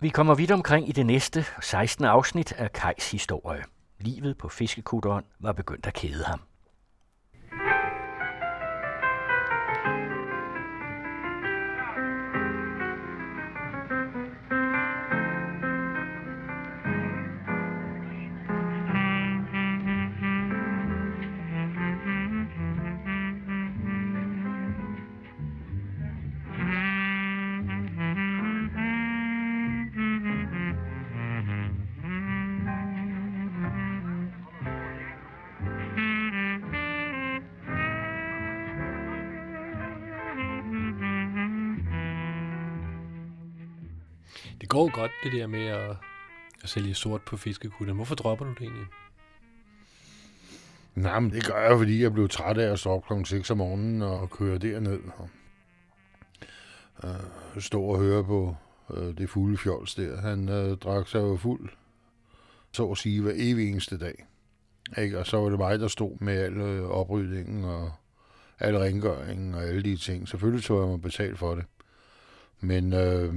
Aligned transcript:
Vi 0.00 0.08
kommer 0.08 0.34
vidt 0.34 0.50
omkring 0.50 0.88
i 0.88 0.92
det 0.92 1.06
næste 1.06 1.44
16. 1.60 2.04
afsnit 2.04 2.52
af 2.52 2.72
Kejs 2.72 3.10
historie. 3.10 3.64
Livet 3.98 4.38
på 4.38 4.48
fiskekutteren 4.48 5.24
var 5.40 5.52
begyndt 5.52 5.86
at 5.86 5.94
kede 5.94 6.24
ham. 6.24 6.40
Det 45.24 45.32
der 45.32 45.46
med 45.46 45.66
at, 45.66 45.96
at 46.62 46.68
sælge 46.68 46.94
sort 46.94 47.22
på 47.22 47.36
fiskekutter. 47.36 47.94
Hvorfor 47.94 48.14
dropper 48.14 48.44
du 48.44 48.50
det 48.50 48.62
egentlig? 48.62 48.86
Nej, 50.94 51.20
men 51.20 51.30
det 51.30 51.46
gør 51.46 51.68
jeg, 51.68 51.78
fordi 51.78 52.02
jeg 52.02 52.12
blev 52.12 52.28
træt 52.28 52.58
af 52.58 52.72
at 52.72 52.78
stå 52.78 52.90
op 52.90 53.04
kl. 53.06 53.24
6 53.24 53.50
om 53.50 53.58
morgenen 53.58 54.02
og 54.02 54.30
køre 54.30 54.58
derned. 54.58 55.00
Og, 55.16 55.28
øh, 57.04 57.60
stå 57.62 57.82
og 57.82 57.98
høre 57.98 58.24
på 58.24 58.56
øh, 58.94 59.18
det 59.18 59.30
fulde 59.30 59.58
fjols 59.58 59.94
der. 59.94 60.20
Han 60.20 60.48
øh, 60.48 60.76
drak 60.76 61.08
sig 61.08 61.18
jo 61.18 61.36
fuld, 61.36 61.70
så 62.72 62.90
at 62.90 62.98
sige, 62.98 63.22
hver 63.22 63.32
evig 63.34 63.70
eneste 63.70 63.98
dag. 63.98 64.26
Ikke? 64.98 65.18
Og 65.18 65.26
så 65.26 65.36
var 65.36 65.48
det 65.48 65.58
mig, 65.58 65.78
der 65.78 65.88
stod 65.88 66.20
med 66.20 66.38
al 66.38 66.56
øh, 66.56 66.88
oprydningen 66.88 67.64
og 67.64 67.92
al 68.58 68.76
rengøringen 68.76 69.54
og 69.54 69.62
alle 69.62 69.82
de 69.82 69.96
ting. 69.96 70.28
Selvfølgelig 70.28 70.64
tog 70.64 70.80
jeg 70.80 70.88
mig 70.88 71.02
betalt 71.02 71.38
for 71.38 71.54
det. 71.54 71.64
Men 72.60 72.92
øh, 72.92 73.34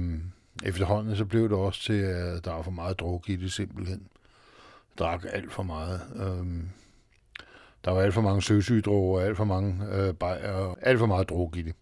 efterhånden 0.64 1.16
så 1.16 1.24
blev 1.24 1.42
det 1.42 1.58
også 1.58 1.82
til, 1.82 1.92
at 1.92 2.44
der 2.44 2.52
var 2.52 2.62
for 2.62 2.70
meget 2.70 3.00
druk 3.00 3.28
i 3.28 3.36
det 3.36 3.52
simpelthen. 3.52 4.08
Jeg 4.90 4.98
drak 4.98 5.24
alt 5.32 5.52
for 5.52 5.62
meget. 5.62 6.00
Øhm, 6.16 6.68
der 7.84 7.90
var 7.90 8.00
alt 8.00 8.14
for 8.14 8.20
mange 8.20 8.42
søsygdroger, 8.42 9.20
alt 9.20 9.36
for 9.36 9.44
mange 9.44 9.86
øh, 9.92 10.14
bajer, 10.14 10.74
alt 10.82 10.98
for 10.98 11.06
meget 11.06 11.28
druk 11.28 11.56
i 11.56 11.62
det. 11.62 11.74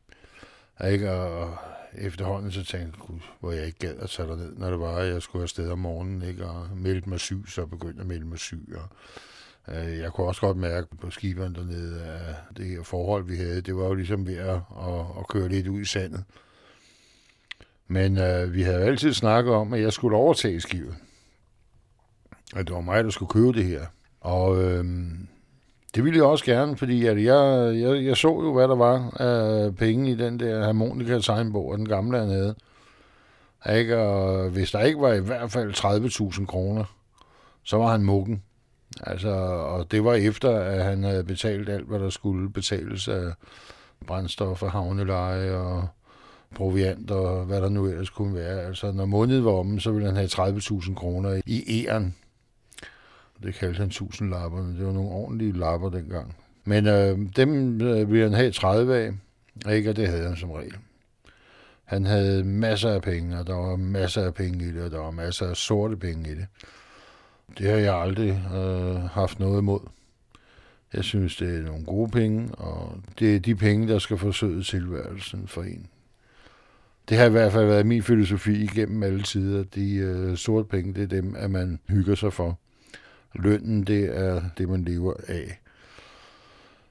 Ikke? 0.91 1.13
Og 1.13 1.57
efterhånden 1.95 2.53
så 2.53 2.65
tænkte 2.65 2.99
jeg, 2.99 3.07
gud, 3.07 3.19
hvor 3.41 3.53
jeg 3.53 3.67
ikke 3.67 3.79
gad 3.79 3.97
at 3.99 4.11
tage 4.11 4.37
ned, 4.37 4.57
når 4.57 4.71
det 4.71 4.81
var, 4.81 4.97
at 4.97 5.13
jeg 5.13 5.23
skulle 5.23 5.43
afsted 5.43 5.71
om 5.71 5.79
morgenen, 5.79 6.23
ikke? 6.23 6.47
og 6.47 6.69
meldte 6.77 7.09
mig 7.09 7.21
syg, 7.21 7.45
så 7.49 7.67
begyndte 7.67 7.95
jeg 7.95 8.01
at 8.01 8.07
melde 8.07 8.27
mig 8.27 8.39
syg. 8.39 8.77
Og, 8.77 8.89
øh, 9.75 9.99
jeg 9.99 10.13
kunne 10.13 10.27
også 10.27 10.41
godt 10.41 10.57
mærke 10.57 10.97
på 10.97 11.11
skiberen 11.11 11.55
dernede, 11.55 12.03
at 12.03 12.35
det 12.57 12.67
her 12.67 12.83
forhold, 12.83 13.25
vi 13.25 13.37
havde, 13.37 13.61
det 13.61 13.77
var 13.77 13.85
jo 13.85 13.95
ligesom 13.95 14.27
ved 14.27 14.37
at, 14.37 14.61
at, 14.81 15.05
at 15.19 15.29
køre 15.29 15.49
lidt 15.49 15.67
ud 15.67 15.81
i 15.81 15.85
sandet. 15.85 16.25
Men 17.91 18.19
øh, 18.19 18.55
vi 18.55 18.63
havde 18.63 18.79
jo 18.79 18.87
altid 18.87 19.13
snakket 19.13 19.55
om, 19.55 19.73
at 19.73 19.81
jeg 19.81 19.93
skulle 19.93 20.17
overtage 20.17 20.61
skibet. 20.61 20.95
At 22.57 22.67
det 22.67 22.75
var 22.75 22.81
mig, 22.81 23.05
der 23.05 23.11
skulle 23.11 23.31
købe 23.31 23.53
det 23.53 23.65
her. 23.65 23.87
Og 24.21 24.63
øh, 24.63 24.85
det 25.95 26.05
ville 26.05 26.17
jeg 26.17 26.25
også 26.25 26.45
gerne, 26.45 26.77
fordi 26.77 27.07
at 27.07 27.25
jeg, 27.25 27.73
jeg, 27.77 28.05
jeg 28.05 28.17
så 28.17 28.29
jo, 28.29 28.53
hvad 28.53 28.69
der 28.69 28.77
var 28.77 29.11
af 29.21 29.77
penge 29.77 30.11
i 30.11 30.15
den 30.15 30.41
der 30.41 30.65
harmonika 30.65 31.19
tegnbog, 31.19 31.79
den 31.79 31.89
gamle 31.89 32.19
han 32.19 32.29
havde. 32.29 32.55
Ikke? 33.79 33.99
Og 33.99 34.51
hvis 34.51 34.71
der 34.71 34.81
ikke 34.81 35.01
var 35.01 35.13
i 35.13 35.21
hvert 35.21 35.51
fald 35.51 35.75
30.000 36.41 36.47
kroner, 36.47 36.85
så 37.63 37.77
var 37.77 37.87
han 37.87 38.03
mukken. 38.03 38.43
Altså, 39.03 39.31
og 39.31 39.91
det 39.91 40.05
var 40.05 40.15
efter, 40.15 40.61
at 40.61 40.85
han 40.85 41.03
havde 41.05 41.25
betalt 41.25 41.69
alt, 41.69 41.89
hvad 41.89 41.99
der 41.99 42.11
skulle 42.11 42.51
betales 42.51 43.09
af 43.09 43.33
brændstof 44.07 44.63
og 44.63 44.73
havneleje 44.73 45.53
og 45.53 45.89
proviant 46.55 47.11
og 47.11 47.45
hvad 47.45 47.61
der 47.61 47.69
nu 47.69 47.87
ellers 47.87 48.11
kunne 48.11 48.35
være. 48.35 48.61
Altså, 48.61 48.93
når 48.93 49.05
måneden 49.05 49.45
var 49.45 49.51
om, 49.51 49.81
så 49.81 49.93
ville 49.93 50.07
han 50.07 50.17
have 50.17 50.29
30.000 50.29 50.95
kroner 50.95 51.41
i 51.47 51.65
æren. 51.87 52.15
Det 53.43 53.55
kaldte 53.55 53.79
han 53.79 53.87
1000 53.87 54.31
lapperne. 54.31 54.79
Det 54.79 54.87
var 54.87 54.93
nogle 54.93 55.11
ordentlige 55.11 55.53
lapper 55.53 55.89
dengang. 55.91 56.37
Men 56.65 56.87
øh, 56.87 57.19
dem 57.37 57.81
øh, 57.81 58.11
ville 58.11 58.25
han 58.25 58.33
have 58.33 58.51
30 58.51 58.97
af, 58.97 59.13
ikke? 59.73 59.91
Og 59.91 59.97
det 59.97 60.09
havde 60.09 60.29
han 60.29 60.37
som 60.37 60.51
regel. 60.51 60.75
Han 61.85 62.05
havde 62.05 62.45
masser 62.45 62.91
af 62.91 63.03
penge, 63.03 63.39
og 63.39 63.47
der 63.47 63.55
var 63.55 63.77
masser 63.77 64.23
af 64.23 64.35
penge 64.35 64.65
i 64.65 64.73
det, 64.73 64.83
og 64.83 64.91
der 64.91 64.99
var 64.99 65.11
masser 65.11 65.47
af 65.47 65.57
sorte 65.57 65.97
penge 65.97 66.31
i 66.31 66.35
det. 66.35 66.47
Det 67.59 67.67
har 67.71 67.77
jeg 67.77 67.95
aldrig 67.95 68.31
øh, 68.55 68.95
haft 68.95 69.39
noget 69.39 69.59
imod. 69.59 69.81
Jeg 70.93 71.05
synes, 71.05 71.37
det 71.37 71.59
er 71.59 71.63
nogle 71.63 71.85
gode 71.85 72.11
penge, 72.11 72.55
og 72.55 72.97
det 73.19 73.37
er 73.37 73.41
de 73.41 73.55
penge, 73.55 73.89
der 73.89 73.99
skal 73.99 74.19
forsøge 74.19 74.63
tilværelsen 74.63 75.49
for 75.49 75.63
en. 75.63 75.87
Det 77.09 77.19
har 77.19 77.25
i 77.25 77.31
hvert 77.31 77.53
fald 77.53 77.67
været 77.67 77.87
min 77.87 78.03
filosofi 78.03 78.63
igennem 78.63 79.03
alle 79.03 79.23
tider. 79.23 79.65
De 79.65 79.95
øh, 79.95 80.37
sorte 80.37 80.69
penge, 80.69 80.95
det 80.95 81.03
er 81.03 81.21
dem, 81.21 81.35
at 81.37 81.51
man 81.51 81.79
hygger 81.89 82.15
sig 82.15 82.33
for. 82.33 82.59
Lønnen, 83.35 83.85
det 83.85 84.19
er 84.19 84.43
det, 84.59 84.69
man 84.69 84.85
lever 84.85 85.15
af. 85.29 85.61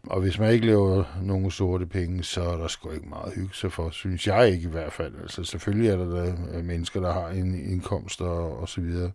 Og 0.04 0.22
hvis 0.22 0.40
man 0.40 0.54
ikke 0.54 0.66
laver 0.66 1.04
nogen 1.24 1.52
sorte 1.52 1.86
penge, 1.86 2.24
så 2.24 2.42
er 2.42 2.58
der 2.58 2.68
sgu 2.68 2.92
ikke 2.92 3.10
meget 3.10 3.34
hygge 3.36 3.54
sig 3.54 3.72
for, 3.72 3.90
synes 3.90 4.28
jeg 4.28 4.52
ikke 4.52 4.68
i 4.68 4.72
hvert 4.72 4.94
fald. 4.94 5.14
Altså 5.22 5.44
selvfølgelig 5.44 5.90
er 5.90 5.98
der, 5.98 6.06
der 6.06 6.36
øh, 6.54 6.66
mennesker, 6.66 7.02
der 7.02 7.14
har 7.14 7.30
en 7.30 7.72
indkomst 7.72 8.22
og, 8.22 8.60
og 8.60 8.70
så 8.70 8.82
videre, 8.82 9.12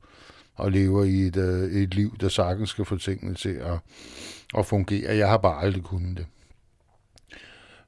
og 0.54 0.72
lever 0.72 1.04
i 1.04 1.20
et, 1.20 1.36
øh, 1.36 1.72
et 1.72 1.94
liv, 1.94 2.16
der 2.20 2.28
sagtens 2.28 2.70
skal 2.70 2.84
få 2.84 2.96
tingene 2.96 3.34
til 3.34 3.54
at, 3.54 3.78
at 4.58 4.66
fungere. 4.66 5.16
Jeg 5.16 5.28
har 5.28 5.36
bare 5.36 5.62
aldrig 5.62 5.82
kunnet 5.82 6.16
det. 6.16 6.26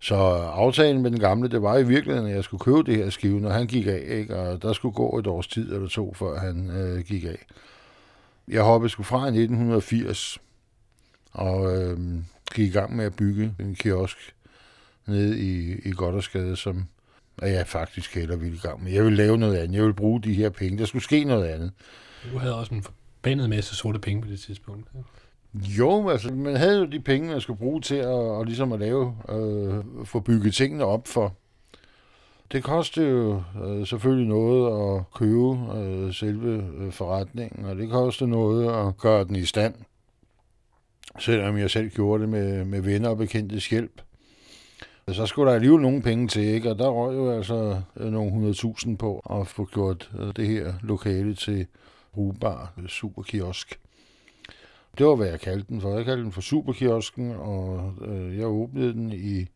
Så 0.07 0.15
aftalen 0.15 1.03
med 1.03 1.11
den 1.11 1.21
gamle, 1.21 1.49
det 1.49 1.63
var 1.63 1.79
i 1.79 1.87
virkeligheden, 1.87 2.29
at 2.31 2.37
jeg 2.37 2.45
skulle 2.45 2.61
købe 2.61 2.83
det 2.83 2.97
her 2.97 3.11
skive, 3.11 3.41
når 3.41 3.51
han 3.51 3.67
gik 3.67 3.87
af, 3.87 4.05
ikke? 4.09 4.37
og 4.37 4.63
der 4.63 4.73
skulle 4.73 4.95
gå 4.95 5.19
et 5.19 5.27
års 5.27 5.47
tid 5.47 5.73
eller 5.73 5.89
to, 5.89 6.15
før 6.15 6.39
han 6.39 6.71
øh, 6.71 7.05
gik 7.05 7.25
af. 7.25 7.47
Jeg 8.49 8.63
hoppede 8.63 8.91
sgu 8.91 9.03
fra 9.03 9.25
i 9.25 9.29
1980, 9.29 10.39
og 11.33 11.77
øh, 11.77 11.99
gik 12.55 12.69
i 12.69 12.71
gang 12.71 12.97
med 12.97 13.05
at 13.05 13.17
bygge 13.17 13.55
en 13.61 13.75
kiosk 13.75 14.35
nede 15.07 15.39
i, 15.39 15.79
i 15.89 15.91
Goddersgade, 15.91 16.57
som 16.57 16.85
er 17.43 17.49
jeg 17.49 17.67
faktisk 17.67 18.15
heller 18.15 18.37
ville 18.37 18.57
i 18.57 18.61
gang 18.61 18.85
med. 18.85 18.93
Jeg 18.93 19.05
ville 19.05 19.17
lave 19.17 19.39
noget 19.39 19.57
andet. 19.57 19.75
Jeg 19.75 19.83
ville 19.83 19.95
bruge 19.95 20.23
de 20.23 20.35
her 20.35 20.51
penge. 20.51 20.79
Der 20.79 20.85
skulle 20.85 21.05
ske 21.05 21.25
noget 21.25 21.47
andet. 21.47 21.73
Du 22.33 22.39
havde 22.39 22.55
også 22.55 22.75
en 22.75 22.83
forbandet 22.83 23.51
masse 23.51 23.75
sorte 23.75 23.99
penge 23.99 24.23
på 24.23 24.29
det 24.29 24.41
tidspunkt. 24.41 24.89
Ja. 24.95 25.01
Jo, 25.79 26.09
altså, 26.09 26.33
man 26.33 26.57
havde 26.57 26.79
jo 26.79 26.85
de 26.85 27.01
penge, 27.01 27.29
man 27.29 27.41
skulle 27.41 27.59
bruge 27.59 27.81
til 27.81 27.95
at, 27.95 28.07
og 28.07 28.45
ligesom 28.45 28.73
at 28.73 28.81
lave, 28.81 29.17
øh, 29.29 29.85
få 30.05 30.21
bygget 30.21 30.55
tingene 30.55 30.85
op 30.85 31.09
for. 31.09 31.35
Det 32.53 32.65
kostede 32.65 33.09
jo 33.09 33.43
øh, 33.65 33.87
selvfølgelig 33.87 34.29
noget 34.29 34.97
at 34.97 35.05
købe 35.15 35.77
øh, 35.77 36.15
selve 36.15 36.65
øh, 36.79 36.93
forretningen, 36.93 37.65
og 37.65 37.77
det 37.77 37.91
kostede 37.91 38.31
noget 38.31 38.87
at 38.87 38.97
gøre 38.97 39.25
den 39.25 39.37
i 39.37 39.45
stand. 39.45 39.75
Selvom 41.19 41.59
jeg 41.59 41.71
selv 41.71 41.89
gjorde 41.89 42.23
det 42.23 42.29
med, 42.29 42.65
med 42.65 42.81
venner 42.81 43.09
og 43.09 43.17
bekendtes 43.17 43.69
hjælp. 43.69 44.03
Så 45.09 45.27
skulle 45.27 45.49
der 45.51 45.55
alligevel 45.55 45.81
nogle 45.81 46.03
penge 46.03 46.29
til, 46.29 46.43
ikke? 46.43 46.71
og 46.71 46.79
der 46.79 46.89
røg 46.89 47.17
jo 47.17 47.31
altså 47.31 47.83
øh, 47.97 48.13
nogle 48.13 48.51
100.000 48.51 48.97
på 48.97 49.19
at 49.41 49.47
få 49.47 49.65
gjort 49.65 50.11
øh, 50.19 50.33
det 50.37 50.47
her 50.47 50.75
lokale 50.83 51.35
til 51.35 51.67
brugbar 52.15 52.73
superkiosk. 52.87 53.79
Det 54.99 55.07
var, 55.07 55.15
hvad 55.15 55.29
jeg 55.29 55.41
kaldte 55.41 55.69
den 55.69 55.81
for. 55.81 55.97
Jeg 55.97 56.05
kaldte 56.05 56.25
den 56.25 56.33
for 56.33 56.41
Superkiosken, 56.41 57.31
og 57.31 57.95
øh, 58.01 58.39
jeg 58.39 58.47
åbnede 58.47 58.93
den 58.93 59.13
i, 59.13 59.47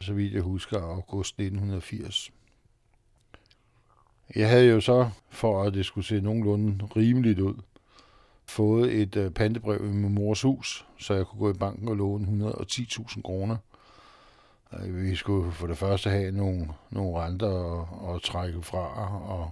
så 0.00 0.14
vidt 0.14 0.32
jeg 0.32 0.42
husker, 0.42 0.82
august 0.82 1.34
1980. 1.34 2.30
Jeg 4.36 4.48
havde 4.48 4.66
jo 4.66 4.80
så, 4.80 5.10
for 5.30 5.62
at 5.62 5.74
det 5.74 5.86
skulle 5.86 6.06
se 6.06 6.20
nogenlunde 6.20 6.84
rimeligt 6.96 7.38
ud, 7.38 7.54
fået 8.46 8.92
et 8.94 9.16
øh, 9.16 9.30
pantebrev 9.30 9.84
i 9.84 9.88
min 9.88 10.14
mors 10.14 10.42
hus, 10.42 10.86
så 10.98 11.14
jeg 11.14 11.26
kunne 11.26 11.38
gå 11.38 11.50
i 11.50 11.58
banken 11.58 11.88
og 11.88 11.96
låne 11.96 12.50
110.000 12.50 13.22
kroner. 13.22 13.56
Øh, 14.72 15.02
vi 15.02 15.14
skulle 15.14 15.52
for 15.52 15.66
det 15.66 15.78
første 15.78 16.10
have 16.10 16.32
nogle, 16.32 16.68
nogle 16.90 17.18
renter 17.18 17.80
at, 17.80 18.14
at 18.14 18.22
trække 18.22 18.62
fra, 18.62 19.16
og 19.28 19.50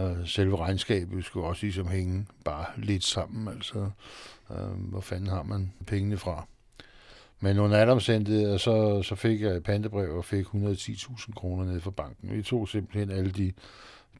øh, 0.00 0.28
selve 0.28 0.56
regnskabet 0.56 1.24
skulle 1.24 1.46
også 1.46 1.66
ligesom 1.66 1.88
hænge 1.88 2.26
bare 2.44 2.66
lidt 2.76 3.04
sammen. 3.04 3.48
Altså, 3.48 3.90
øh, 4.58 4.90
hvor 4.90 5.00
fanden 5.00 5.28
har 5.28 5.42
man 5.42 5.72
pengene 5.86 6.16
fra? 6.16 6.46
Men 7.40 7.58
under 7.58 7.76
alle 7.76 7.92
omstændigheder, 7.92 8.54
øh, 8.54 8.60
så, 8.60 9.02
så 9.02 9.14
fik 9.14 9.40
jeg 9.40 9.50
et 9.50 9.62
pantebrev 9.62 10.16
og 10.16 10.24
fik 10.24 10.46
110.000 10.46 11.32
kroner 11.32 11.64
ned 11.64 11.80
fra 11.80 11.90
banken. 11.90 12.36
Vi 12.36 12.42
tog 12.42 12.68
simpelthen 12.68 13.18
alle 13.18 13.30
de, 13.30 13.52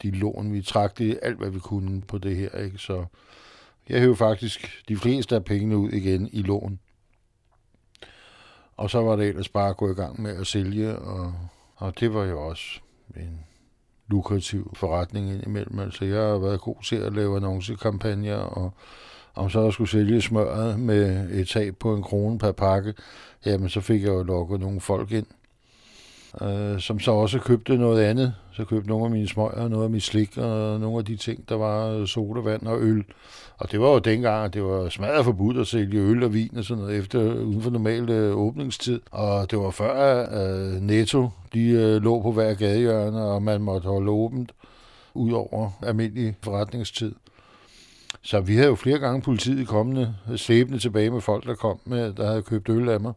de 0.02 0.11
lån, 0.11 0.52
vi 0.52 0.62
trak 0.62 0.99
det 0.99 1.19
alt, 1.23 1.38
hvad 1.38 1.50
vi 1.50 1.58
kunne 1.58 2.02
på 2.02 2.19
det 2.19 2.37
her. 2.37 2.50
Ikke? 2.58 2.79
Så 2.79 3.05
jeg 3.88 4.00
hævde 4.00 4.17
faktisk 4.17 4.82
de 4.88 4.96
fleste 4.96 5.34
af 5.34 5.44
pengene 5.44 5.76
ud 5.76 5.90
igen 5.90 6.29
i 6.32 6.43
lån. 6.43 6.79
Og 8.76 8.90
så 8.90 9.02
var 9.02 9.17
det 9.17 9.29
ellers 9.29 9.49
bare 9.49 9.69
at 9.69 9.76
gå 9.76 9.90
i 9.90 9.94
gang 9.94 10.23
med 10.23 10.37
at 10.37 10.46
sælge, 10.46 10.99
og, 10.99 11.34
og 11.76 12.00
det 12.00 12.14
var 12.14 12.25
jo 12.25 12.49
også 12.49 12.81
en 13.17 13.44
lukrativ 14.08 14.73
forretning 14.76 15.31
indimellem. 15.31 15.79
Altså, 15.79 16.05
jeg 16.05 16.23
har 16.23 16.38
været 16.38 16.61
god 16.61 16.82
til 16.82 16.96
at 16.96 17.12
lave 17.12 17.37
annoncekampagner, 17.37 18.37
og 18.37 18.75
om 19.34 19.50
så 19.50 19.62
jeg 19.62 19.73
skulle 19.73 19.90
sælge 19.90 20.23
smøret 20.23 20.79
med 20.79 21.31
et 21.31 21.49
tab 21.49 21.75
på 21.81 21.94
en 21.94 22.02
krone 22.02 22.38
per 22.38 22.52
pakke, 22.52 22.94
jamen 23.46 23.69
så 23.69 23.81
fik 23.81 24.02
jeg 24.02 24.08
jo 24.08 24.23
lukket 24.23 24.61
nogle 24.61 24.81
folk 24.81 25.12
ind, 25.12 25.26
øh, 26.43 26.81
som 26.81 27.00
så 27.00 27.12
også 27.12 27.38
købte 27.38 27.76
noget 27.76 28.02
andet. 28.02 28.34
Så 28.52 28.64
købte 28.64 28.88
nogle 28.88 29.05
af 29.05 29.11
mine 29.11 29.29
smøger, 29.29 29.69
noget 29.69 29.84
af 29.84 29.90
mit 29.90 30.02
slik 30.02 30.38
og 30.38 30.81
nogle 30.81 30.99
af 30.99 31.05
de 31.05 31.17
ting, 31.17 31.49
der 31.49 31.55
var 31.55 31.88
øh, 31.88 32.06
sodavand 32.06 32.67
og 32.67 32.81
øl. 32.81 33.05
Og 33.58 33.73
det 33.73 33.81
var 33.81 33.88
jo 33.88 33.99
dengang, 33.99 34.44
at 34.44 34.55
det 34.55 34.64
var 34.64 34.88
smadret 34.88 35.25
forbudt 35.25 35.58
at 35.58 35.67
sælge 35.67 36.00
øl 36.00 36.23
og 36.23 36.34
vin 36.34 36.56
og 36.56 36.64
sådan 36.64 36.82
noget 36.82 36.99
efter 36.99 37.20
uden 37.20 37.62
for 37.62 37.70
normal 37.70 38.11
øh, 38.11 38.37
åbningstid. 38.37 39.00
Og 39.11 39.50
det 39.50 39.58
var 39.58 39.70
før 39.70 40.26
øh, 40.32 40.81
Netto, 40.81 41.29
de 41.55 41.69
øh, 41.69 42.02
lå 42.02 42.23
på 42.23 42.32
hver 42.32 42.55
gadehjørne, 42.55 43.25
og 43.25 43.43
man 43.43 43.62
måtte 43.62 43.88
holde 43.88 44.11
åbent 44.11 44.52
ud 45.14 45.32
over 45.32 45.70
almindelig 45.82 46.37
forretningstid. 46.43 47.14
Så 48.22 48.40
vi 48.40 48.54
havde 48.54 48.69
jo 48.69 48.74
flere 48.74 48.98
gange 48.98 49.22
politiet 49.22 49.69
kommende, 49.69 50.16
slæbende 50.36 50.78
tilbage 50.78 51.10
med 51.10 51.20
folk, 51.20 51.46
der 51.46 51.54
kom 51.54 51.80
med, 51.84 52.12
der 52.12 52.26
havde 52.26 52.42
købt 52.42 52.69
øl 52.69 52.88
af 52.88 53.00
mig. 53.00 53.12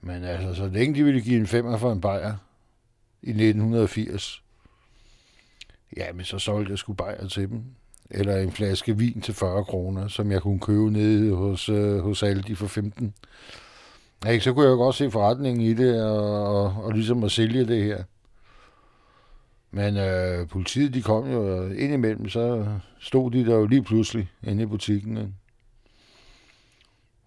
Men 0.00 0.24
altså, 0.24 0.54
så 0.54 0.66
længe 0.66 0.94
de 0.94 1.04
ville 1.04 1.20
give 1.20 1.36
en 1.40 1.46
femmer 1.46 1.76
for 1.76 1.92
en 1.92 2.00
bajer 2.00 2.34
i 3.22 3.30
1980, 3.30 4.42
ja, 5.96 6.12
men 6.12 6.24
så 6.24 6.38
solgte 6.38 6.70
jeg 6.70 6.78
sgu 6.78 6.92
bajer 6.92 7.28
til 7.28 7.48
dem. 7.48 7.64
Eller 8.10 8.36
en 8.36 8.52
flaske 8.52 8.98
vin 8.98 9.20
til 9.20 9.34
40 9.34 9.64
kroner, 9.64 10.08
som 10.08 10.32
jeg 10.32 10.42
kunne 10.42 10.60
købe 10.60 10.90
nede 10.90 11.34
hos, 11.34 11.68
øh, 11.68 11.98
hos 11.98 12.22
Aldi 12.22 12.54
for 12.54 12.66
15. 12.66 13.14
Ja, 14.24 14.38
så 14.38 14.52
kunne 14.52 14.64
jeg 14.64 14.70
jo 14.70 14.76
godt 14.76 14.96
se 14.96 15.10
forretningen 15.10 15.62
i 15.62 15.74
det, 15.74 16.04
og, 16.04 16.62
og, 16.62 16.84
og 16.84 16.92
ligesom 16.92 17.24
at 17.24 17.32
sælge 17.32 17.66
det 17.66 17.84
her. 17.84 18.04
Men 19.70 19.96
øh, 19.96 20.48
politiet, 20.48 20.94
de 20.94 21.02
kom 21.02 21.30
jo 21.30 21.64
øh, 21.64 21.82
ind 21.82 21.92
imellem, 21.92 22.28
så 22.28 22.66
stod 22.98 23.30
de 23.30 23.46
der 23.46 23.54
jo 23.54 23.66
lige 23.66 23.82
pludselig 23.82 24.30
inde 24.42 24.62
i 24.62 24.66
butikken. 24.66 25.16
Ikke? 25.16 25.32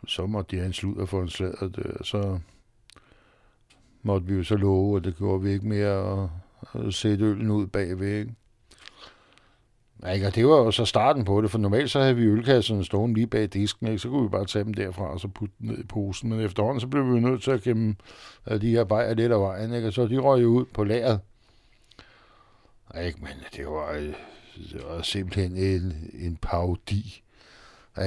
Så 0.08 0.26
måtte 0.26 0.52
de 0.52 0.56
have 0.56 0.68
en 0.68 0.74
sludder 0.74 1.06
for 1.06 1.22
en 1.22 1.30
sladder, 1.30 1.58
og 1.62 1.72
øh, 1.78 1.96
så 2.04 2.40
måtte 4.04 4.28
vi 4.28 4.34
jo 4.34 4.44
så 4.44 4.56
love, 4.56 4.96
og 4.96 5.04
det 5.04 5.18
gjorde 5.18 5.44
vi 5.44 5.52
ikke 5.52 5.68
mere 5.68 6.24
at, 6.24 6.30
at 6.86 6.94
sætte 6.94 7.26
øllen 7.26 7.50
ud 7.50 7.68
bagved. 7.68 8.20
Ikke? 8.20 8.34
Ja, 10.04 10.28
og 10.28 10.36
det 10.36 10.48
var 10.48 10.56
jo 10.56 10.72
så 10.72 10.86
starten 10.86 11.26
på 11.26 11.42
det, 11.42 11.52
for 11.52 11.58
normalt 11.58 11.92
så 11.92 12.00
havde 12.00 12.16
vi 12.16 12.24
ølkasserne 12.24 12.86
stående 12.86 13.16
lige 13.16 13.28
bag 13.28 13.48
disken, 13.48 13.88
ikke? 13.88 14.00
så 14.00 14.10
kunne 14.10 14.24
vi 14.24 14.30
bare 14.30 14.46
tage 14.46 14.66
dem 14.66 14.74
derfra 14.74 15.04
og 15.04 15.20
så 15.20 15.28
putte 15.28 15.56
dem 15.60 15.68
ned 15.70 15.78
i 15.80 15.88
posen. 15.88 16.30
Men 16.30 16.40
efterhånden 16.40 16.80
så 16.80 16.88
blev 16.88 17.14
vi 17.14 17.20
nødt 17.20 17.44
til 17.44 17.52
at 17.52 17.62
gemme 17.62 17.96
øh, 18.48 18.62
de 18.62 18.70
her 18.70 18.84
bajer 18.84 19.14
lidt 19.14 19.32
af 19.32 19.40
vejen, 19.40 19.74
ikke? 19.74 19.88
og 19.88 19.94
så 19.94 20.08
de 20.08 20.18
røg 20.18 20.42
jo 20.42 20.48
ud 20.48 20.66
på 20.66 20.84
lageret. 20.84 21.20
Ikke, 23.02 23.20
men 23.22 23.32
det 23.58 23.68
var, 23.68 23.92
øh, 23.92 24.14
det 24.72 24.84
var 24.88 25.02
simpelthen 25.02 25.58
en, 25.58 26.12
en 26.14 26.38
parodi. 26.42 27.24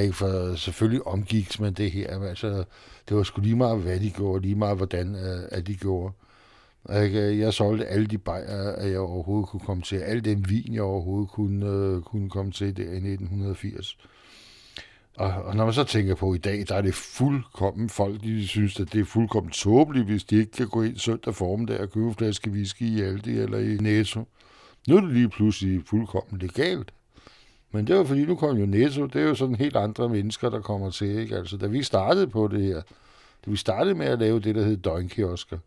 Ikke, 0.00 0.12
for 0.12 0.54
selvfølgelig 0.54 1.06
omgik 1.06 1.60
man 1.60 1.72
det 1.72 1.90
her. 1.90 2.18
Men 2.18 2.28
altså, 2.28 2.64
det 3.08 3.16
var 3.16 3.22
sgu 3.22 3.40
lige 3.40 3.56
meget, 3.56 3.82
hvad 3.82 4.00
de 4.00 4.10
gjorde, 4.10 4.42
lige 4.42 4.54
meget, 4.54 4.76
hvordan 4.76 5.14
øh, 5.14 5.48
at 5.52 5.66
de 5.66 5.74
gjorde. 5.74 6.12
Ikke? 7.02 7.20
Øh, 7.20 7.38
jeg 7.38 7.54
solgte 7.54 7.86
alle 7.86 8.06
de 8.06 8.18
bajer, 8.18 8.86
jeg 8.86 8.98
overhovedet 8.98 9.48
kunne 9.48 9.60
komme 9.60 9.82
til. 9.82 9.96
Al 9.96 10.24
den 10.24 10.48
vin, 10.48 10.74
jeg 10.74 10.82
overhovedet 10.82 11.30
kunne, 11.30 12.02
kunne 12.02 12.30
komme 12.30 12.52
til 12.52 12.76
der 12.76 12.82
i 12.82 12.96
1980. 12.96 13.98
Og, 15.16 15.32
og 15.32 15.56
når 15.56 15.64
man 15.64 15.74
så 15.74 15.84
tænker 15.84 16.14
på 16.14 16.34
i 16.34 16.38
dag, 16.38 16.64
der 16.68 16.74
er 16.74 16.82
det 16.82 16.94
fuldkommen 16.94 17.88
folk, 17.88 18.22
de 18.22 18.48
synes, 18.48 18.80
at 18.80 18.92
det 18.92 19.00
er 19.00 19.04
fuldkommen 19.04 19.52
tåbeligt, 19.52 20.06
hvis 20.06 20.24
de 20.24 20.36
ikke 20.36 20.52
kan 20.52 20.68
gå 20.68 20.82
ind 20.82 20.96
søndag 20.96 21.34
formiddag 21.34 21.80
og 21.80 21.90
købe 21.90 22.06
en 22.06 22.14
flaske 22.14 22.50
whisky 22.50 22.82
i 22.82 23.00
Aldi 23.00 23.38
eller 23.38 23.58
i 23.58 23.76
Netto. 23.76 24.24
Nu 24.88 24.96
er 24.96 25.00
det 25.00 25.12
lige 25.12 25.28
pludselig 25.28 25.82
fuldkommen 25.86 26.40
legalt. 26.40 26.92
Men 27.70 27.86
det 27.86 27.96
var 27.96 28.04
fordi, 28.04 28.24
nu 28.24 28.36
kom 28.36 28.56
jo 28.56 28.66
Netto, 28.66 29.06
det 29.06 29.22
er 29.22 29.26
jo 29.26 29.34
sådan 29.34 29.54
helt 29.54 29.76
andre 29.76 30.08
mennesker, 30.08 30.50
der 30.50 30.60
kommer 30.60 30.90
til. 30.90 31.18
Ikke? 31.18 31.36
Altså, 31.36 31.56
da 31.56 31.66
vi 31.66 31.82
startede 31.82 32.26
på 32.26 32.48
det 32.48 32.62
her, 32.62 32.82
da 33.46 33.50
vi 33.50 33.56
startede 33.56 33.94
med 33.94 34.06
at 34.06 34.18
lave 34.18 34.40
det, 34.40 34.54
der 34.54 34.64
hed 34.64 34.76
døgnkiosker, 34.76 35.58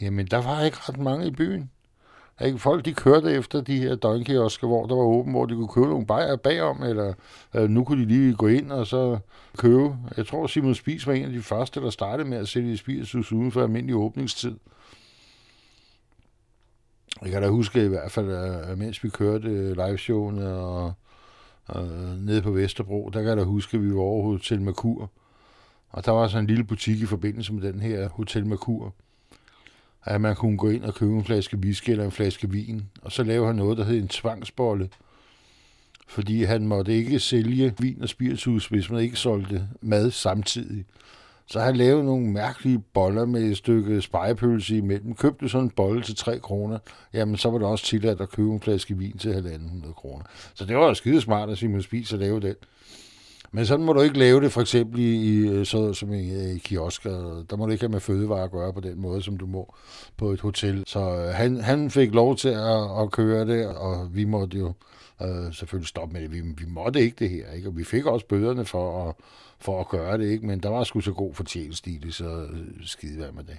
jamen 0.00 0.26
der 0.26 0.42
var 0.42 0.62
ikke 0.62 0.78
ret 0.80 0.98
mange 0.98 1.26
i 1.26 1.30
byen. 1.30 1.70
Ikke? 2.44 2.58
Folk 2.58 2.84
de 2.84 2.94
kørte 2.94 3.32
efter 3.32 3.60
de 3.60 3.78
her 3.78 3.94
døgnkiosker, 3.94 4.66
hvor 4.66 4.86
der 4.86 4.94
var 4.94 5.02
åben, 5.02 5.32
hvor 5.32 5.46
de 5.46 5.54
kunne 5.54 5.68
købe 5.68 5.86
nogle 5.86 6.06
bajer 6.06 6.36
bagom, 6.36 6.82
eller 6.82 7.14
øh, 7.54 7.70
nu 7.70 7.84
kunne 7.84 8.02
de 8.02 8.08
lige 8.08 8.34
gå 8.34 8.46
ind 8.46 8.72
og 8.72 8.86
så 8.86 9.18
købe. 9.56 9.96
Jeg 10.16 10.26
tror, 10.26 10.46
Simon 10.46 10.74
Spis 10.74 11.06
var 11.06 11.12
en 11.12 11.24
af 11.24 11.32
de 11.32 11.42
første, 11.42 11.80
der 11.80 11.90
startede 11.90 12.28
med 12.28 12.38
at 12.38 12.48
sælge 12.48 12.76
spiritus 12.76 13.32
uden 13.32 13.52
for 13.52 13.62
almindelig 13.62 13.96
åbningstid. 13.96 14.54
Jeg 17.22 17.30
kan 17.30 17.42
da 17.42 17.48
huske 17.48 17.84
i 17.84 17.88
hvert 17.88 18.12
fald, 18.12 18.30
at 18.30 18.78
mens 18.78 19.04
vi 19.04 19.08
kørte 19.08 19.48
øh, 19.48 19.76
liveshowene 19.76 20.48
og, 20.48 20.92
og 21.66 21.86
øh, 21.86 22.20
nede 22.26 22.42
på 22.42 22.50
Vesterbro, 22.50 23.10
der 23.12 23.20
kan 23.20 23.28
jeg 23.28 23.36
da 23.36 23.42
huske, 23.42 23.76
at 23.76 23.82
vi 23.82 23.94
var 23.94 24.00
over 24.00 24.22
Hotel 24.22 24.60
Merkur. 24.60 25.10
Og 25.90 26.04
der 26.04 26.12
var 26.12 26.28
sådan 26.28 26.44
en 26.44 26.46
lille 26.46 26.64
butik 26.64 27.00
i 27.00 27.06
forbindelse 27.06 27.52
med 27.52 27.72
den 27.72 27.80
her 27.80 28.08
Hotel 28.08 28.46
Merkur. 28.46 28.94
At 30.04 30.20
man 30.20 30.36
kunne 30.36 30.58
gå 30.58 30.68
ind 30.68 30.84
og 30.84 30.94
købe 30.94 31.12
en 31.12 31.24
flaske 31.24 31.56
whisky 31.56 31.90
eller 31.90 32.04
en 32.04 32.10
flaske 32.10 32.50
vin. 32.50 32.82
Og 33.02 33.12
så 33.12 33.22
lavede 33.22 33.46
han 33.46 33.56
noget, 33.56 33.78
der 33.78 33.84
hed 33.84 33.98
en 33.98 34.08
tvangsbolle. 34.08 34.88
Fordi 36.08 36.42
han 36.42 36.66
måtte 36.66 36.94
ikke 36.94 37.18
sælge 37.18 37.74
vin 37.78 38.02
og 38.02 38.08
spiritus, 38.08 38.66
hvis 38.66 38.90
man 38.90 39.00
ikke 39.00 39.16
solgte 39.16 39.68
mad 39.80 40.10
samtidig. 40.10 40.84
Så 41.50 41.60
han 41.60 41.76
lavede 41.76 42.04
nogle 42.04 42.26
mærkelige 42.26 42.78
boller 42.78 43.26
med 43.26 43.42
et 43.42 43.56
stykke 43.56 44.02
spejepølse 44.02 44.76
imellem. 44.76 45.14
Købte 45.14 45.48
sådan 45.48 45.64
en 45.64 45.70
bolle 45.70 46.02
til 46.02 46.16
3 46.16 46.38
kroner, 46.38 46.78
jamen 47.14 47.36
så 47.36 47.50
var 47.50 47.58
det 47.58 47.66
også 47.66 47.84
tilladt 47.84 48.20
at 48.20 48.30
købe 48.30 48.52
en 48.52 48.60
flaske 48.60 48.96
vin 48.96 49.18
til 49.18 49.28
1.500 49.84 49.92
kroner. 49.92 50.24
Så 50.54 50.64
det 50.64 50.76
var 50.76 50.86
jo 50.86 50.94
skide 50.94 51.20
smart 51.20 51.50
at 51.50 51.58
Simon 51.58 51.82
spiser 51.82 52.16
at 52.16 52.20
lave 52.20 52.40
den. 52.40 52.54
Men 53.52 53.66
sådan 53.66 53.84
må 53.84 53.92
du 53.92 54.00
ikke 54.00 54.18
lave 54.18 54.40
det, 54.40 54.52
for 54.52 54.60
eksempel 54.60 55.00
i, 55.00 55.14
i 55.16 55.48
øh, 55.48 55.66
så, 55.66 55.92
som 55.92 56.12
i, 56.12 56.34
øh, 56.34 56.54
i 56.54 56.58
kiosker. 56.58 57.44
Der 57.50 57.56
må 57.56 57.66
du 57.66 57.72
ikke 57.72 57.82
have 57.82 57.92
med 57.92 58.00
fødevarer 58.00 58.44
at 58.44 58.50
gøre 58.50 58.72
på 58.72 58.80
den 58.80 59.00
måde, 59.00 59.22
som 59.22 59.36
du 59.36 59.46
må 59.46 59.74
på 60.16 60.30
et 60.30 60.40
hotel. 60.40 60.84
Så 60.86 61.00
øh, 61.00 61.34
han, 61.34 61.60
han 61.60 61.90
fik 61.90 62.14
lov 62.14 62.36
til 62.36 62.48
at, 62.48 63.02
at 63.02 63.10
køre 63.10 63.46
det, 63.46 63.66
og 63.66 64.08
vi 64.14 64.24
måtte 64.24 64.58
jo 64.58 64.72
øh, 65.22 65.54
selvfølgelig 65.54 65.88
stoppe 65.88 66.12
med 66.12 66.22
det. 66.22 66.32
Vi, 66.32 66.40
vi 66.40 66.64
måtte 66.66 67.00
ikke 67.00 67.16
det 67.18 67.30
her, 67.30 67.52
ikke? 67.52 67.68
og 67.68 67.76
vi 67.76 67.84
fik 67.84 68.06
også 68.06 68.26
bøderne 68.26 68.64
for 68.64 69.08
at, 69.08 69.14
for 69.58 69.80
at 69.80 69.88
gøre 69.88 70.18
det, 70.18 70.30
ikke? 70.30 70.46
men 70.46 70.60
der 70.60 70.68
var 70.68 70.84
sgu 70.84 71.00
så 71.00 71.12
god 71.12 71.34
fortjeneste 71.34 71.90
i 71.90 71.98
det, 71.98 72.14
så 72.14 72.48
øh, 72.52 72.66
skide 72.82 73.20
være 73.20 73.32
med 73.32 73.44
det. 73.44 73.58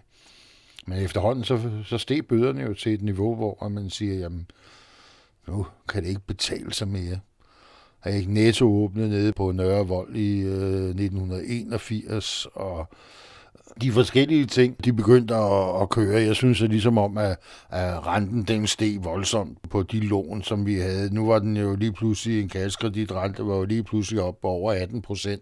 Men 0.86 1.00
efterhånden 1.00 1.44
så, 1.44 1.72
så 1.86 1.98
steg 1.98 2.28
bøderne 2.28 2.62
jo 2.62 2.74
til 2.74 2.94
et 2.94 3.02
niveau, 3.02 3.36
hvor 3.36 3.68
man 3.68 3.90
siger, 3.90 4.14
jamen, 4.14 4.48
nu 5.48 5.66
kan 5.90 6.04
det 6.04 6.10
ikke 6.10 6.28
betale 6.28 6.74
sig 6.74 6.88
mere. 6.88 7.20
Jeg 8.06 8.18
ikke 8.18 8.34
Netto 8.34 8.84
åbnet 8.84 9.10
nede 9.10 9.34
på 9.34 9.52
Nørre 9.52 9.88
Vold 9.88 10.16
i 10.16 10.40
øh, 10.40 10.90
1981, 10.90 12.48
og 12.54 12.90
de 13.82 13.92
forskellige 13.92 14.46
ting, 14.46 14.86
de 14.86 14.94
begyndte 14.94 15.36
at, 15.36 15.82
at 15.82 15.90
køre. 15.90 16.22
Jeg 16.22 16.36
synes 16.36 16.62
at 16.62 16.70
ligesom 16.70 16.98
om, 16.98 17.18
at, 17.18 17.38
at 17.70 18.08
renten 18.08 18.44
den 18.44 18.68
steg 18.68 18.98
voldsomt 19.04 19.70
på 19.70 19.84
de 19.84 20.00
lån, 20.00 20.44
som 20.44 20.66
vi 20.66 20.76
havde. 20.76 21.14
Nu 21.14 21.28
var 21.28 21.40
den 21.40 21.58
jo 21.58 21.76
lige 21.76 21.94
pludselig 21.94 22.42
en 22.42 22.50
kaskreditrente, 22.50 23.46
var 23.46 23.56
jo 23.56 23.64
lige 23.64 23.84
pludselig 23.84 24.22
op 24.22 24.42
på 24.42 24.48
over 24.48 24.74
18 24.74 25.02
procent. 25.02 25.42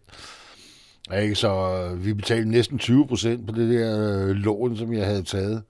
Ikke? 1.22 1.36
Så 1.36 1.50
øh, 1.50 2.06
vi 2.06 2.14
betalte 2.14 2.50
næsten 2.50 2.80
20 2.80 3.08
procent 3.08 3.48
på 3.48 3.56
det 3.56 3.70
der 3.70 4.20
øh, 4.22 4.30
lån, 4.30 4.78
som 4.78 4.94
jeg 4.94 5.06
havde 5.06 5.24
taget. 5.24 5.64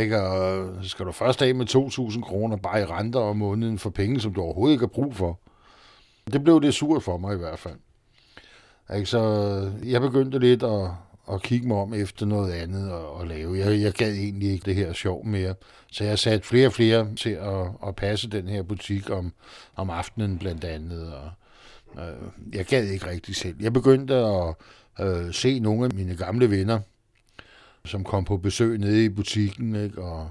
Ikke? 0.00 0.20
Og 0.20 0.58
øh, 0.58 0.84
skal 0.84 1.06
du 1.06 1.12
først 1.12 1.42
af 1.42 1.54
med 1.54 1.74
2.000 2.14 2.20
kroner 2.20 2.56
bare 2.56 2.80
i 2.80 2.84
renter 2.84 3.20
om 3.20 3.36
måneden 3.36 3.78
for 3.78 3.90
penge, 3.90 4.20
som 4.20 4.34
du 4.34 4.40
overhovedet 4.40 4.74
ikke 4.74 4.82
har 4.82 5.02
brug 5.02 5.16
for. 5.16 5.40
Det 6.32 6.44
blev 6.44 6.62
det 6.62 6.74
surt 6.74 7.02
for 7.02 7.18
mig 7.18 7.34
i 7.34 7.38
hvert 7.38 7.58
fald. 7.58 7.76
Ikke? 8.92 9.06
Så 9.06 9.18
øh, 9.18 9.90
jeg 9.90 10.00
begyndte 10.00 10.38
lidt 10.38 10.62
at, 10.62 10.90
at 11.32 11.42
kigge 11.42 11.68
mig 11.68 11.76
om 11.76 11.94
efter 11.94 12.26
noget 12.26 12.52
andet 12.52 12.90
at, 12.90 13.20
at 13.20 13.28
lave. 13.28 13.58
Jeg, 13.58 13.80
jeg 13.80 13.92
gad 13.92 14.12
egentlig 14.12 14.50
ikke 14.50 14.64
det 14.64 14.74
her 14.74 14.92
sjov 14.92 15.26
mere. 15.26 15.54
Så 15.92 16.04
jeg 16.04 16.18
satte 16.18 16.48
flere 16.48 16.66
og 16.66 16.72
flere 16.72 17.14
til 17.14 17.30
at, 17.30 17.66
at 17.86 17.96
passe 17.96 18.30
den 18.30 18.48
her 18.48 18.62
butik 18.62 19.10
om, 19.10 19.32
om 19.76 19.90
aftenen 19.90 20.38
blandt 20.38 20.64
andet. 20.64 21.12
Og, 21.14 21.30
øh, 22.02 22.54
jeg 22.54 22.66
gad 22.66 22.84
ikke 22.84 23.10
rigtig 23.10 23.36
selv. 23.36 23.56
Jeg 23.60 23.72
begyndte 23.72 24.14
at 24.14 24.54
øh, 25.00 25.34
se 25.34 25.58
nogle 25.58 25.84
af 25.84 25.90
mine 25.94 26.16
gamle 26.16 26.50
venner, 26.50 26.80
som 27.84 28.04
kom 28.04 28.24
på 28.24 28.36
besøg 28.36 28.78
nede 28.78 29.04
i 29.04 29.08
butikken, 29.08 29.74
ikke? 29.74 30.02
Og, 30.02 30.30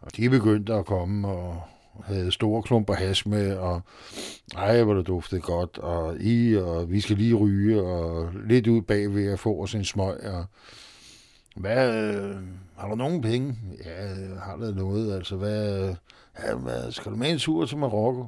og 0.00 0.16
de 0.16 0.30
begyndte 0.30 0.74
at 0.74 0.86
komme 0.86 1.28
og 1.28 1.62
havde 2.04 2.32
store 2.32 2.62
klumper 2.62 2.94
hash 2.94 3.28
med, 3.28 3.56
og 3.56 3.80
ej, 4.56 4.82
hvor 4.82 4.94
det 4.94 5.06
duftede 5.06 5.40
godt, 5.40 5.78
og 5.78 6.16
i, 6.20 6.56
og 6.56 6.90
vi 6.90 7.00
skal 7.00 7.16
lige 7.16 7.34
ryge, 7.34 7.82
og 7.82 8.30
lidt 8.46 8.66
ud 8.66 8.82
bagved 8.82 9.32
at 9.32 9.38
få 9.38 9.62
os 9.62 9.74
en 9.74 9.84
smøg, 9.84 10.26
og 10.26 10.44
hvad, 11.56 12.14
øh, 12.14 12.36
har 12.76 12.88
du 12.88 12.94
nogen 12.94 13.22
penge? 13.22 13.56
Ja, 13.84 14.14
har 14.38 14.56
du 14.56 14.64
noget, 14.64 15.16
altså, 15.16 15.36
hvad, 15.36 15.94
ja, 16.38 16.54
hvad, 16.54 16.92
skal 16.92 17.12
du 17.12 17.16
med 17.16 17.30
en 17.30 17.38
tur 17.38 17.66
til 17.66 17.78
Marokko? 17.78 18.26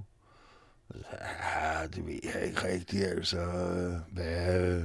Ja, 0.94 1.86
det 1.94 2.06
ved 2.06 2.18
jeg 2.34 2.46
ikke 2.46 2.68
rigtigt, 2.68 3.04
altså, 3.04 3.38
hvad, 4.12 4.82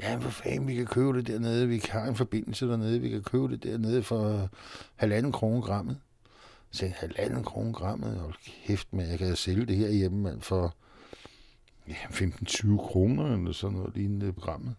Ja, 0.00 0.16
for 0.16 0.30
fanden, 0.30 0.68
vi 0.68 0.74
kan 0.74 0.86
købe 0.86 1.18
det 1.18 1.26
dernede. 1.26 1.68
Vi 1.68 1.82
har 1.90 2.04
en 2.04 2.16
forbindelse 2.16 2.68
dernede. 2.68 3.00
Vi 3.00 3.08
kan 3.08 3.22
købe 3.22 3.48
det 3.48 3.62
dernede 3.62 4.02
for 4.02 4.48
halvanden 4.96 5.32
kroner 5.32 5.60
grammet. 5.60 5.96
Så 6.70 6.78
tænkte 6.78 7.00
halvanden 7.00 7.44
krone 7.44 7.72
grammet, 7.72 8.18
hold 8.18 8.34
kæft, 8.66 8.92
men 8.92 9.10
jeg 9.10 9.18
kan 9.18 9.36
sælge 9.36 9.66
det 9.66 9.76
her 9.76 9.88
hjemme 9.88 10.18
mand, 10.18 10.40
for 10.40 10.74
ja, 11.88 11.94
15-20 11.94 12.76
kroner 12.76 13.34
eller 13.34 13.52
sådan 13.52 13.76
noget 13.76 13.96
lignende 13.96 14.32
grammet. 14.32 14.74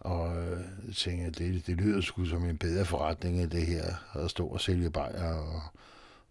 Og 0.00 0.36
øh, 0.36 0.64
tænkte, 0.96 1.24
jeg, 1.24 1.38
det, 1.38 1.66
det 1.66 1.76
lyder 1.76 2.00
sgu 2.00 2.24
som 2.24 2.44
en 2.44 2.58
bedre 2.58 2.84
forretning 2.84 3.42
end 3.42 3.50
det 3.50 3.66
her, 3.66 3.94
at 4.14 4.30
stå 4.30 4.46
og 4.46 4.60
sælge 4.60 4.90
bajer, 4.90 5.34
og, 5.34 5.62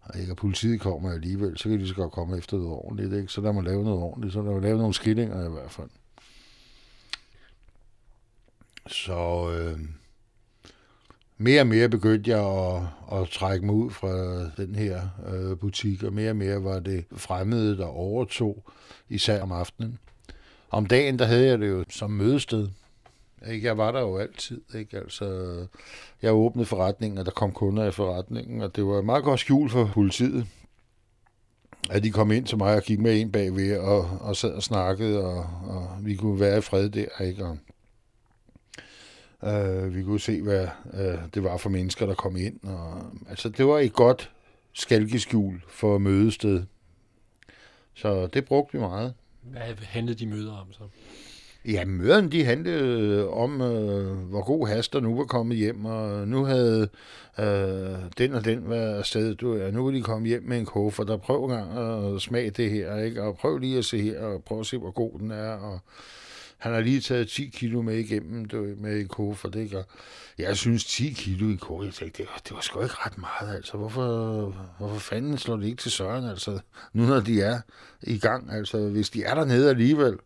og 0.00 0.20
ikke, 0.20 0.32
og 0.32 0.36
politiet 0.36 0.80
kommer 0.80 1.12
alligevel, 1.12 1.58
så 1.58 1.68
kan 1.68 1.80
de 1.80 1.88
så 1.88 1.94
godt 1.94 2.12
komme 2.12 2.38
efter 2.38 2.56
noget 2.56 2.72
ordentligt, 2.72 3.12
ikke? 3.12 3.28
Så 3.28 3.40
der 3.40 3.52
mig 3.52 3.64
lave 3.64 3.84
noget 3.84 3.98
ordentligt, 3.98 4.32
så 4.32 4.42
der 4.42 4.52
mig 4.52 4.62
lave 4.62 4.78
nogle 4.78 4.94
skillinger 4.94 5.48
i 5.48 5.50
hvert 5.50 5.70
fald. 5.70 5.90
Så 8.86 9.50
øh, 9.50 9.80
mere 11.38 11.60
og 11.60 11.66
mere 11.66 11.88
begyndte 11.88 12.30
jeg 12.30 12.40
at, 12.40 12.82
at 13.20 13.28
trække 13.28 13.66
mig 13.66 13.74
ud 13.74 13.90
fra 13.90 14.10
den 14.56 14.74
her 14.74 15.00
øh, 15.28 15.58
butik, 15.58 16.02
og 16.02 16.12
mere 16.12 16.30
og 16.30 16.36
mere 16.36 16.64
var 16.64 16.80
det 16.80 17.04
fremmede, 17.16 17.76
der 17.76 17.86
overtog, 17.86 18.64
især 19.08 19.42
om 19.42 19.52
aftenen. 19.52 19.98
Om 20.70 20.86
dagen, 20.86 21.18
der 21.18 21.24
havde 21.24 21.46
jeg 21.46 21.58
det 21.58 21.68
jo 21.68 21.84
som 21.90 22.10
mødested. 22.10 22.68
Ikke? 23.50 23.66
Jeg 23.66 23.78
var 23.78 23.92
der 23.92 24.00
jo 24.00 24.18
altid. 24.18 24.60
Ikke? 24.74 24.98
Altså, 24.98 25.56
jeg 26.22 26.32
åbnede 26.32 26.66
forretningen, 26.66 27.18
og 27.18 27.24
der 27.24 27.30
kom 27.30 27.52
kunder 27.52 27.84
i 27.84 27.90
forretningen, 27.90 28.62
og 28.62 28.76
det 28.76 28.86
var 28.86 29.02
meget 29.02 29.24
godt 29.24 29.40
skjul 29.40 29.70
for 29.70 29.90
politiet. 29.94 30.46
At 31.90 32.02
de 32.02 32.10
kom 32.10 32.32
ind 32.32 32.46
til 32.46 32.58
mig 32.58 32.76
og 32.76 32.82
gik 32.82 33.00
med 33.00 33.20
en 33.20 33.32
bagved 33.32 33.78
og, 33.78 34.08
og 34.20 34.36
sad 34.36 34.50
og 34.50 34.62
snakkede, 34.62 35.24
og, 35.24 35.46
og 35.66 35.88
vi 36.00 36.16
kunne 36.16 36.40
være 36.40 36.58
i 36.58 36.60
fred 36.60 36.90
der. 36.90 37.22
Ikke? 37.24 37.44
Og, 37.44 37.58
øh, 39.44 39.94
vi 39.94 40.02
kunne 40.02 40.20
se, 40.20 40.42
hvad 40.42 40.68
øh, 40.94 41.18
det 41.34 41.44
var 41.44 41.56
for 41.56 41.70
mennesker, 41.70 42.06
der 42.06 42.14
kom 42.14 42.36
ind. 42.36 42.60
Og, 42.62 43.02
altså, 43.28 43.48
det 43.48 43.66
var 43.66 43.78
et 43.78 43.92
godt 43.92 44.30
skalkeskjul 44.72 45.62
for 45.68 45.98
mødested. 45.98 46.62
Så 47.94 48.26
det 48.26 48.44
brugte 48.44 48.72
vi 48.72 48.78
meget. 48.78 49.14
Hvad 49.42 49.60
handlede 49.82 50.18
de 50.18 50.26
møder 50.26 50.52
om 50.52 50.72
så? 50.72 50.82
Ja, 51.64 51.84
møderne 51.84 52.30
de 52.30 52.44
handlede 52.44 53.28
om, 53.28 53.60
øh, 53.60 54.16
hvor 54.16 54.44
god 54.44 54.68
hast 54.68 54.92
der 54.92 55.00
nu 55.00 55.16
var 55.16 55.24
kommet 55.24 55.56
hjem, 55.56 55.84
og 55.84 56.28
nu 56.28 56.44
havde 56.44 56.88
øh, 57.38 57.96
den 58.18 58.34
og 58.34 58.44
den 58.44 58.70
været 58.70 58.98
afsted. 58.98 59.34
Du, 59.34 59.56
ja, 59.56 59.70
nu 59.70 59.86
vil 59.86 59.94
de 59.94 60.02
komme 60.02 60.28
hjem 60.28 60.42
med 60.42 60.58
en 60.58 60.66
kuffer, 60.66 61.04
der 61.04 61.16
prøv 61.16 61.48
gang 61.48 61.78
at 61.78 62.22
smage 62.22 62.50
det 62.50 62.70
her, 62.70 62.96
ikke? 62.96 63.22
og 63.22 63.36
prøv 63.36 63.58
lige 63.58 63.78
at 63.78 63.84
se 63.84 64.02
her, 64.02 64.20
og 64.20 64.42
prøv 64.44 64.60
at 64.60 64.66
se, 64.66 64.78
hvor 64.78 64.90
god 64.90 65.18
den 65.18 65.30
er, 65.30 65.50
og 65.50 65.80
han 66.58 66.72
har 66.72 66.80
lige 66.80 67.00
taget 67.00 67.28
10 67.28 67.46
kilo 67.46 67.82
med 67.82 67.98
igennem 67.98 68.46
med 68.78 69.00
en 69.00 69.08
kuffer, 69.08 69.48
det 69.48 69.70
gør. 69.70 69.82
Jeg 70.38 70.56
synes 70.56 70.84
10 70.84 71.12
kilo 71.12 71.48
i 71.48 71.52
en 71.52 71.84
jeg 71.84 71.92
det, 72.00 72.16
det, 72.16 72.26
var, 72.26 72.40
det 72.44 72.54
var 72.54 72.60
sgu 72.60 72.82
ikke 72.82 72.94
ret 73.06 73.18
meget, 73.18 73.56
altså. 73.56 73.76
Hvorfor, 73.76 74.48
hvorfor 74.78 74.98
fanden 74.98 75.38
slår 75.38 75.56
det 75.56 75.66
ikke 75.66 75.82
til 75.82 75.90
søren, 75.90 76.24
altså, 76.24 76.58
nu 76.92 77.02
når 77.02 77.20
de 77.20 77.40
er 77.40 77.60
i 78.02 78.18
gang, 78.18 78.52
altså, 78.52 78.88
hvis 78.88 79.10
de 79.10 79.24
er 79.24 79.34
dernede 79.34 79.70
alligevel, 79.70 80.16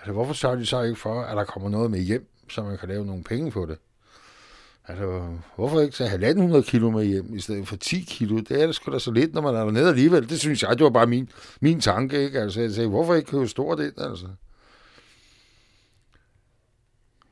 Altså, 0.00 0.12
hvorfor 0.12 0.32
sørger 0.32 0.56
de 0.56 0.66
så 0.66 0.82
ikke 0.82 1.00
for, 1.00 1.22
at 1.22 1.36
der 1.36 1.44
kommer 1.44 1.68
noget 1.68 1.90
med 1.90 2.00
hjem, 2.00 2.26
så 2.48 2.62
man 2.62 2.78
kan 2.78 2.88
lave 2.88 3.06
nogle 3.06 3.22
penge 3.22 3.50
på 3.50 3.66
det? 3.66 3.78
Altså, 4.88 5.26
hvorfor 5.56 5.80
ikke 5.80 5.94
tage 5.94 6.30
1.500 6.30 6.62
kilo 6.62 6.90
med 6.90 7.04
hjem, 7.04 7.34
i 7.34 7.40
stedet 7.40 7.68
for 7.68 7.76
10 7.76 8.00
kilo? 8.00 8.36
Det 8.36 8.62
er 8.62 8.66
da 8.66 8.72
sgu 8.72 8.92
da 8.92 8.98
så 8.98 9.10
lidt, 9.10 9.34
når 9.34 9.40
man 9.40 9.54
er 9.54 9.64
dernede 9.64 9.88
alligevel. 9.88 10.28
Det 10.28 10.40
synes 10.40 10.62
jeg, 10.62 10.78
det 10.78 10.84
var 10.84 10.90
bare 10.90 11.06
min, 11.06 11.28
min 11.60 11.80
tanke, 11.80 12.24
ikke? 12.24 12.40
Altså, 12.40 12.60
jeg 12.60 12.70
sagde, 12.70 12.88
hvorfor 12.88 13.14
ikke 13.14 13.30
købe 13.30 13.48
stort 13.48 13.80
ind, 13.80 14.00
altså? 14.00 14.26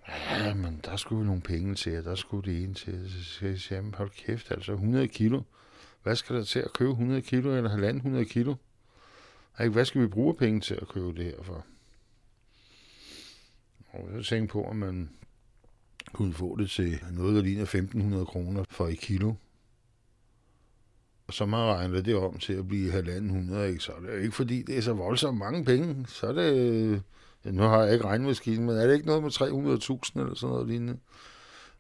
Ja, 0.09 0.55
men 0.55 0.81
der 0.85 0.97
skulle 0.97 1.27
nogle 1.27 1.43
penge 1.43 1.75
til, 1.75 1.99
og 1.99 2.05
der 2.05 2.15
skulle 2.15 2.53
det 2.53 2.63
ene 2.63 2.75
til. 2.75 3.11
Så 3.25 3.57
siger 3.57 3.83
jeg 3.83 3.91
hold 3.95 4.11
kæft, 4.11 4.51
altså 4.51 4.73
100 4.73 5.09
kilo. 5.09 5.43
Hvad 6.03 6.17
skal 6.17 6.37
der 6.37 6.45
til 6.45 6.59
at 6.59 6.73
købe 6.73 6.91
100 6.91 7.23
kilo 7.23 7.57
eller 7.57 7.89
100 7.89 8.25
kilo? 8.25 8.55
Hvad 9.73 9.85
skal 9.85 10.01
vi 10.01 10.07
bruge 10.07 10.35
penge 10.35 10.61
til 10.61 10.75
at 10.75 10.89
købe 10.89 11.13
det 11.13 11.25
her 11.25 11.43
for? 11.43 11.67
Og 13.93 14.09
så 14.25 14.29
tænkte 14.29 14.53
på, 14.53 14.71
at 14.71 14.77
man 14.77 15.11
kunne 16.13 16.35
få 16.35 16.57
det 16.57 16.71
til 16.71 17.01
noget, 17.13 17.37
der 17.37 17.43
ligner 17.43 17.65
1.500 18.21 18.25
kroner 18.25 18.65
for 18.71 18.89
et 18.89 18.99
kilo. 18.99 19.35
Og 21.27 21.35
så 21.35 21.47
man 21.47 21.61
regner 21.61 22.01
det 22.01 22.17
om 22.17 22.39
til 22.39 22.53
at 22.53 22.69
blive 22.69 23.01
1.500, 23.01 23.59
ikke? 23.59 23.81
så 23.81 23.93
er 23.93 24.01
det 24.01 24.23
ikke 24.23 24.35
fordi, 24.35 24.63
det 24.63 24.77
er 24.77 24.83
så 24.83 24.93
voldsomt 24.93 25.39
mange 25.39 25.65
penge. 25.65 26.07
Så 26.07 26.27
er 26.27 26.33
det, 26.33 27.03
nu 27.53 27.63
har 27.63 27.83
jeg 27.83 27.93
ikke 27.93 28.05
regnmaskinen, 28.05 28.67
men 28.67 28.77
er 28.77 28.87
det 28.87 28.95
ikke 28.95 29.07
noget 29.07 29.23
med 29.23 29.31
300.000 29.31 30.21
eller 30.21 30.35
sådan 30.35 30.53
noget 30.53 30.69
lignende? 30.69 30.99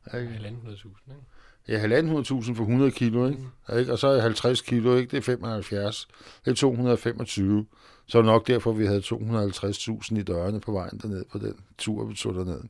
1.500.000, 0.06 0.16
ikke? 0.16 1.22
Ja, 1.68 2.00
1.500.000 2.00 2.54
for 2.54 2.62
100 2.62 2.90
kilo, 2.90 3.26
ikke? 3.26 3.40
Mm. 3.68 3.78
ikke? 3.78 3.92
Og 3.92 3.98
så 3.98 4.08
er 4.08 4.20
50 4.20 4.60
kilo, 4.60 4.96
ikke? 4.96 5.10
Det 5.10 5.16
er 5.16 5.22
75. 5.22 6.08
Det 6.44 6.50
er 6.50 6.54
225. 6.54 7.66
Så 8.06 8.18
er 8.18 8.22
det 8.22 8.26
nok 8.26 8.46
derfor, 8.46 8.72
vi 8.72 8.86
havde 8.86 9.00
250.000 9.00 10.18
i 10.18 10.22
dørene 10.22 10.60
på 10.60 10.72
vejen 10.72 10.98
derned 11.02 11.24
på 11.32 11.38
den 11.38 11.54
tur, 11.78 12.04
vi 12.04 12.14
tog 12.14 12.34
derned. 12.34 12.60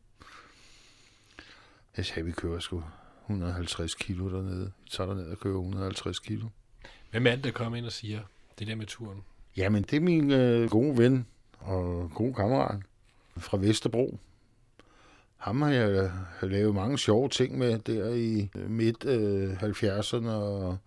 Jeg 1.96 2.06
sagde, 2.06 2.24
vi 2.24 2.32
kører 2.32 2.58
sgu 2.58 2.82
150 3.24 3.94
kilo 3.94 4.30
dernede. 4.30 4.72
Vi 4.84 4.90
tager 4.90 5.08
derned 5.08 5.30
og 5.30 5.38
kører 5.38 5.58
150 5.58 6.18
kilo. 6.18 6.46
Hvem 7.10 7.26
er 7.26 7.34
det, 7.34 7.44
der 7.44 7.50
kommer 7.50 7.78
ind 7.78 7.86
og 7.86 7.92
siger 7.92 8.20
det 8.58 8.66
der 8.66 8.74
med 8.74 8.86
turen? 8.86 9.22
Jamen, 9.56 9.82
det 9.82 9.96
er 9.96 10.00
min 10.00 10.30
øh, 10.30 10.70
gode 10.70 10.98
ven 10.98 11.26
og 11.58 12.10
god 12.14 12.34
kammerat 12.34 12.80
fra 13.36 13.58
Vesterbro. 13.58 14.18
Ham 15.36 15.62
har 15.62 15.70
jeg 15.70 16.10
lavet 16.42 16.74
mange 16.74 16.98
sjove 16.98 17.28
ting 17.28 17.58
med 17.58 17.78
der 17.78 18.08
i 18.08 18.50
øh, 18.56 18.70
midt 18.70 19.04
øh, 19.04 19.52
70'erne 19.62 20.28
og 20.28 20.78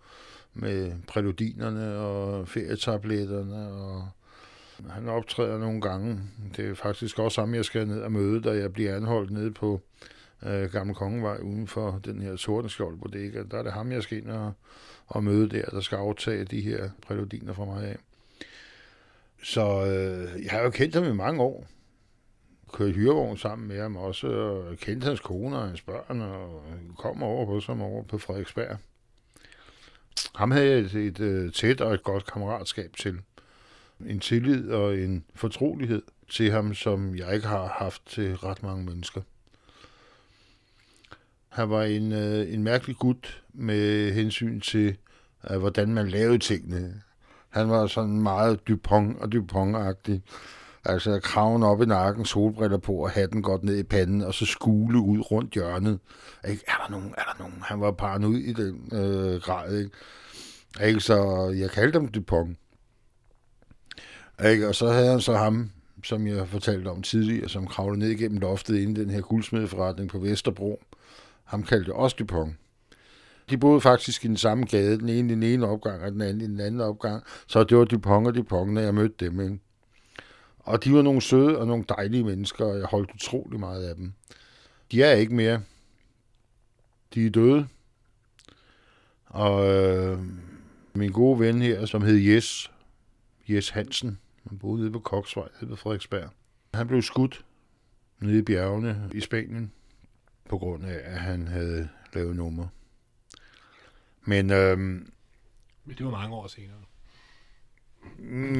med 0.54 0.92
præludinerne 1.08 1.96
og 1.96 2.48
ferietabletterne 2.48 3.68
og 3.72 4.08
han 4.90 5.08
optræder 5.08 5.58
nogle 5.58 5.80
gange. 5.80 6.20
Det 6.56 6.70
er 6.70 6.74
faktisk 6.74 7.18
også 7.18 7.40
ham, 7.40 7.54
jeg 7.54 7.64
skal 7.64 7.88
ned 7.88 8.00
og 8.00 8.12
møde, 8.12 8.42
da 8.42 8.50
jeg 8.50 8.72
bliver 8.72 8.96
anholdt 8.96 9.30
nede 9.30 9.50
på 9.50 9.80
øh, 10.46 10.70
Gamle 10.70 10.94
Kongevej 10.94 11.36
uden 11.36 11.66
for 11.66 12.00
den 12.04 12.22
her 12.22 12.36
Tordenskjold 12.36 12.98
bodega. 12.98 13.42
Der 13.50 13.58
er 13.58 13.62
det 13.62 13.72
ham, 13.72 13.92
jeg 13.92 14.02
skal 14.02 14.18
ind 14.18 14.30
og, 14.30 14.52
og 15.06 15.24
møde 15.24 15.48
der, 15.48 15.64
der 15.64 15.80
skal 15.80 15.96
aftage 15.96 16.44
de 16.44 16.60
her 16.60 16.90
præludiner 17.02 17.52
fra 17.52 17.64
mig 17.64 17.84
af. 17.84 17.96
Så 19.42 19.86
øh, 19.86 20.44
jeg 20.44 20.50
har 20.50 20.62
jo 20.62 20.70
kendt 20.70 20.94
ham 20.94 21.04
i 21.04 21.12
mange 21.12 21.42
år. 21.42 21.66
Kørt 22.72 22.94
hyrevogn 22.94 23.36
sammen 23.36 23.68
med 23.68 23.80
ham 23.80 23.96
også, 23.96 24.26
og 24.26 24.76
kendt 24.76 25.04
hans 25.04 25.20
kone 25.20 25.56
og 25.56 25.66
hans 25.66 25.82
børn, 25.82 26.20
og 26.20 26.64
kom 26.98 27.22
over 27.22 27.46
på 27.46 27.60
som 27.60 27.82
over 27.82 28.02
på 28.02 28.18
Frederiksberg. 28.18 28.78
Ham 30.34 30.50
havde 30.50 30.66
jeg 30.66 30.78
et, 30.78 30.94
et, 30.94 31.20
et 31.20 31.54
tæt 31.54 31.80
og 31.80 31.94
et 31.94 32.02
godt 32.02 32.26
kammeratskab 32.26 32.96
til 32.96 33.18
en 34.06 34.20
tillid 34.20 34.70
og 34.70 34.98
en 34.98 35.24
fortrolighed 35.34 36.02
til 36.30 36.50
ham, 36.50 36.74
som 36.74 37.16
jeg 37.16 37.34
ikke 37.34 37.46
har 37.46 37.76
haft 37.78 38.02
til 38.06 38.36
ret 38.36 38.62
mange 38.62 38.84
mennesker. 38.84 39.20
Han 41.48 41.70
var 41.70 41.82
en, 41.82 42.12
øh, 42.12 42.54
en 42.54 42.62
mærkelig 42.62 42.96
gut 42.96 43.42
med 43.52 44.12
hensyn 44.12 44.60
til, 44.60 44.96
øh, 45.50 45.58
hvordan 45.58 45.94
man 45.94 46.08
lavede 46.08 46.38
tingene. 46.38 47.02
Han 47.52 47.70
var 47.70 47.86
sådan 47.86 48.22
meget 48.22 48.68
Dupont 48.68 49.18
og 49.18 49.32
Dupont-agtig. 49.32 50.20
Altså 50.84 51.20
kraven 51.22 51.62
op 51.62 51.82
i 51.82 51.86
nakken, 51.86 52.24
solbriller 52.24 52.78
på 52.78 52.92
og 52.92 53.10
hatten 53.10 53.42
godt 53.42 53.64
ned 53.64 53.78
i 53.78 53.82
panden, 53.82 54.22
og 54.22 54.34
så 54.34 54.46
skule 54.46 54.98
ud 55.00 55.20
rundt 55.30 55.54
hjørnet. 55.54 55.98
Ikke? 56.48 56.64
Er 56.68 56.84
der 56.84 56.90
nogen? 56.90 57.14
Er 57.18 57.22
der 57.22 57.38
nogen? 57.38 57.62
Han 57.62 57.80
var 57.80 57.90
paranoid 57.90 58.38
i 58.38 58.52
den 58.52 58.88
øh, 58.92 59.40
grad. 59.40 59.78
Ikke? 59.78 59.90
Ikke? 60.86 61.00
Så 61.00 61.48
jeg 61.58 61.70
kaldte 61.70 61.98
ham 61.98 62.08
Dupont. 62.08 62.56
Ikke? 64.44 64.68
Og 64.68 64.74
så 64.74 64.90
havde 64.90 65.10
han 65.10 65.20
så 65.20 65.36
ham, 65.36 65.70
som 66.04 66.26
jeg 66.26 66.48
fortalte 66.48 66.88
om 66.88 67.02
tidligere, 67.02 67.48
som 67.48 67.66
kravlede 67.66 67.98
ned 67.98 68.08
igennem 68.08 68.38
loftet 68.38 68.76
inden 68.78 68.96
den 68.96 69.10
her 69.10 69.20
guldsmedforretning 69.20 70.10
på 70.10 70.18
Vesterbro. 70.18 70.82
Ham 71.44 71.62
kaldte 71.62 71.92
også 71.92 72.16
Dupont. 72.18 72.54
De 73.50 73.58
boede 73.58 73.80
faktisk 73.80 74.24
i 74.24 74.28
den 74.28 74.36
samme 74.36 74.64
gade, 74.64 74.98
den 74.98 75.08
ene 75.08 75.32
i 75.32 75.34
den 75.34 75.42
ene 75.42 75.66
opgang, 75.66 76.02
og 76.02 76.12
den 76.12 76.20
anden 76.20 76.40
i 76.40 76.46
den 76.46 76.60
anden 76.60 76.80
opgang. 76.80 77.24
Så 77.46 77.64
det 77.64 77.76
var 77.76 77.84
Dupont 77.84 78.26
og 78.26 78.34
Dupont, 78.34 78.72
når 78.72 78.80
jeg 78.80 78.94
mødte 78.94 79.26
dem. 79.26 79.40
Ikke? 79.40 79.58
Og 80.58 80.84
de 80.84 80.92
var 80.92 81.02
nogle 81.02 81.20
søde 81.22 81.58
og 81.58 81.66
nogle 81.66 81.84
dejlige 81.88 82.24
mennesker, 82.24 82.64
og 82.64 82.78
jeg 82.78 82.86
holdt 82.86 83.10
utrolig 83.14 83.60
meget 83.60 83.84
af 83.84 83.94
dem. 83.94 84.12
De 84.92 85.02
er 85.02 85.12
ikke 85.12 85.34
mere. 85.34 85.62
De 87.14 87.26
er 87.26 87.30
døde. 87.30 87.66
Og 89.26 89.74
øh, 89.74 90.18
min 90.94 91.12
gode 91.12 91.40
ven 91.40 91.62
her, 91.62 91.86
som 91.86 92.02
hed 92.02 92.16
Jes, 92.16 92.70
Jes 93.48 93.70
Hansen, 93.70 94.18
han 94.48 94.58
boede 94.58 94.80
nede 94.80 94.92
på 94.92 94.98
Koksvej, 94.98 95.48
nede 95.60 95.70
på 95.70 95.76
Frederiksberg. 95.76 96.30
Han 96.74 96.86
blev 96.86 97.02
skudt 97.02 97.44
nede 98.20 98.38
i 98.38 98.42
bjergene 98.42 99.10
i 99.14 99.20
Spanien, 99.20 99.72
på 100.48 100.58
grund 100.58 100.84
af, 100.84 101.00
at 101.04 101.18
han 101.18 101.48
havde 101.48 101.88
lavet 102.14 102.36
nummer. 102.36 102.66
Men, 104.24 104.50
øhm, 104.50 105.12
Men 105.84 105.96
det 105.98 106.06
var 106.06 106.10
mange 106.10 106.36
år 106.36 106.46
senere. 106.46 106.76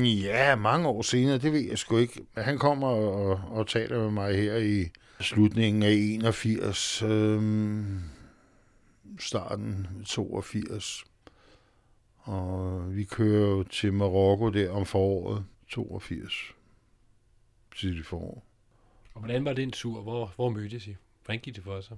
Ja, 0.05 0.57
mange 0.57 0.89
år 0.89 1.03
senere, 1.03 1.39
det 1.39 1.53
ved 1.53 1.61
jeg 1.61 1.79
sgu 1.79 1.97
ikke. 1.97 2.21
Han 2.37 2.59
kommer 2.59 2.89
og, 2.89 3.41
og, 3.51 3.67
taler 3.67 3.99
med 3.99 4.11
mig 4.11 4.37
her 4.37 4.57
i 4.57 4.89
slutningen 5.21 5.83
af 5.83 5.91
81, 5.91 7.03
øhm, 7.03 8.01
starten 9.19 9.87
82. 10.07 11.05
Og 12.17 12.97
vi 12.97 13.05
kører 13.05 13.51
jo 13.51 13.63
til 13.63 13.93
Marokko 13.93 14.51
der 14.51 14.71
om 14.71 14.87
foråret 14.87 15.45
82. 15.69 16.33
Tidligt 17.77 18.07
forår. 18.07 18.45
Og 19.15 19.21
hvordan 19.21 19.45
var 19.45 19.53
det 19.53 19.63
en 19.63 19.71
tur? 19.71 20.03
Hvor, 20.03 20.33
hvor 20.37 20.49
mødtes 20.49 20.87
I? 20.87 20.97
Hvordan 21.25 21.41
gik 21.41 21.55
det 21.57 21.65
for 21.65 21.81
sig? 21.81 21.97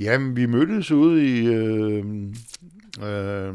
Jamen, 0.00 0.36
vi 0.36 0.46
mødtes 0.46 0.90
ude 0.90 1.26
i... 1.26 1.46
Øh, 1.46 2.04
øh, 3.02 3.54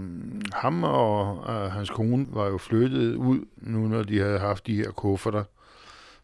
ham 0.53 0.84
og 0.84 1.46
øh, 1.50 1.72
hans 1.72 1.89
kone 1.89 2.27
var 2.29 2.48
jo 2.48 2.58
flyttet 2.58 3.15
ud, 3.15 3.39
nu 3.58 3.88
når 3.88 4.03
de 4.03 4.19
havde 4.19 4.39
haft 4.39 4.67
de 4.67 4.75
her 4.75 4.91
kufferter, 4.91 5.43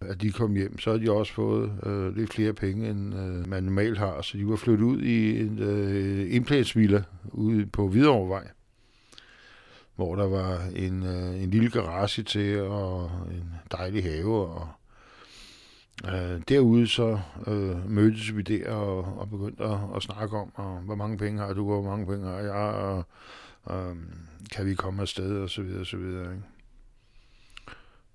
at 0.01 0.21
de 0.21 0.31
kom 0.31 0.55
hjem. 0.55 0.79
Så 0.79 0.89
havde 0.89 1.05
de 1.05 1.11
også 1.11 1.33
fået 1.33 1.71
øh, 1.85 2.15
lidt 2.15 2.33
flere 2.33 2.53
penge, 2.53 2.89
end 2.89 3.15
øh, 3.15 3.49
man 3.49 3.63
normalt 3.63 3.97
har. 3.97 4.21
Så 4.21 4.37
de 4.37 4.47
var 4.47 4.55
flyttet 4.55 4.85
ud 4.85 5.01
i 5.01 5.39
en 5.39 5.59
øh, 5.59 6.35
indpladsvilla 6.35 7.03
ude 7.23 7.65
på 7.65 7.87
Hvidovrevej, 7.87 8.47
hvor 9.95 10.15
der 10.15 10.27
var 10.27 10.59
en, 10.75 11.03
øh, 11.03 11.43
en 11.43 11.49
lille 11.49 11.69
garage 11.69 12.23
til 12.23 12.61
og 12.61 13.11
en 13.31 13.53
dejlig 13.71 14.03
have 14.03 14.47
og 14.47 14.67
Øh, 16.13 16.41
derude 16.49 16.87
så 16.87 17.19
øh, 17.47 17.89
mødtes 17.89 18.35
vi 18.35 18.41
der 18.41 18.71
og, 18.71 19.19
og 19.19 19.29
begyndte 19.29 19.63
at, 19.63 19.77
at 19.95 20.03
snakke 20.03 20.37
om, 20.37 20.51
og, 20.55 20.79
hvor 20.79 20.95
mange 20.95 21.17
penge 21.17 21.39
har 21.39 21.53
du, 21.53 21.73
og 21.73 21.81
hvor 21.81 21.91
mange 21.91 22.05
penge 22.05 22.27
har 22.27 22.39
jeg, 22.39 22.53
og, 22.53 23.03
og 23.63 23.89
øhm, 23.89 24.11
kan 24.51 24.65
vi 24.65 24.75
komme 24.75 25.01
afsted, 25.01 25.37
og 25.37 25.49
så 25.49 25.61
videre, 25.61 25.79
og 25.79 25.85
så 25.85 25.97
videre. 25.97 26.31
Ikke? 26.31 26.43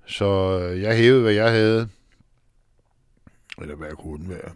Så 0.07 0.61
øh, 0.63 0.81
jeg 0.81 0.97
hævede, 0.97 1.23
hvad 1.23 1.33
jeg 1.33 1.51
havde, 1.51 1.89
eller 3.61 3.75
hvad 3.75 3.89
jeg 3.89 3.97
kunne 3.97 4.29
være. 4.29 4.53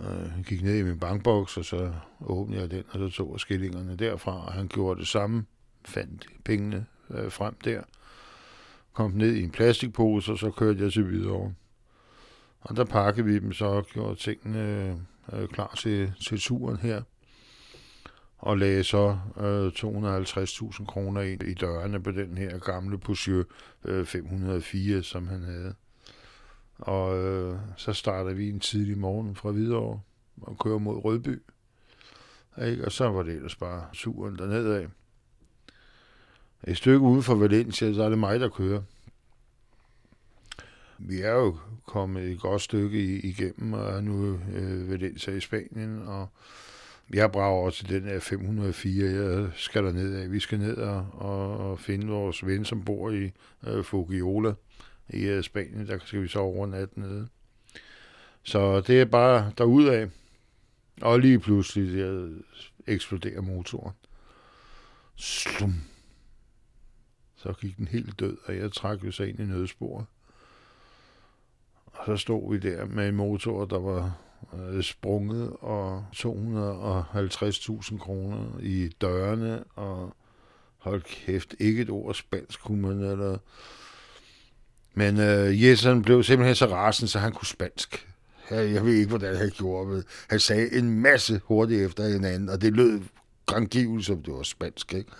Øh, 0.00 0.44
gik 0.44 0.62
ned 0.62 0.78
i 0.78 0.82
min 0.82 0.98
bankboks, 0.98 1.56
og 1.56 1.64
så 1.64 1.92
åbnede 2.20 2.60
jeg 2.60 2.70
den, 2.70 2.84
og 2.90 2.98
så 2.98 3.16
tog 3.16 3.32
jeg 3.32 3.40
skillingerne 3.40 3.96
derfra, 3.96 4.46
og 4.46 4.52
han 4.52 4.68
gjorde 4.68 5.00
det 5.00 5.08
samme, 5.08 5.44
fandt 5.84 6.26
pengene 6.44 6.86
øh, 7.10 7.32
frem 7.32 7.54
der, 7.64 7.82
kom 8.92 9.10
ned 9.10 9.34
i 9.34 9.42
en 9.42 9.50
plastikpose, 9.50 10.32
og 10.32 10.38
så 10.38 10.50
kørte 10.50 10.84
jeg 10.84 10.92
til 10.92 11.10
videre. 11.10 11.54
Og 12.62 12.76
der 12.76 12.84
pakkede 12.84 13.26
vi 13.26 13.38
dem 13.38 13.52
så 13.52 13.64
og 13.64 13.86
gjorde 13.86 14.14
tingene 14.14 15.00
øh, 15.32 15.48
klar 15.48 15.74
til, 15.78 16.12
til 16.26 16.40
turen 16.40 16.76
her. 16.76 17.02
Og 18.38 18.58
lagde 18.58 18.84
så 18.84 19.18
øh, 19.36 19.66
250.000 19.66 20.84
kroner 20.84 21.20
ind 21.20 21.42
i 21.42 21.54
dørene 21.54 22.02
på 22.02 22.10
den 22.10 22.38
her 22.38 22.58
gamle 22.58 22.98
Peugeot 22.98 23.46
øh, 23.84 24.06
504, 24.06 25.02
som 25.02 25.28
han 25.28 25.42
havde. 25.42 25.74
Og 26.78 27.18
øh, 27.18 27.58
så 27.76 27.92
startede 27.92 28.36
vi 28.36 28.48
en 28.48 28.60
tidlig 28.60 28.98
morgen 28.98 29.36
fra 29.36 29.50
Hvidovre 29.50 30.00
og 30.42 30.58
kører 30.58 30.78
mod 30.78 31.04
Rødby. 31.04 31.42
Ikke? 32.62 32.84
Og 32.84 32.92
så 32.92 33.08
var 33.08 33.22
det 33.22 33.34
ellers 33.34 33.56
bare 33.56 33.86
turen 33.92 34.36
dernede 34.36 34.78
af. 34.78 34.86
Et 36.64 36.76
stykke 36.76 37.00
ude 37.00 37.22
for 37.22 37.34
Valencia, 37.34 37.92
så 37.92 38.02
er 38.02 38.08
det 38.08 38.18
mig, 38.18 38.40
der 38.40 38.48
kører 38.48 38.82
vi 41.08 41.20
er 41.20 41.32
jo 41.32 41.58
kommet 41.86 42.22
et 42.22 42.40
godt 42.40 42.62
stykke 42.62 43.20
igennem, 43.20 43.72
og 43.72 43.90
er 43.90 44.00
nu 44.00 44.40
øh, 44.52 44.90
ved 44.90 44.98
den 44.98 45.36
i 45.36 45.40
Spanien, 45.40 46.02
og 46.02 46.28
jeg 47.12 47.32
brager 47.32 47.64
også 47.64 47.84
til 47.84 47.94
den 47.94 48.04
her 48.04 48.20
504, 48.20 49.10
jeg 49.10 49.50
skal 49.54 49.84
der 49.84 49.92
ned 49.92 50.14
af. 50.14 50.32
Vi 50.32 50.40
skal 50.40 50.58
ned 50.58 50.76
og, 50.76 51.06
og, 51.12 51.70
og 51.70 51.78
finde 51.78 52.06
vores 52.06 52.46
ven, 52.46 52.64
som 52.64 52.84
bor 52.84 53.10
i 53.10 53.30
øh, 53.66 53.84
Fugiola 53.84 54.52
i 55.08 55.22
øh, 55.22 55.42
Spanien. 55.42 55.86
Der 55.86 55.98
skal 56.06 56.22
vi 56.22 56.28
så 56.28 56.38
over 56.38 56.66
natten 56.66 57.02
nede. 57.02 57.28
Så 58.42 58.80
det 58.80 59.00
er 59.00 59.04
bare 59.04 59.52
derudad. 59.58 60.08
Og 61.00 61.20
lige 61.20 61.38
pludselig 61.38 61.98
der 61.98 62.28
eksploderer 62.86 63.40
motoren. 63.40 63.94
Slum. 65.16 65.74
Så 67.36 67.52
gik 67.52 67.76
den 67.76 67.88
helt 67.88 68.20
død, 68.20 68.36
og 68.44 68.56
jeg 68.56 68.72
trak 68.72 69.04
jo 69.04 69.10
så 69.10 69.22
ind 69.22 69.40
i 69.40 69.44
nødsporet. 69.44 70.06
Og 71.92 72.06
så 72.06 72.16
stod 72.16 72.52
vi 72.52 72.58
der 72.58 72.86
med 72.86 73.08
en 73.08 73.16
motor, 73.16 73.64
der 73.64 73.78
var 73.78 74.18
øh, 74.54 74.82
sprunget, 74.82 75.52
og 75.60 76.04
250.000 76.16 77.98
kroner 77.98 78.58
i 78.60 78.88
dørene, 79.00 79.64
og 79.64 80.16
hold 80.78 81.02
kæft, 81.02 81.54
ikke 81.58 81.82
et 81.82 81.90
ord 81.90 82.14
spansk 82.14 82.60
kunne 82.60 82.82
man, 82.82 83.00
eller... 83.00 83.38
Men 84.94 85.20
øh, 85.20 85.62
Jesen 85.62 86.02
blev 86.02 86.22
simpelthen 86.22 86.54
så 86.54 86.66
rasen, 86.66 87.08
så 87.08 87.18
han 87.18 87.32
kunne 87.32 87.46
spansk. 87.46 88.08
Jeg 88.50 88.84
ved 88.84 88.94
ikke, 88.94 89.08
hvordan 89.08 89.36
han 89.36 89.50
gjorde 89.50 89.96
det. 89.96 90.06
Han 90.30 90.40
sagde 90.40 90.78
en 90.78 91.00
masse 91.00 91.40
hurtigt 91.44 91.86
efter 91.86 92.08
hinanden, 92.08 92.48
og 92.48 92.62
det 92.62 92.72
lød 92.72 93.00
grangivligt, 93.46 94.06
som 94.06 94.22
det 94.22 94.34
var 94.34 94.42
spansk, 94.42 94.94
ikke? 94.94 95.10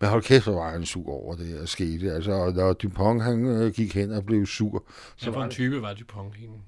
Men 0.00 0.10
hold 0.10 0.22
kæft, 0.22 0.44
hvor 0.44 0.54
var 0.54 0.70
han 0.70 0.84
sur 0.84 1.08
over 1.08 1.34
det 1.34 1.56
der 1.58 1.66
skete. 1.66 2.12
Altså, 2.12 2.52
når 2.56 2.72
Dupont 2.72 3.22
han 3.22 3.46
øh, 3.46 3.72
gik 3.72 3.94
hen 3.94 4.12
og 4.12 4.24
blev 4.24 4.46
sur. 4.46 4.84
Så 5.16 5.24
Hvad 5.24 5.34
for 5.34 5.44
en 5.44 5.50
type 5.50 5.82
var 5.82 5.94
Dupont 5.94 6.34
egentlig? 6.34 6.60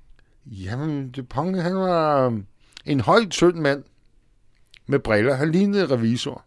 Jamen, 0.46 1.10
Dupont 1.10 1.56
han 1.56 1.76
var 1.76 2.26
øh, 2.26 2.32
en 2.84 3.00
højt 3.00 3.30
tynd 3.30 3.56
mand 3.56 3.84
med 4.86 4.98
briller. 4.98 5.34
Han 5.34 5.52
lignede 5.52 5.94
revisor. 5.94 6.44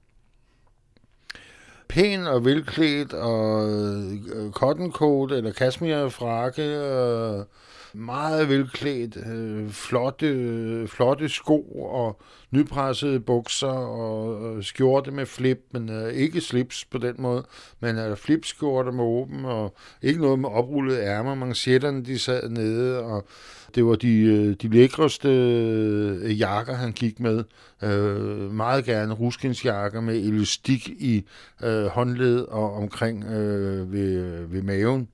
Pæn 1.90 2.28
og 2.28 2.46
velklædt 2.46 3.14
og 3.14 3.70
øh, 3.70 4.52
cotton 4.52 4.92
coat 4.92 5.32
eller 5.32 5.54
cashmere 5.54 6.12
frakke 6.12 6.82
og 6.82 7.48
meget 7.94 8.50
velklædt, 8.50 9.18
øh, 9.28 9.70
flotte, 9.70 10.88
flotte 10.88 11.30
sko 11.30 11.62
og 11.72 12.22
nypressede 12.52 13.20
bukser 13.20 13.68
og 13.68 14.64
skjorte 14.64 15.12
med 15.12 15.26
flip, 15.26 15.60
men 15.72 15.90
øh, 15.90 16.14
ikke 16.14 16.42
slips 16.42 16.86
på 16.86 16.98
den 16.98 17.16
måde, 17.18 17.44
men 17.80 17.98
øh, 17.98 18.18
flipskjorte 18.18 18.92
med 18.92 19.04
åben 19.04 19.46
og 19.46 19.76
ikke 20.02 20.22
noget 20.22 20.40
med 20.40 20.50
oprullede 20.50 21.02
ærmer. 21.02 21.36
Manchetterne, 21.36 22.06
de 22.06 22.20
sad 22.20 22.50
nede, 22.50 23.04
og 23.04 23.28
det 23.76 23.86
var 23.86 23.96
de, 23.96 24.20
øh, 24.20 24.56
de 24.62 24.68
lækreste 24.68 25.30
øh, 25.30 26.40
jakker, 26.40 26.74
han 26.74 26.92
gik 26.92 27.20
med. 27.20 27.44
Øh, 27.84 28.52
meget 28.52 28.86
gerne 28.86 29.14
ruskinsjakker 29.14 30.02
med 30.02 30.16
elastik 30.16 30.88
i 30.88 31.26
øh, 31.64 31.86
håndled 31.86 32.40
og 32.40 32.74
omkring 32.74 33.24
øh, 33.24 33.94
ved, 33.94 34.14
øh, 34.14 34.54
ved 34.54 34.62
maven. 34.62 35.08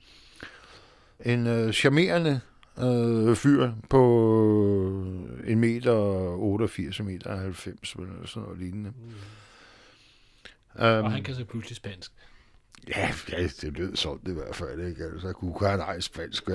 En 1.26 1.48
øh, 1.48 1.74
charmerende 1.74 2.40
øh, 2.80 3.36
fyr 3.36 3.72
på 3.90 4.02
en 5.48 5.60
meter 5.60 5.94
88 5.94 7.00
meter 7.04 7.36
90 7.36 7.94
eller 7.94 8.08
sådan 8.26 8.44
noget 8.44 8.60
lignende. 8.60 8.90
Mm. 8.90 10.86
Um, 10.86 11.04
og 11.04 11.12
han 11.12 11.24
kan 11.24 11.36
så 11.36 11.46
pludselig 11.46 11.76
spansk. 11.76 12.12
Ja, 12.88 13.12
ja, 13.32 13.44
det 13.62 13.78
lød 13.78 13.96
sådan 13.96 14.20
i 14.28 14.34
hvert 14.34 14.56
fald, 14.56 14.88
ikke? 14.88 15.04
Altså, 15.04 15.34
kunne 15.34 15.70
han 15.70 15.80
ej 15.80 16.00
spansk. 16.00 16.50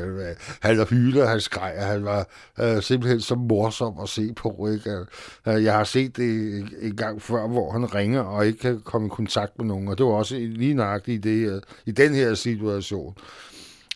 Han 0.60 0.78
var 0.78 0.84
hyler, 0.84 1.26
han 1.26 1.40
skreg, 1.40 1.74
han 1.78 2.04
var 2.04 2.28
øh, 2.60 2.82
simpelthen 2.82 3.20
så 3.20 3.34
morsom 3.34 3.98
at 4.02 4.08
se 4.08 4.32
på, 4.32 4.68
ikke? 4.72 5.06
Øh, 5.46 5.64
jeg 5.64 5.74
har 5.74 5.84
set 5.84 6.16
det 6.16 6.58
en 6.80 6.96
gang 6.96 7.22
før, 7.22 7.48
hvor 7.48 7.72
han 7.72 7.94
ringer 7.94 8.20
og 8.20 8.46
ikke 8.46 8.58
kan 8.58 8.80
komme 8.80 9.06
i 9.06 9.10
kontakt 9.10 9.58
med 9.58 9.66
nogen, 9.66 9.88
og 9.88 9.98
det 9.98 10.06
var 10.06 10.12
også 10.12 10.34
lige 10.34 10.74
nøjagtigt 10.74 11.26
i, 11.26 11.44
det, 11.44 11.64
i 11.86 11.90
den 11.90 12.14
her 12.14 12.34
situation. 12.34 13.16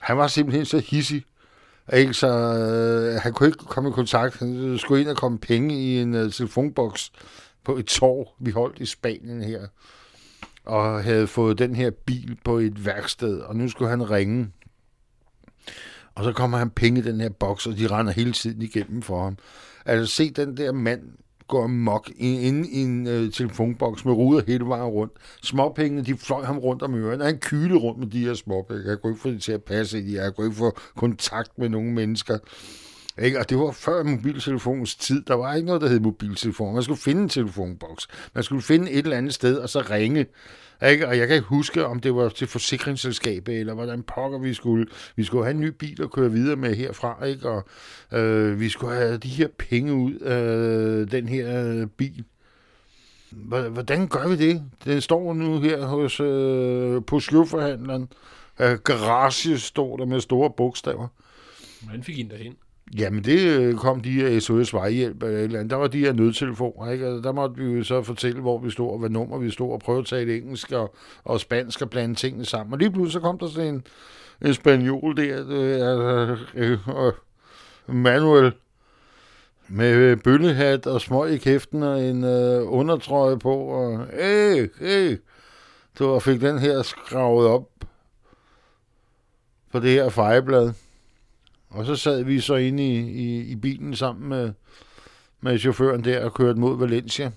Han 0.00 0.16
var 0.16 0.26
simpelthen 0.26 0.64
så 0.64 0.78
hissig, 0.78 1.24
ikke? 1.92 2.14
Så 2.14 2.28
øh, 2.28 3.20
han 3.20 3.32
kunne 3.32 3.46
ikke 3.46 3.58
komme 3.58 3.90
i 3.90 3.92
kontakt. 3.92 4.38
Han 4.38 4.78
skulle 4.78 5.00
ind 5.00 5.08
og 5.08 5.16
komme 5.16 5.38
penge 5.38 5.80
i 5.80 6.00
en 6.00 6.14
øh, 6.14 6.32
telefonboks 6.32 7.12
på 7.64 7.76
et 7.76 7.86
torv, 7.86 8.28
vi 8.38 8.50
holdt 8.50 8.78
i 8.78 8.86
Spanien 8.86 9.42
her. 9.42 9.66
Og 10.64 11.04
havde 11.04 11.26
fået 11.26 11.58
den 11.58 11.74
her 11.74 11.90
bil 11.90 12.38
på 12.44 12.58
et 12.58 12.86
værksted, 12.86 13.40
og 13.40 13.56
nu 13.56 13.68
skulle 13.68 13.90
han 13.90 14.10
ringe. 14.10 14.50
Og 16.14 16.24
så 16.24 16.32
kommer 16.32 16.58
han 16.58 16.70
penge 16.70 17.00
i 17.00 17.02
den 17.02 17.20
her 17.20 17.28
boks, 17.28 17.66
og 17.66 17.76
de 17.76 17.86
render 17.86 18.12
hele 18.12 18.32
tiden 18.32 18.62
igennem 18.62 19.02
for 19.02 19.24
ham. 19.24 19.38
Altså 19.84 20.14
se 20.14 20.30
den 20.30 20.56
der 20.56 20.72
mand 20.72 21.02
gå 21.48 21.62
amok 21.62 22.10
inde 22.16 22.68
i 22.68 22.80
en 22.82 23.06
øh, 23.06 23.32
telefonboks 23.32 24.04
med 24.04 24.12
ruder 24.12 24.42
hele 24.46 24.64
vejen 24.64 24.84
rundt. 24.84 25.12
Småpengene, 25.42 26.04
de 26.04 26.16
fløj 26.16 26.44
ham 26.44 26.58
rundt 26.58 26.82
om 26.82 26.94
ørerne. 26.94 27.24
Han 27.24 27.38
kylede 27.38 27.78
rundt 27.78 27.98
med 27.98 28.06
de 28.06 28.24
her 28.24 28.34
småpenge. 28.34 28.88
Jeg 28.88 28.98
kunne 29.00 29.12
ikke 29.12 29.22
få 29.22 29.30
det 29.30 29.42
til 29.42 29.52
at 29.52 29.62
passe 29.62 29.98
ind. 29.98 30.08
Jeg 30.08 30.34
kunne 30.34 30.46
ikke 30.46 30.58
få 30.58 30.78
kontakt 30.96 31.58
med 31.58 31.68
nogle 31.68 31.92
mennesker. 31.92 32.38
Ikke? 33.22 33.38
Og 33.38 33.50
det 33.50 33.58
var 33.58 33.70
før 33.70 34.02
mobiltelefonens 34.02 34.96
tid. 34.96 35.22
Der 35.22 35.34
var 35.34 35.54
ikke 35.54 35.66
noget, 35.66 35.82
der 35.82 35.88
hed 35.88 36.00
mobiltelefon. 36.00 36.74
Man 36.74 36.82
skulle 36.82 37.00
finde 37.00 37.22
en 37.22 37.28
telefonboks. 37.28 38.06
Man 38.34 38.44
skulle 38.44 38.62
finde 38.62 38.90
et 38.90 38.98
eller 38.98 39.16
andet 39.16 39.34
sted, 39.34 39.56
og 39.56 39.68
så 39.68 39.80
ringe. 39.90 40.26
Ikke? 40.90 41.08
Og 41.08 41.18
jeg 41.18 41.26
kan 41.26 41.36
ikke 41.36 41.48
huske, 41.48 41.86
om 41.86 42.00
det 42.00 42.14
var 42.14 42.28
til 42.28 42.46
forsikringsselskabet, 42.46 43.60
eller 43.60 43.74
hvordan 43.74 44.02
pokker 44.02 44.38
vi 44.38 44.54
skulle. 44.54 44.86
Vi 45.16 45.24
skulle 45.24 45.44
have 45.44 45.54
en 45.54 45.60
ny 45.60 45.68
bil 45.68 46.02
at 46.02 46.10
køre 46.10 46.32
videre 46.32 46.56
med 46.56 46.74
herfra, 46.74 47.24
ikke? 47.24 47.48
og 47.48 47.68
øh, 48.18 48.60
vi 48.60 48.68
skulle 48.68 48.94
have 48.94 49.16
de 49.16 49.28
her 49.28 49.48
penge 49.58 49.94
ud 49.94 50.14
af 50.14 50.42
øh, 50.42 51.10
den 51.10 51.28
her 51.28 51.64
øh, 51.64 51.86
bil. 51.86 52.24
Hvordan 53.70 54.08
gør 54.08 54.28
vi 54.28 54.36
det? 54.36 54.62
Den 54.84 55.00
står 55.00 55.34
nu 55.34 55.60
her 55.60 55.84
hos 55.84 56.20
øh, 56.20 57.02
på 57.06 57.20
sløvforhandleren. 57.20 58.08
Øh, 58.60 58.78
garage 58.78 59.58
står 59.58 59.96
der 59.96 60.04
med 60.04 60.20
store 60.20 60.50
bogstaver. 60.56 61.08
Hvordan 61.82 62.02
fik 62.02 62.18
I 62.18 62.22
derhen? 62.22 62.56
Jamen, 62.92 63.24
det 63.24 63.58
øh, 63.60 63.74
kom 63.74 64.00
de 64.00 64.10
her 64.10 64.40
SOS 64.40 64.74
Vejhjælp 64.74 65.22
eller 65.22 65.38
et 65.38 65.44
eller 65.44 65.58
andet. 65.58 65.70
Der 65.70 65.76
var 65.76 65.86
de 65.86 65.98
her 65.98 66.12
nødtelefoner, 66.12 66.90
ikke? 66.90 67.06
Altså, 67.06 67.22
der 67.22 67.32
måtte 67.32 67.56
vi 67.56 67.72
jo 67.72 67.84
så 67.84 68.02
fortælle, 68.02 68.40
hvor 68.40 68.58
vi 68.58 68.70
stod, 68.70 68.90
og 68.90 68.98
hvad 68.98 69.10
nummer 69.10 69.38
vi 69.38 69.50
stod, 69.50 69.72
og 69.72 69.80
prøve 69.80 69.98
at 69.98 70.06
tale 70.06 70.36
engelsk 70.36 70.72
og, 70.72 70.94
og 71.24 71.40
spansk 71.40 71.82
og 71.82 71.90
blande 71.90 72.14
tingene 72.14 72.44
sammen. 72.44 72.72
Og 72.72 72.78
lige 72.78 72.90
pludselig 72.90 73.12
så 73.12 73.20
kom 73.20 73.38
der 73.38 73.46
sådan 73.46 73.74
en, 73.74 73.86
en 74.44 74.54
spanjol 74.54 75.16
der, 75.16 75.44
øh, 75.48 76.38
øh, 76.54 76.78
øh, 77.06 77.12
Manuel, 77.86 78.52
med 79.68 79.94
øh, 79.94 80.18
bøllehat 80.24 80.86
og 80.86 81.00
smøg 81.00 81.32
i 81.32 81.38
kæften 81.38 81.82
og 81.82 82.04
en 82.04 82.24
øh, 82.24 82.72
undertrøje 82.72 83.38
på, 83.38 83.54
og 83.54 84.06
hey, 84.12 84.70
hey, 84.80 85.18
du 85.98 86.18
fik 86.18 86.40
den 86.40 86.58
her 86.58 86.82
skravet 86.82 87.46
op 87.46 87.68
på 89.72 89.80
det 89.80 89.90
her 89.90 90.08
fejeblad. 90.08 90.72
Og 91.74 91.86
så 91.86 91.96
sad 91.96 92.22
vi 92.22 92.40
så 92.40 92.54
inde 92.54 92.86
i, 92.86 92.98
i, 92.98 93.40
i 93.40 93.56
bilen 93.56 93.96
sammen 93.96 94.28
med, 94.28 94.52
med 95.40 95.58
chaufføren 95.58 96.04
der 96.04 96.24
og 96.24 96.34
kørte 96.34 96.58
mod 96.58 96.78
Valencia. 96.78 97.32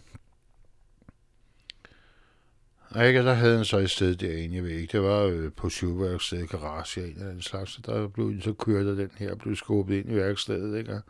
Og 2.90 3.08
ikke, 3.08 3.24
der 3.24 3.34
havde 3.34 3.56
han 3.56 3.66
så 3.66 3.78
et 3.78 3.90
sted 3.90 4.16
derinde, 4.16 4.56
jeg 4.56 4.64
ved 4.64 4.72
ikke, 4.72 4.92
det 4.92 5.02
var 5.02 5.22
øh, 5.22 5.52
på 5.52 5.70
syvværkstedet, 5.70 6.50
garage, 6.50 7.04
en 7.04 7.10
eller 7.10 7.26
anden 7.26 7.42
slags, 7.42 7.72
så 7.72 7.82
der 7.86 8.08
blev 8.08 8.42
så 8.42 8.54
kørt 8.54 8.88
af 8.88 8.96
den 8.96 9.12
her, 9.18 9.36
blev 9.36 9.56
skubbet 9.56 9.96
ind 9.96 10.12
i 10.12 10.16
værkstedet, 10.16 10.78
ikke? 10.78 11.02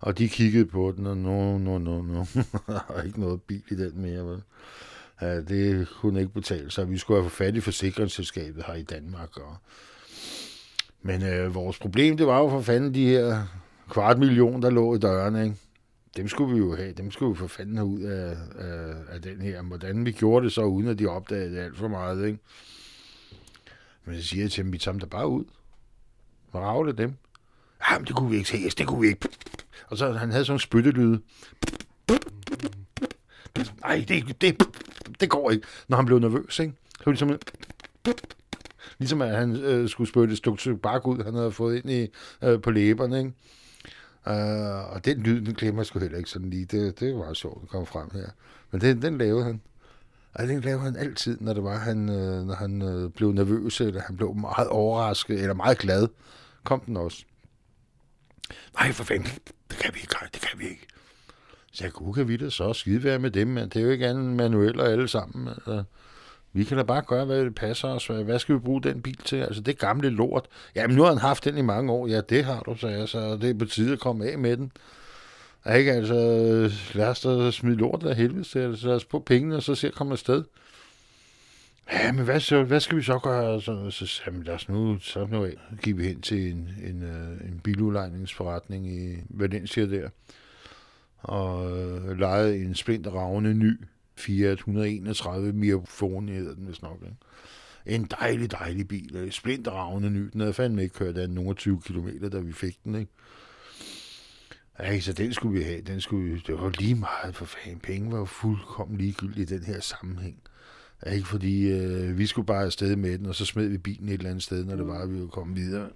Og 0.00 0.18
de 0.18 0.28
kiggede 0.28 0.66
på 0.66 0.94
den, 0.96 1.06
og 1.06 1.16
no, 1.16 1.58
no, 1.58 1.78
no, 1.78 2.02
no, 2.02 2.24
der 2.66 2.94
er 2.96 3.02
ikke 3.02 3.20
noget 3.20 3.42
bil 3.42 3.62
i 3.70 3.74
den 3.74 4.00
mere, 4.00 4.24
vel? 4.24 4.42
Ja, 5.20 5.40
det 5.40 5.88
kunne 5.88 6.20
ikke 6.20 6.32
betale 6.32 6.70
sig. 6.70 6.90
Vi 6.90 6.98
skulle 6.98 7.20
have 7.20 7.30
fat 7.30 7.56
i 7.56 7.60
forsikringsselskabet 7.60 8.64
her 8.66 8.74
i 8.74 8.82
Danmark, 8.82 9.36
og 9.36 9.56
men 11.02 11.22
øh, 11.22 11.54
vores 11.54 11.78
problem, 11.78 12.16
det 12.16 12.26
var 12.26 12.38
jo 12.38 12.48
for 12.48 12.60
fanden 12.60 12.94
de 12.94 13.06
her 13.06 13.46
kvart 13.90 14.18
million, 14.18 14.62
der 14.62 14.70
lå 14.70 14.94
i 14.94 14.98
dørene, 14.98 15.44
ikke? 15.44 15.56
Dem 16.16 16.28
skulle 16.28 16.52
vi 16.52 16.58
jo 16.58 16.76
have. 16.76 16.92
Dem 16.92 17.10
skulle 17.10 17.32
vi 17.32 17.38
for 17.38 17.46
fanden 17.46 17.76
have 17.76 17.86
ud 17.86 18.00
af, 18.00 18.36
af, 18.58 18.94
af 19.08 19.22
den 19.22 19.40
her. 19.40 19.62
Hvordan 19.62 20.04
vi 20.04 20.12
gjorde 20.12 20.44
det 20.44 20.52
så, 20.52 20.62
uden 20.62 20.88
at 20.88 20.98
de 20.98 21.06
opdagede 21.06 21.56
det 21.56 21.60
alt 21.60 21.78
for 21.78 21.88
meget, 21.88 22.26
ikke? 22.26 22.38
Men 24.04 24.16
så 24.22 24.28
siger 24.28 24.42
jeg 24.44 24.50
til 24.50 24.64
dem, 24.64 24.72
vi 24.72 24.78
tager 24.78 24.92
dem 24.92 25.00
da 25.00 25.06
bare 25.06 25.28
ud. 25.28 25.44
Ravle 26.54 26.92
dem. 26.92 27.14
Ah, 27.80 27.92
Jamen, 27.92 28.06
det 28.06 28.16
kunne 28.16 28.30
vi 28.30 28.36
ikke 28.36 28.48
se. 28.48 28.70
Det 28.78 28.86
kunne 28.86 29.00
vi 29.00 29.06
ikke. 29.06 29.28
Og 29.86 29.98
så 29.98 30.12
han 30.12 30.30
havde 30.30 30.44
sådan 30.44 30.56
en 30.56 30.60
spyttelyde. 30.60 31.20
Nej, 33.80 34.04
det, 34.08 34.40
det, 34.40 34.62
det 35.20 35.30
går 35.30 35.50
ikke. 35.50 35.66
Når 35.88 35.96
han 35.96 36.06
blev 36.06 36.18
nervøs, 36.18 36.58
ikke? 36.58 36.72
Så 36.98 37.02
var 37.04 37.12
det 37.12 37.20
ligesom 37.20 37.40
Ligesom 38.98 39.22
at 39.22 39.36
han 39.36 39.56
øh, 39.56 39.88
skulle 39.88 40.10
spytte 40.10 40.32
et 40.32 40.38
stykke 40.38 40.58
tobak 40.58 41.06
ud, 41.06 41.24
han 41.24 41.34
havde 41.34 41.52
fået 41.52 41.76
ind 41.76 41.90
i, 41.90 42.08
øh, 42.42 42.60
på 42.60 42.70
læberne, 42.70 43.18
ikke? 43.18 43.32
Uh, 44.26 44.92
og 44.92 45.04
den 45.04 45.22
lyd, 45.22 45.40
den 45.40 45.54
glemmer 45.54 45.82
jeg 45.82 45.86
sgu 45.86 45.98
heller 45.98 46.18
ikke 46.18 46.30
sådan 46.30 46.50
lige. 46.50 46.64
Det, 46.64 47.00
det 47.00 47.14
var 47.14 47.32
sjovt 47.32 47.62
at 47.62 47.68
komme 47.68 47.86
frem 47.86 48.10
her. 48.12 48.26
Men 48.70 48.80
den, 48.80 49.02
den 49.02 49.18
lavede 49.18 49.44
han. 49.44 49.60
Og 50.34 50.48
den 50.48 50.60
lavede 50.60 50.82
han 50.82 50.96
altid, 50.96 51.38
når 51.40 51.52
det 51.52 51.64
var, 51.64 51.78
han, 51.78 52.08
øh, 52.08 52.46
når 52.46 52.54
han 52.54 52.82
øh, 52.82 53.10
blev 53.10 53.32
nervøs, 53.32 53.80
eller 53.80 54.00
han 54.00 54.16
blev 54.16 54.34
meget 54.34 54.68
overrasket, 54.68 55.40
eller 55.40 55.54
meget 55.54 55.78
glad, 55.78 56.08
kom 56.64 56.80
den 56.80 56.96
også. 56.96 57.24
Nej, 58.74 58.92
for 58.92 59.04
fanden, 59.04 59.30
det 59.70 59.76
kan 59.78 59.94
vi 59.94 60.00
ikke, 60.00 60.14
det 60.32 60.40
kan 60.40 60.58
vi 60.58 60.64
ikke. 60.64 60.86
Så 61.72 61.84
jeg 61.84 61.92
kunne 61.92 62.14
kan 62.14 62.28
vi 62.28 62.36
da 62.36 62.50
så 62.50 62.72
skide 62.72 63.04
være 63.04 63.18
med 63.18 63.30
dem, 63.30 63.48
men 63.48 63.68
det 63.68 63.76
er 63.76 63.84
jo 63.84 63.90
ikke 63.90 64.06
andet 64.06 64.36
manueller 64.36 64.84
alle 64.84 65.08
sammen. 65.08 65.48
Altså. 65.48 65.84
Vi 66.52 66.64
kan 66.64 66.76
da 66.76 66.82
bare 66.82 67.02
gøre, 67.02 67.24
hvad 67.24 67.44
det 67.44 67.54
passer 67.54 67.88
os. 67.88 68.06
Hvad 68.06 68.38
skal 68.38 68.54
vi 68.54 68.60
bruge 68.60 68.82
den 68.82 69.02
bil 69.02 69.16
til? 69.16 69.36
Altså, 69.36 69.60
det 69.60 69.78
gamle 69.78 70.10
lort. 70.10 70.46
Jamen, 70.74 70.96
nu 70.96 71.02
har 71.02 71.08
han 71.08 71.18
haft 71.18 71.44
den 71.44 71.58
i 71.58 71.62
mange 71.62 71.92
år. 71.92 72.06
Ja, 72.06 72.20
det 72.20 72.44
har 72.44 72.60
du, 72.60 72.76
sagde 72.76 72.98
jeg, 72.98 73.08
så 73.08 73.36
det 73.36 73.50
er 73.50 73.54
på 73.54 73.64
tide 73.64 73.92
at 73.92 74.00
komme 74.00 74.26
af 74.26 74.38
med 74.38 74.56
den. 74.56 74.72
Er 75.64 75.74
ikke 75.74 75.92
altså, 75.92 76.14
lad 76.94 77.08
os 77.08 77.20
da 77.20 77.50
smide 77.50 77.76
lort 77.76 78.02
af 78.02 78.16
helvede 78.16 78.44
til, 78.44 78.58
altså, 78.58 78.86
lad 78.86 78.96
os 78.96 79.04
på 79.04 79.18
pengene, 79.18 79.56
og 79.56 79.62
så 79.62 79.74
se 79.74 79.86
at 79.86 79.94
komme 79.94 80.12
afsted. 80.12 80.44
Ja, 81.92 82.12
men 82.12 82.24
hvad, 82.24 82.40
så, 82.40 82.62
hvad 82.62 82.80
skal 82.80 82.98
vi 82.98 83.02
så 83.02 83.18
gøre? 83.18 83.62
Så, 83.62 83.90
så 83.90 84.22
jamen, 84.26 84.42
lad 84.42 84.54
os 84.54 84.68
nu, 84.68 84.98
så 84.98 85.26
nu 85.26 85.44
af. 85.44 85.54
Giver 85.82 85.96
vi 85.96 86.04
hen 86.04 86.20
til 86.20 86.50
en, 86.50 86.68
en, 86.84 87.02
øh, 87.02 87.48
en 87.48 87.60
biludlejningsforretning 87.64 88.86
i 88.86 89.16
Valencia 89.28 89.86
der, 89.86 90.08
og 91.18 91.80
øh, 91.80 92.18
lejede 92.18 92.58
en 92.58 92.74
splinterravne 92.74 93.54
ny 93.54 93.80
Fiat 94.22 94.58
131 94.58 95.52
Mirafone 95.52 96.32
hedder 96.32 96.54
den 96.54 96.68
vist 96.68 96.82
nok. 96.82 96.98
Ikke? 97.02 97.16
En 97.86 98.04
dejlig, 98.20 98.50
dejlig 98.50 98.88
bil. 98.88 99.28
Splinterravne 99.30 100.10
ny. 100.10 100.28
Den 100.32 100.40
havde 100.40 100.52
fandme 100.52 100.82
ikke 100.82 100.94
kørt 100.94 101.18
af 101.18 101.30
nogen 101.30 101.56
20 101.56 101.80
km, 101.80 102.08
da 102.32 102.38
vi 102.38 102.52
fik 102.52 102.84
den. 102.84 102.94
Ikke? 102.94 103.12
Ej, 104.78 105.00
så 105.00 105.12
den 105.12 105.32
skulle 105.32 105.58
vi 105.58 105.64
have. 105.64 105.80
Den 105.80 106.00
skulle, 106.00 106.40
det 106.46 106.54
var 106.54 106.72
lige 106.78 106.94
meget 106.94 107.34
for 107.34 107.44
fanden. 107.44 107.80
Penge 107.80 108.12
var 108.12 108.18
jo 108.18 108.24
fuldkommen 108.24 108.98
ligegyldige 108.98 109.42
i 109.42 109.58
den 109.58 109.64
her 109.64 109.80
sammenhæng. 109.80 110.42
Ikke 111.12 111.28
fordi 111.28 111.70
øh, 111.70 112.18
vi 112.18 112.26
skulle 112.26 112.46
bare 112.46 112.64
afsted 112.64 112.96
med 112.96 113.18
den, 113.18 113.26
og 113.26 113.34
så 113.34 113.44
smed 113.44 113.68
vi 113.68 113.78
bilen 113.78 114.08
et 114.08 114.12
eller 114.12 114.30
andet 114.30 114.42
sted, 114.42 114.64
når 114.64 114.76
det 114.76 114.86
var, 114.86 115.02
at 115.02 115.08
vi 115.08 115.14
ville 115.14 115.28
komme 115.28 115.54
videre. 115.54 115.88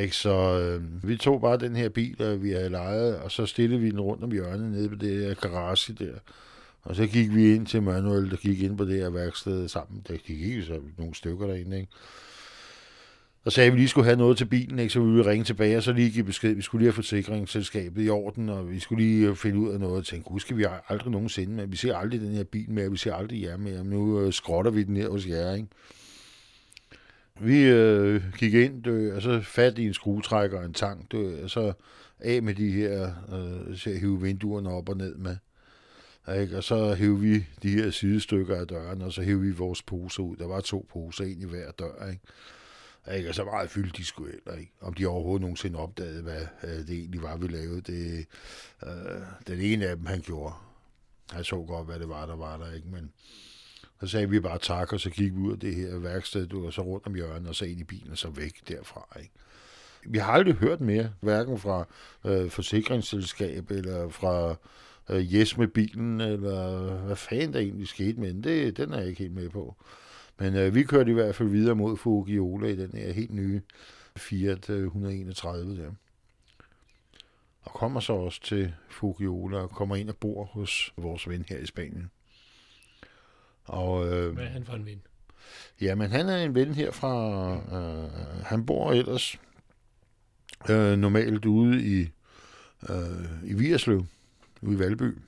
Ikke? 0.00 0.16
Så 0.16 0.60
øh, 0.60 1.08
vi 1.08 1.16
tog 1.16 1.40
bare 1.40 1.56
den 1.56 1.76
her 1.76 1.88
bil, 1.88 2.18
der 2.18 2.36
vi 2.36 2.50
havde 2.50 2.68
lejet, 2.68 3.16
og 3.16 3.30
så 3.30 3.46
stillede 3.46 3.80
vi 3.80 3.90
den 3.90 4.00
rundt 4.00 4.24
om 4.24 4.30
hjørnet 4.30 4.70
nede 4.70 4.88
på 4.88 4.94
det 4.94 5.26
her 5.26 5.34
garage 5.34 5.92
der. 5.92 6.14
Og 6.84 6.96
så 6.96 7.06
gik 7.06 7.34
vi 7.34 7.54
ind 7.54 7.66
til 7.66 7.82
Manuel, 7.82 8.30
der 8.30 8.36
gik 8.36 8.62
ind 8.62 8.78
på 8.78 8.84
det 8.84 8.98
her 8.98 9.10
værksted 9.10 9.68
sammen. 9.68 10.02
Der 10.08 10.16
gik 10.16 10.40
ikke 10.40 10.62
så 10.62 10.80
nogle 10.98 11.14
stykker 11.14 11.46
derinde, 11.46 11.80
ikke? 11.80 11.92
Og 13.44 13.52
sagde, 13.52 13.66
at 13.66 13.72
vi 13.72 13.78
lige 13.78 13.88
skulle 13.88 14.04
have 14.04 14.16
noget 14.16 14.36
til 14.36 14.44
bilen, 14.44 14.78
ikke? 14.78 14.92
så 14.92 15.00
vi 15.00 15.06
ville 15.06 15.30
ringe 15.30 15.44
tilbage, 15.44 15.76
og 15.76 15.82
så 15.82 15.92
lige 15.92 16.10
give 16.10 16.24
besked. 16.24 16.54
Vi 16.54 16.62
skulle 16.62 16.82
lige 16.82 16.88
have 16.88 16.94
forsikringsselskabet 16.94 18.06
i 18.06 18.08
orden, 18.08 18.48
og 18.48 18.70
vi 18.70 18.78
skulle 18.80 19.04
lige 19.04 19.28
øh, 19.28 19.36
finde 19.36 19.58
ud 19.58 19.72
af 19.72 19.80
noget. 19.80 19.96
Og 19.96 20.04
tænke, 20.04 20.30
husk, 20.30 20.56
vi 20.56 20.66
aldrig 20.88 21.12
nogensinde 21.12 21.54
med. 21.54 21.66
Vi 21.66 21.76
ser 21.76 21.96
aldrig 21.96 22.20
den 22.20 22.32
her 22.32 22.44
bil 22.44 22.70
mere, 22.70 22.90
vi 22.90 22.96
ser 22.96 23.14
aldrig 23.14 23.42
jer 23.42 23.56
mere. 23.56 23.84
Nu 23.84 24.20
øh, 24.20 24.32
skrotter 24.32 24.70
vi 24.70 24.82
den 24.82 24.96
her 24.96 25.08
hos 25.08 25.26
jer, 25.26 25.54
ikke? 25.54 25.68
Vi 27.40 27.62
øh, 27.62 28.22
gik 28.38 28.54
ind, 28.54 28.82
dø, 28.82 29.14
og 29.16 29.22
så 29.22 29.40
fat 29.40 29.78
i 29.78 29.86
en 29.86 29.94
skruetrækker 29.94 30.58
og 30.58 30.64
en 30.64 30.72
tang, 30.72 31.12
dø, 31.12 31.42
og 31.42 31.50
så 31.50 31.72
af 32.20 32.42
med 32.42 32.54
de 32.54 32.72
her, 32.72 33.12
øh, 33.32 33.76
så 33.76 33.90
hive 33.90 34.22
vinduerne 34.22 34.70
op 34.70 34.88
og 34.88 34.96
ned 34.96 35.14
med. 35.14 35.36
Ikke? 36.32 36.56
Og 36.56 36.64
så 36.64 36.94
hævde 36.94 37.20
vi 37.20 37.46
de 37.62 37.70
her 37.70 37.90
sidestykker 37.90 38.56
af 38.56 38.66
døren, 38.66 39.02
og 39.02 39.12
så 39.12 39.22
hævde 39.22 39.40
vi 39.40 39.50
vores 39.50 39.82
poser 39.82 40.22
ud. 40.22 40.36
Der 40.36 40.46
var 40.46 40.60
to 40.60 40.86
poser, 40.92 41.24
en 41.24 41.42
i 41.42 41.44
hver 41.44 41.70
dør. 41.70 42.08
Ikke? 42.10 42.22
Ikke? 43.16 43.28
Og 43.28 43.34
så 43.34 43.44
meget 43.44 43.70
fyldt 43.70 43.96
de 43.96 44.04
skulle 44.04 44.32
heller 44.32 44.60
ikke. 44.60 44.72
Om 44.80 44.94
de 44.94 45.06
overhovedet 45.06 45.40
nogensinde 45.40 45.78
opdagede, 45.78 46.22
hvad 46.22 46.46
øh, 46.62 46.70
det 46.70 46.90
egentlig 46.90 47.22
var, 47.22 47.36
vi 47.36 47.46
lavede. 47.46 47.80
Det, 47.80 48.26
øh, 48.86 49.22
den 49.46 49.60
ene 49.60 49.86
af 49.86 49.96
dem, 49.96 50.06
han 50.06 50.20
gjorde. 50.20 50.54
Han 51.30 51.44
så 51.44 51.64
godt, 51.68 51.86
hvad 51.86 51.98
det 51.98 52.08
var, 52.08 52.26
der 52.26 52.36
var 52.36 52.56
der. 52.56 52.72
ikke. 52.72 52.88
Men 52.88 53.12
så 54.00 54.06
sagde 54.06 54.30
vi 54.30 54.40
bare 54.40 54.58
tak, 54.58 54.92
og 54.92 55.00
så 55.00 55.10
gik 55.10 55.32
vi 55.32 55.38
ud 55.38 55.52
af 55.52 55.60
det 55.60 55.74
her 55.74 55.98
værksted, 55.98 56.54
og 56.54 56.72
så 56.72 56.82
rundt 56.82 57.06
om 57.06 57.14
hjørnet, 57.14 57.48
og 57.48 57.54
så 57.54 57.64
ind 57.64 57.80
i 57.80 57.84
bilen, 57.84 58.10
og 58.10 58.18
så 58.18 58.30
væk 58.30 58.68
derfra. 58.68 59.16
Ikke? 59.20 59.32
Vi 60.06 60.18
har 60.18 60.32
aldrig 60.32 60.54
hørt 60.54 60.80
mere, 60.80 61.12
hverken 61.20 61.58
fra 61.58 61.84
øh, 62.24 62.50
forsikringsselskab 62.50 63.70
eller 63.70 64.08
fra 64.08 64.56
øh, 65.10 65.34
yes 65.34 65.56
med 65.56 65.68
bilen, 65.68 66.20
eller 66.20 66.94
hvad 66.96 67.16
fanden 67.16 67.52
der 67.52 67.60
egentlig 67.60 67.88
skete 67.88 68.20
med 68.20 68.28
den, 68.28 68.44
det, 68.44 68.76
den 68.76 68.92
er 68.92 68.98
jeg 68.98 69.08
ikke 69.08 69.22
helt 69.22 69.34
med 69.34 69.48
på. 69.48 69.76
Men 70.38 70.54
øh, 70.56 70.74
vi 70.74 70.82
kørte 70.82 71.10
i 71.10 71.14
hvert 71.14 71.34
fald 71.34 71.48
videre 71.48 71.74
mod 71.74 71.96
Fugiola 71.96 72.66
i 72.66 72.76
den 72.76 72.90
her 72.94 73.12
helt 73.12 73.34
nye 73.34 73.60
Fiat 74.16 74.70
131 74.70 75.72
øh, 75.72 75.78
der. 75.78 75.90
Og 77.60 77.72
kommer 77.72 78.00
så 78.00 78.12
også 78.12 78.42
til 78.42 78.74
Fugiola 78.88 79.58
og 79.58 79.70
kommer 79.70 79.96
ind 79.96 80.08
og 80.08 80.16
bor 80.16 80.44
hos 80.44 80.92
vores 80.96 81.28
ven 81.28 81.44
her 81.48 81.58
i 81.58 81.66
Spanien. 81.66 82.10
Og, 83.64 84.06
øh, 84.06 84.34
Hvad 84.34 84.44
er 84.44 84.48
han 84.48 84.64
for 84.64 84.72
en 84.72 84.86
ven? 84.86 85.02
Jamen, 85.80 86.10
han 86.10 86.28
er 86.28 86.36
en 86.36 86.54
ven 86.54 86.74
her 86.74 86.90
fra... 86.90 87.52
Øh, 87.54 88.10
han 88.44 88.66
bor 88.66 88.92
ellers 88.92 89.38
øh, 90.70 90.98
normalt 90.98 91.44
ude 91.44 91.84
i, 91.84 92.10
øh, 92.90 93.50
i 93.50 93.54
Vierslev 93.54 94.06
ude 94.64 94.76
i 94.76 94.78
Valby. 94.78 95.18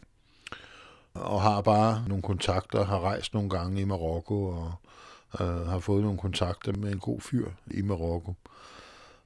Og 1.14 1.42
har 1.42 1.60
bare 1.60 2.04
nogle 2.08 2.22
kontakter, 2.22 2.84
har 2.84 3.00
rejst 3.00 3.34
nogle 3.34 3.50
gange 3.50 3.80
i 3.80 3.84
Marokko, 3.84 4.44
og 4.44 4.72
øh, 5.40 5.66
har 5.66 5.78
fået 5.78 6.02
nogle 6.02 6.18
kontakter 6.18 6.72
med 6.72 6.92
en 6.92 6.98
god 6.98 7.20
fyr 7.20 7.50
i 7.70 7.82
Marokko. 7.82 8.34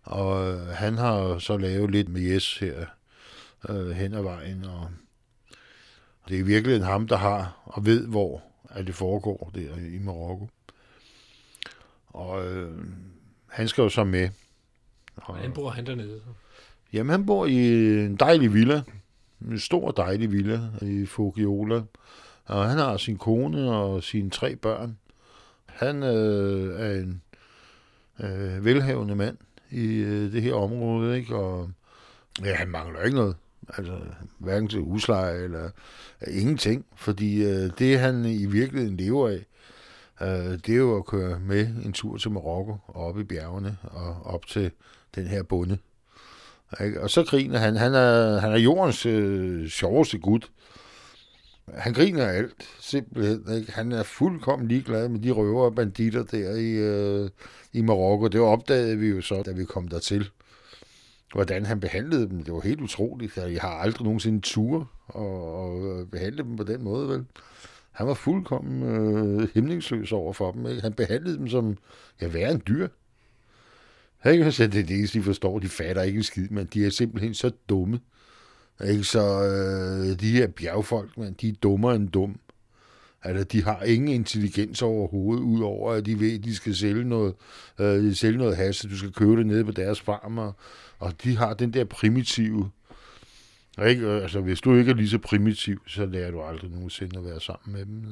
Og 0.02 0.52
øh, 0.52 0.66
han 0.66 0.98
har 0.98 1.38
så 1.38 1.56
lavet 1.56 1.90
lidt 1.90 2.08
med 2.08 2.20
Jes 2.20 2.58
her 2.58 2.86
øh, 3.68 3.90
hen 3.90 4.14
ad 4.14 4.22
vejen, 4.22 4.64
og 4.64 4.90
det 6.28 6.40
er 6.40 6.44
virkelig 6.44 6.84
ham, 6.84 7.08
der 7.08 7.16
har 7.16 7.62
og 7.64 7.86
ved, 7.86 8.06
hvor 8.06 8.42
at 8.70 8.86
det 8.86 8.94
foregår 8.94 9.50
der 9.54 9.76
i 9.76 9.98
Marokko. 9.98 10.48
Og 12.06 12.46
øh, 12.46 12.84
han 13.46 13.68
skal 13.68 13.82
jo 13.82 13.88
så 13.88 14.04
med. 14.04 14.28
Og, 15.16 15.34
Hvordan 15.34 15.52
bor 15.52 15.70
han 15.70 15.86
dernede? 15.86 16.20
Jamen, 16.92 17.10
han 17.10 17.26
bor 17.26 17.46
i 17.46 17.56
en 18.04 18.16
dejlig 18.16 18.54
villa 18.54 18.82
en 19.48 19.58
stor 19.58 19.90
dejlig 19.90 20.32
villa 20.32 20.60
i 20.82 21.06
Fogiola. 21.06 21.82
Og 22.44 22.68
han 22.68 22.78
har 22.78 22.96
sin 22.96 23.18
kone 23.18 23.70
og 23.70 24.02
sine 24.02 24.30
tre 24.30 24.56
børn. 24.56 24.98
Han 25.66 26.02
øh, 26.02 26.80
er 26.80 27.00
en 27.00 27.22
øh, 28.20 28.64
velhavende 28.64 29.16
mand 29.16 29.36
i 29.70 29.86
øh, 29.86 30.32
det 30.32 30.42
her 30.42 30.54
område, 30.54 31.16
ikke? 31.18 31.36
Og 31.36 31.70
ja, 32.44 32.54
han 32.54 32.68
mangler 32.68 33.02
ikke 33.02 33.16
noget. 33.16 33.36
Altså, 33.76 33.98
hverken 34.38 34.68
til 34.68 34.80
husleje 34.80 35.44
eller 35.44 35.70
øh, 36.26 36.40
ingenting. 36.40 36.86
Fordi 36.94 37.44
øh, 37.44 37.70
det, 37.78 37.98
han 37.98 38.24
i 38.24 38.46
virkeligheden 38.46 38.96
lever 38.96 39.28
af, 39.28 39.46
øh, 40.22 40.58
det 40.58 40.68
er 40.68 40.76
jo 40.76 40.96
at 40.96 41.06
køre 41.06 41.40
med 41.40 41.66
en 41.84 41.92
tur 41.92 42.16
til 42.16 42.30
Marokko 42.30 42.76
og 42.86 43.04
op 43.04 43.18
i 43.18 43.24
bjergene 43.24 43.76
og 43.82 44.26
op 44.26 44.46
til 44.46 44.70
den 45.14 45.26
her 45.26 45.42
bonde. 45.42 45.78
Ikke? 46.84 47.00
Og 47.00 47.10
så 47.10 47.24
griner 47.24 47.58
han. 47.58 47.76
Han 47.76 47.94
er, 47.94 48.38
han 48.38 48.52
er 48.52 48.58
jordens 48.58 49.06
øh, 49.06 49.68
sjoveste 49.68 50.18
gut. 50.18 50.50
Han 51.74 51.92
griner 51.92 52.26
alt, 52.26 52.68
simpelthen. 52.80 53.56
Ikke? 53.56 53.72
Han 53.72 53.92
er 53.92 54.02
fuldkommen 54.02 54.68
ligeglad 54.68 55.08
med 55.08 55.20
de 55.20 55.30
røver 55.30 55.64
og 55.64 55.74
banditter 55.74 56.24
der 56.24 56.54
i, 56.54 56.70
øh, 56.70 57.30
i 57.72 57.82
Marokko. 57.82 58.28
Det 58.28 58.40
opdagede 58.40 58.98
vi 58.98 59.08
jo 59.08 59.20
så, 59.20 59.42
da 59.42 59.52
vi 59.52 59.64
kom 59.64 59.88
dertil. 59.88 60.30
Hvordan 61.34 61.66
han 61.66 61.80
behandlede 61.80 62.28
dem, 62.28 62.44
det 62.44 62.54
var 62.54 62.60
helt 62.60 62.80
utroligt. 62.80 63.36
Altså, 63.36 63.50
jeg 63.50 63.60
har 63.60 63.68
aldrig 63.70 64.04
nogensinde 64.04 64.40
tur 64.40 64.90
og, 65.06 65.54
og 65.54 66.08
behandle 66.10 66.42
dem 66.42 66.56
på 66.56 66.64
den 66.64 66.84
måde, 66.84 67.08
vel? 67.08 67.24
Han 67.90 68.06
var 68.06 68.14
fuldkommen 68.14 68.82
øh, 68.82 69.48
hæmningsløs 69.54 70.12
over 70.12 70.32
for 70.32 70.52
dem. 70.52 70.66
Ikke? 70.66 70.82
Han 70.82 70.92
behandlede 70.92 71.38
dem 71.38 71.48
som, 71.48 71.76
ja, 72.20 72.26
værre 72.26 72.50
en 72.50 72.62
dyr. 72.68 72.88
Ikke? 74.26 74.52
Så 74.52 74.66
det 74.66 74.80
er 74.80 74.86
det 74.86 74.96
eneste, 74.96 75.18
de 75.18 75.24
forstår. 75.24 75.58
De 75.58 75.68
fatter 75.68 76.02
ikke 76.02 76.16
en 76.16 76.22
skid, 76.22 76.48
men 76.48 76.66
de 76.66 76.86
er 76.86 76.90
simpelthen 76.90 77.34
så 77.34 77.50
dumme. 77.68 78.00
Ikke? 78.88 79.04
Så 79.04 79.20
øh, 79.20 80.20
de 80.20 80.30
her 80.30 80.46
bjergfolk, 80.46 81.18
man, 81.18 81.32
de 81.32 81.48
er 81.48 81.52
dummere 81.52 81.96
end 81.96 82.08
dum. 82.08 82.40
Altså, 83.22 83.44
de 83.44 83.62
har 83.62 83.82
ingen 83.82 84.08
intelligens 84.08 84.82
overhovedet, 84.82 85.42
udover 85.42 85.92
at 85.92 86.06
de 86.06 86.20
ved, 86.20 86.38
at 86.38 86.44
de 86.44 86.54
skal 86.54 86.76
sælge 86.76 87.04
noget, 87.04 87.34
øh, 87.78 88.14
sælge 88.14 88.38
noget 88.38 88.56
has, 88.56 88.86
du 88.90 88.96
skal 88.96 89.12
købe 89.12 89.36
det 89.36 89.46
nede 89.46 89.64
på 89.64 89.72
deres 89.72 90.00
farm, 90.00 90.38
og, 90.38 90.52
og 90.98 91.24
de 91.24 91.36
har 91.36 91.54
den 91.54 91.72
der 91.72 91.84
primitive, 91.84 92.70
ikke? 93.86 94.08
Altså, 94.08 94.40
hvis 94.40 94.60
du 94.60 94.74
ikke 94.74 94.90
er 94.90 94.94
lige 94.94 95.08
så 95.08 95.18
primitiv, 95.18 95.82
så 95.86 96.06
lærer 96.06 96.30
du 96.30 96.42
aldrig 96.42 96.70
nogensinde 96.70 97.18
at 97.18 97.24
være 97.24 97.40
sammen 97.40 97.72
med 97.72 97.86
dem. 97.86 98.04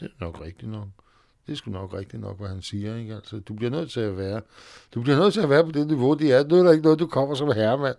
Det 0.00 0.04
er 0.04 0.24
nok 0.24 0.44
rigtigt 0.44 0.70
nok. 0.70 0.88
Det 1.46 1.52
er 1.52 1.56
sgu 1.56 1.70
nok 1.70 1.94
rigtigt 1.94 2.22
nok, 2.22 2.38
hvad 2.38 2.48
han 2.48 2.62
siger. 2.62 2.96
Ikke? 2.96 3.14
Altså, 3.14 3.40
du 3.40 3.54
bliver 3.54 3.70
nødt 3.70 3.90
til 3.90 4.00
at 4.00 4.16
være, 4.16 4.40
du 4.94 5.02
bliver 5.02 5.18
nødt 5.18 5.34
til 5.34 5.40
at 5.40 5.50
være 5.50 5.64
på 5.64 5.72
det 5.72 5.86
niveau, 5.86 6.14
det 6.14 6.32
er. 6.32 6.44
Nu 6.44 6.56
er 6.56 6.62
der 6.62 6.72
ikke 6.72 6.84
noget, 6.84 6.98
du 6.98 7.06
kommer 7.06 7.34
som 7.34 7.52
herremand. 7.52 7.96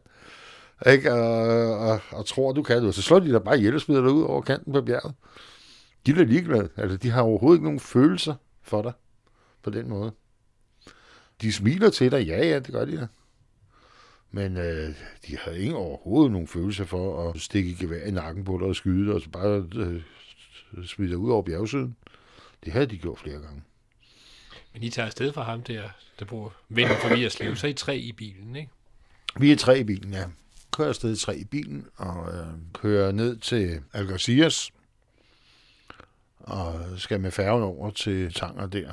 Ikke? 0.85 1.13
Og, 1.13 1.79
og, 1.79 2.01
og 2.11 2.25
tror, 2.25 2.51
du 2.51 2.63
kan. 2.63 2.83
det. 2.85 2.95
Så 2.95 3.01
slår 3.01 3.19
de 3.19 3.31
dig 3.31 3.43
bare 3.43 3.57
ihjel 3.57 3.75
og 3.75 3.81
smider 3.81 4.01
dig 4.01 4.11
ud 4.11 4.23
over 4.23 4.41
kanten 4.41 4.73
på 4.73 4.81
bjerget. 4.81 5.15
De 6.05 6.11
er 6.11 6.25
ligeglade. 6.25 6.69
Altså, 6.77 6.97
de 6.97 7.09
har 7.09 7.21
overhovedet 7.21 7.57
ikke 7.57 7.65
nogen 7.65 7.79
følelser 7.79 8.35
for 8.61 8.81
dig 8.81 8.93
på 9.63 9.69
den 9.69 9.89
måde. 9.89 10.11
De 11.41 11.53
smiler 11.53 11.89
til 11.89 12.11
dig, 12.11 12.25
ja, 12.25 12.47
ja, 12.47 12.59
det 12.59 12.73
gør 12.73 12.85
de 12.85 12.97
da. 12.97 13.07
Men 14.31 14.57
øh, 14.57 14.89
de 15.27 15.37
har 15.37 15.51
ingen 15.51 15.75
overhovedet 15.75 16.31
nogen 16.31 16.47
følelse 16.47 16.85
for 16.85 17.29
at 17.29 17.41
stikke 17.41 17.75
gevær 17.79 18.05
i 18.05 18.11
nakken 18.11 18.43
på 18.43 18.57
dig 18.57 18.67
og 18.67 18.75
skyde 18.75 19.05
dig, 19.05 19.15
og 19.15 19.21
så 19.21 19.29
bare 19.29 19.65
øh, 19.75 20.01
smide 20.85 21.09
dig 21.09 21.17
ud 21.17 21.31
over 21.31 21.41
bjergsiden. 21.41 21.95
Det 22.65 22.73
havde 22.73 22.85
de 22.85 22.97
gjort 22.97 23.19
flere 23.19 23.39
gange. 23.39 23.63
Men 24.73 24.83
I 24.83 24.89
tager 24.89 25.05
afsted 25.05 25.33
fra 25.33 25.43
ham 25.43 25.61
der, 25.61 25.89
der 26.19 26.25
bor 26.25 26.53
ven 26.69 26.87
for 27.01 27.15
Vierslev, 27.15 27.55
så 27.55 27.67
er 27.67 27.71
I 27.71 27.73
tre 27.73 27.97
i 27.97 28.11
bilen, 28.11 28.55
ikke? 28.55 28.71
Vi 29.39 29.51
er 29.51 29.55
tre 29.55 29.79
i 29.79 29.83
bilen, 29.83 30.13
ja. 30.13 30.25
Kører 30.71 30.87
afsted 30.87 31.15
tre 31.15 31.37
i 31.37 31.43
bilen 31.43 31.87
og 31.95 32.33
øh, 32.33 32.47
kører 32.73 33.11
ned 33.11 33.37
til 33.37 33.81
Algeciras 33.93 34.71
og 36.39 36.85
skal 36.97 37.19
med 37.19 37.31
færgen 37.31 37.63
over 37.63 37.91
til 37.91 38.33
Tanger 38.33 38.67
der. 38.67 38.91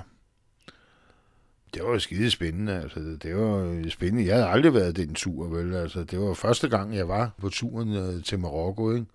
Det 1.74 1.82
var 1.82 1.90
jo 1.90 1.98
skide 1.98 2.30
spændende, 2.30 2.82
altså. 2.82 3.00
Det 3.22 3.36
var 3.36 3.84
spændende. 3.90 4.26
Jeg 4.26 4.34
havde 4.34 4.48
aldrig 4.48 4.74
været 4.74 4.96
den 4.96 5.14
tur, 5.14 5.48
vel. 5.48 5.74
Altså, 5.74 6.04
det 6.04 6.20
var 6.20 6.34
første 6.34 6.68
gang, 6.68 6.96
jeg 6.96 7.08
var 7.08 7.30
på 7.38 7.48
turen 7.48 7.96
øh, 7.96 8.24
til 8.24 8.38
Marokko, 8.38 8.92
ikke? 8.94 9.06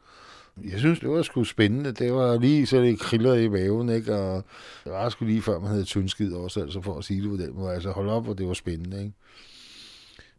Jeg 0.63 0.79
synes, 0.79 0.99
det 0.99 1.09
var 1.09 1.21
sgu 1.21 1.43
spændende. 1.43 1.91
Det 1.91 2.13
var 2.13 2.37
lige 2.39 2.65
så 2.65 2.77
det 2.77 2.99
krillede 2.99 3.43
i 3.43 3.47
maven, 3.47 3.89
ikke? 3.89 4.15
Og 4.15 4.43
det 4.83 4.91
var 4.91 5.09
sgu 5.09 5.25
lige 5.25 5.41
før, 5.41 5.59
man 5.59 5.69
havde 5.69 5.83
tyndskid 5.83 6.33
også, 6.33 6.61
altså 6.61 6.81
for 6.81 6.97
at 6.97 7.03
sige 7.03 7.21
det 7.21 7.29
på 7.29 7.37
den 7.37 7.55
måde. 7.55 7.73
Altså 7.73 7.91
hold 7.91 8.09
op, 8.09 8.27
og 8.27 8.37
det 8.37 8.47
var 8.47 8.53
spændende, 8.53 8.99
ikke? 8.99 9.13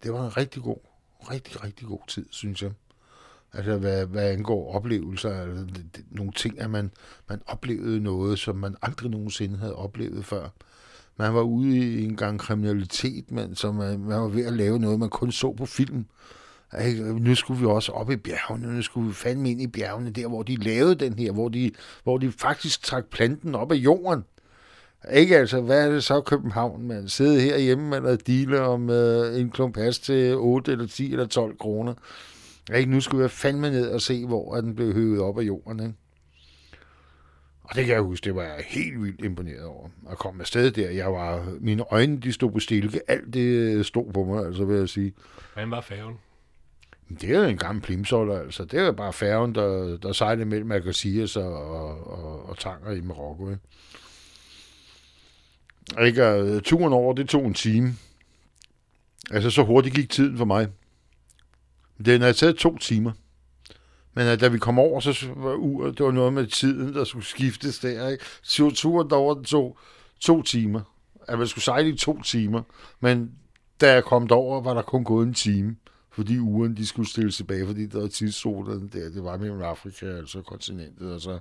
Det 0.03 0.13
var 0.13 0.25
en 0.25 0.37
rigtig 0.37 0.63
god, 0.63 0.79
rigtig, 1.31 1.65
rigtig 1.65 1.87
god 1.87 2.01
tid, 2.09 2.27
synes 2.31 2.63
jeg. 2.63 2.71
Altså, 3.53 3.77
hvad, 3.77 4.07
hvad 4.07 4.31
angår 4.31 4.75
oplevelser, 4.75 5.41
altså, 5.41 5.65
det, 5.65 5.85
det, 5.97 6.05
nogle 6.11 6.33
ting, 6.33 6.61
at 6.61 6.71
man, 6.71 6.91
man 7.29 7.43
oplevede 7.47 8.01
noget, 8.01 8.39
som 8.39 8.57
man 8.57 8.77
aldrig 8.83 9.11
nogensinde 9.11 9.59
havde 9.59 9.77
oplevet 9.77 10.25
før. 10.25 10.49
Man 11.17 11.35
var 11.35 11.43
ude 11.43 11.79
i 11.79 12.05
en 12.05 12.17
gang 12.17 12.41
kriminalitet, 12.41 13.31
men 13.31 13.55
som 13.55 13.75
man, 13.75 14.01
man 14.01 14.21
var 14.21 14.29
ved 14.29 14.47
at 14.47 14.53
lave 14.53 14.79
noget, 14.79 14.99
man 14.99 15.09
kun 15.09 15.33
så 15.33 15.53
på 15.53 15.67
film. 15.67 16.07
Nu 17.21 17.35
skulle 17.35 17.61
vi 17.61 17.67
også 17.67 17.93
op 17.93 18.11
i 18.11 18.17
bjergene, 18.17 18.75
nu 18.75 18.83
skulle 18.83 19.09
vi 19.09 19.15
fandme 19.15 19.51
ind 19.51 19.63
i 19.63 19.67
bjergene, 19.67 20.11
der 20.11 20.29
hvor 20.29 20.43
de 20.43 20.57
lavede 20.57 20.95
den 20.95 21.19
her, 21.19 21.33
hvor 21.33 21.49
de, 21.49 21.71
hvor 22.03 22.19
de 22.19 22.33
faktisk 22.33 22.83
trak 22.83 23.07
planten 23.07 23.55
op 23.55 23.73
af 23.73 23.77
jorden. 23.77 24.25
Ikke 25.13 25.37
altså, 25.37 25.61
hvad 25.61 25.87
er 25.87 25.93
det 25.93 26.05
så 26.05 26.21
København, 26.21 26.89
man 26.89 27.09
sidder 27.09 27.41
herhjemme 27.41 27.89
man 27.89 28.05
og 28.05 28.27
dealer 28.27 28.61
om 28.61 28.91
øh, 28.91 29.41
en 29.41 29.51
klump 29.51 29.75
pas 29.75 29.99
til 29.99 30.35
8 30.37 30.73
eller 30.73 30.87
10 30.87 31.13
eller 31.13 31.27
12 31.27 31.59
kroner. 31.59 31.95
Ikke? 32.75 32.91
Nu 32.91 33.01
skulle 33.01 33.23
jeg 33.23 33.31
fandme 33.31 33.71
ned 33.71 33.89
og 33.91 34.01
se, 34.01 34.27
hvor 34.27 34.55
den 34.55 34.75
blev 34.75 34.93
høvet 34.93 35.21
op 35.21 35.39
af 35.39 35.43
jorden. 35.43 35.81
Ikke? 35.81 35.95
Og 37.63 37.77
det 37.77 37.87
kan 37.87 37.95
jeg 37.95 38.03
huske, 38.03 38.25
det 38.25 38.35
var 38.35 38.43
jeg 38.43 38.65
helt 38.67 39.03
vildt 39.03 39.25
imponeret 39.25 39.65
over. 39.65 39.89
At 40.11 40.19
komme 40.19 40.41
afsted 40.41 40.71
der, 40.71 40.91
jeg 40.91 41.13
var, 41.13 41.53
mine 41.61 41.85
øjne 41.93 42.21
de 42.21 42.33
stod 42.33 42.51
på 42.51 42.61
stilke, 42.61 43.01
alt 43.09 43.35
det 43.35 43.41
øh, 43.41 43.85
stod 43.85 44.13
på 44.13 44.25
mig, 44.25 44.47
altså 44.47 44.65
vil 44.65 44.77
jeg 44.77 44.89
sige. 44.89 45.13
Hvordan 45.53 45.71
var 45.71 45.81
færgen? 45.81 46.15
Det 47.21 47.31
er 47.31 47.39
jo 47.39 47.45
en 47.45 47.57
gammel 47.57 47.83
plimsoller, 47.83 48.41
altså. 48.41 48.65
Det 48.65 48.81
er 48.81 48.85
jo 48.85 48.93
bare 48.93 49.13
færgen, 49.13 49.55
der, 49.55 49.97
der 49.97 50.13
sejler 50.13 50.45
mellem 50.45 50.73
Algeciras 50.73 51.37
og, 51.37 51.53
og, 51.53 52.07
og, 52.07 52.49
og 52.49 52.59
Tanger 52.59 52.91
i 52.91 53.01
Marokko, 53.01 53.51
ikke? 53.51 53.63
Ikke, 56.07 56.25
øh, 56.25 56.63
turen 56.63 56.93
over, 56.93 57.15
det 57.15 57.29
tog 57.29 57.47
en 57.47 57.55
time. 57.55 57.95
Altså, 59.31 59.51
så 59.51 59.63
hurtigt 59.63 59.95
gik 59.95 60.11
tiden 60.11 60.39
for 60.39 60.45
mig. 60.45 60.69
Den 62.05 62.21
havde 62.21 62.33
taget 62.33 62.57
to 62.57 62.79
timer. 62.79 63.13
Men 64.15 64.27
øh, 64.27 64.41
da 64.41 64.49
vi 64.49 64.59
kom 64.59 64.79
over, 64.79 65.01
så 65.01 65.27
var 65.37 65.55
uret, 65.55 65.99
det 65.99 66.07
var 66.07 66.13
noget 66.13 66.33
med 66.33 66.47
tiden, 66.47 66.95
der 66.95 67.05
skulle 67.05 67.27
skiftes 67.27 67.79
der. 67.79 68.09
Ikke? 68.09 68.25
Turen 68.75 69.11
derover, 69.11 69.35
den 69.35 69.45
tog 69.45 69.79
to 70.21 70.43
timer. 70.43 70.81
At 71.29 71.39
man 71.39 71.49
skulle 71.49 71.65
sejle 71.65 71.89
i 71.89 71.97
to 71.97 72.23
timer. 72.23 72.63
Men 73.01 73.33
da 73.81 73.93
jeg 73.93 74.05
kom 74.05 74.29
derover, 74.29 74.61
var 74.61 74.75
der 74.75 74.83
kun 74.83 75.05
gået 75.05 75.27
en 75.27 75.35
time. 75.35 75.77
Fordi 76.11 76.39
uren, 76.39 76.77
de 76.77 76.87
skulle 76.87 77.09
stille 77.09 77.31
tilbage, 77.31 77.67
fordi 77.67 77.87
der 77.87 78.01
var 78.01 78.09
tidszonerne 78.09 78.89
der. 78.89 79.11
Det 79.11 79.25
var 79.25 79.37
mellem 79.37 79.63
Afrika, 79.63 80.07
altså 80.07 80.43
kontinentet. 80.43 81.13
Og 81.13 81.21
så, 81.21 81.39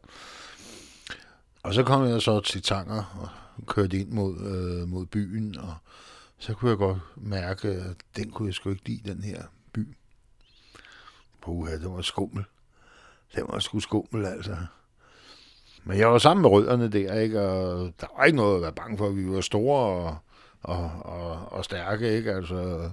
og 1.63 1.73
så 1.73 1.84
kom 1.84 2.05
jeg 2.05 2.21
så 2.21 2.39
til 2.39 2.62
Tanger 2.62 3.03
og 3.21 3.65
kørte 3.65 3.97
ind 3.97 4.10
mod, 4.10 4.39
øh, 4.39 4.88
mod 4.88 5.05
byen, 5.05 5.58
og 5.58 5.75
så 6.38 6.53
kunne 6.53 6.69
jeg 6.69 6.77
godt 6.77 6.97
mærke, 7.15 7.67
at 7.67 7.95
den 8.15 8.32
kunne 8.32 8.47
jeg 8.47 8.53
sgu 8.53 8.69
ikke 8.69 8.89
lide, 8.89 9.13
den 9.13 9.23
her 9.23 9.43
by. 9.73 9.88
Puha, 11.41 11.73
det 11.77 11.89
var 11.89 12.01
skummel. 12.01 12.43
Det 13.36 13.43
var 13.47 13.60
sgu 13.60 13.79
skummel, 13.79 14.25
altså. 14.25 14.58
Men 15.84 15.97
jeg 15.97 16.08
var 16.12 16.17
sammen 16.17 16.41
med 16.41 16.49
rødderne 16.49 16.88
der, 16.88 17.19
ikke? 17.19 17.41
Og 17.41 17.93
der 18.01 18.08
var 18.17 18.23
ikke 18.23 18.36
noget 18.36 18.55
at 18.55 18.62
være 18.62 18.73
bange 18.73 18.97
for. 18.97 19.10
Vi 19.10 19.29
var 19.29 19.41
store 19.41 19.79
og, 19.79 20.17
og, 20.63 20.91
og, 21.01 21.51
og 21.51 21.65
stærke, 21.65 22.17
ikke? 22.17 22.31
Altså, 22.31 22.89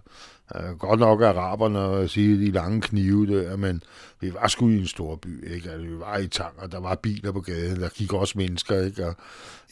øh, 0.54 0.78
godt 0.78 1.00
nok 1.00 1.22
araberne 1.22 1.78
at 1.78 2.10
sige 2.10 2.46
de 2.46 2.50
lange 2.50 2.80
knive 2.80 3.26
der, 3.26 3.56
men 3.56 3.82
vi 4.20 4.34
var 4.34 4.48
sgu 4.48 4.68
i 4.68 4.78
en 4.78 4.86
stor 4.86 5.16
by, 5.16 5.54
ikke? 5.54 5.70
Altså, 5.70 5.86
vi 5.86 5.98
var 5.98 6.16
i 6.18 6.28
tang, 6.28 6.58
og 6.58 6.72
der 6.72 6.80
var 6.80 6.94
biler 6.94 7.32
på 7.32 7.40
gaden, 7.40 7.80
der 7.80 7.88
gik 7.88 8.12
også 8.12 8.38
mennesker, 8.38 8.84
ikke? 8.84 9.06
Og 9.06 9.14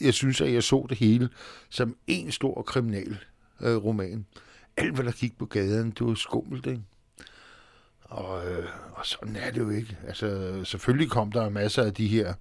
jeg 0.01 0.13
synes, 0.13 0.41
at 0.41 0.53
jeg 0.53 0.63
så 0.63 0.85
det 0.89 0.97
hele 0.97 1.29
som 1.69 1.95
en 2.07 2.31
stor 2.31 2.61
kriminal 2.61 3.17
øh, 3.61 3.75
roman. 3.75 4.25
Alt, 4.77 4.95
hvad 4.95 5.05
der 5.05 5.11
gik 5.11 5.37
på 5.37 5.45
gaden, 5.45 5.91
det 5.91 6.07
var 6.07 6.13
skummelt, 6.13 6.67
ikke? 6.67 6.81
Og, 8.15 8.51
øh, 8.51 8.65
og 8.93 9.05
sådan 9.05 9.35
er 9.35 9.51
det 9.51 9.57
jo 9.57 9.69
ikke. 9.69 9.97
Altså, 10.07 10.59
selvfølgelig 10.63 11.09
kom 11.09 11.31
der 11.31 11.49
masser 11.49 11.83
af 11.83 11.93
de 11.93 12.07
her, 12.07 12.33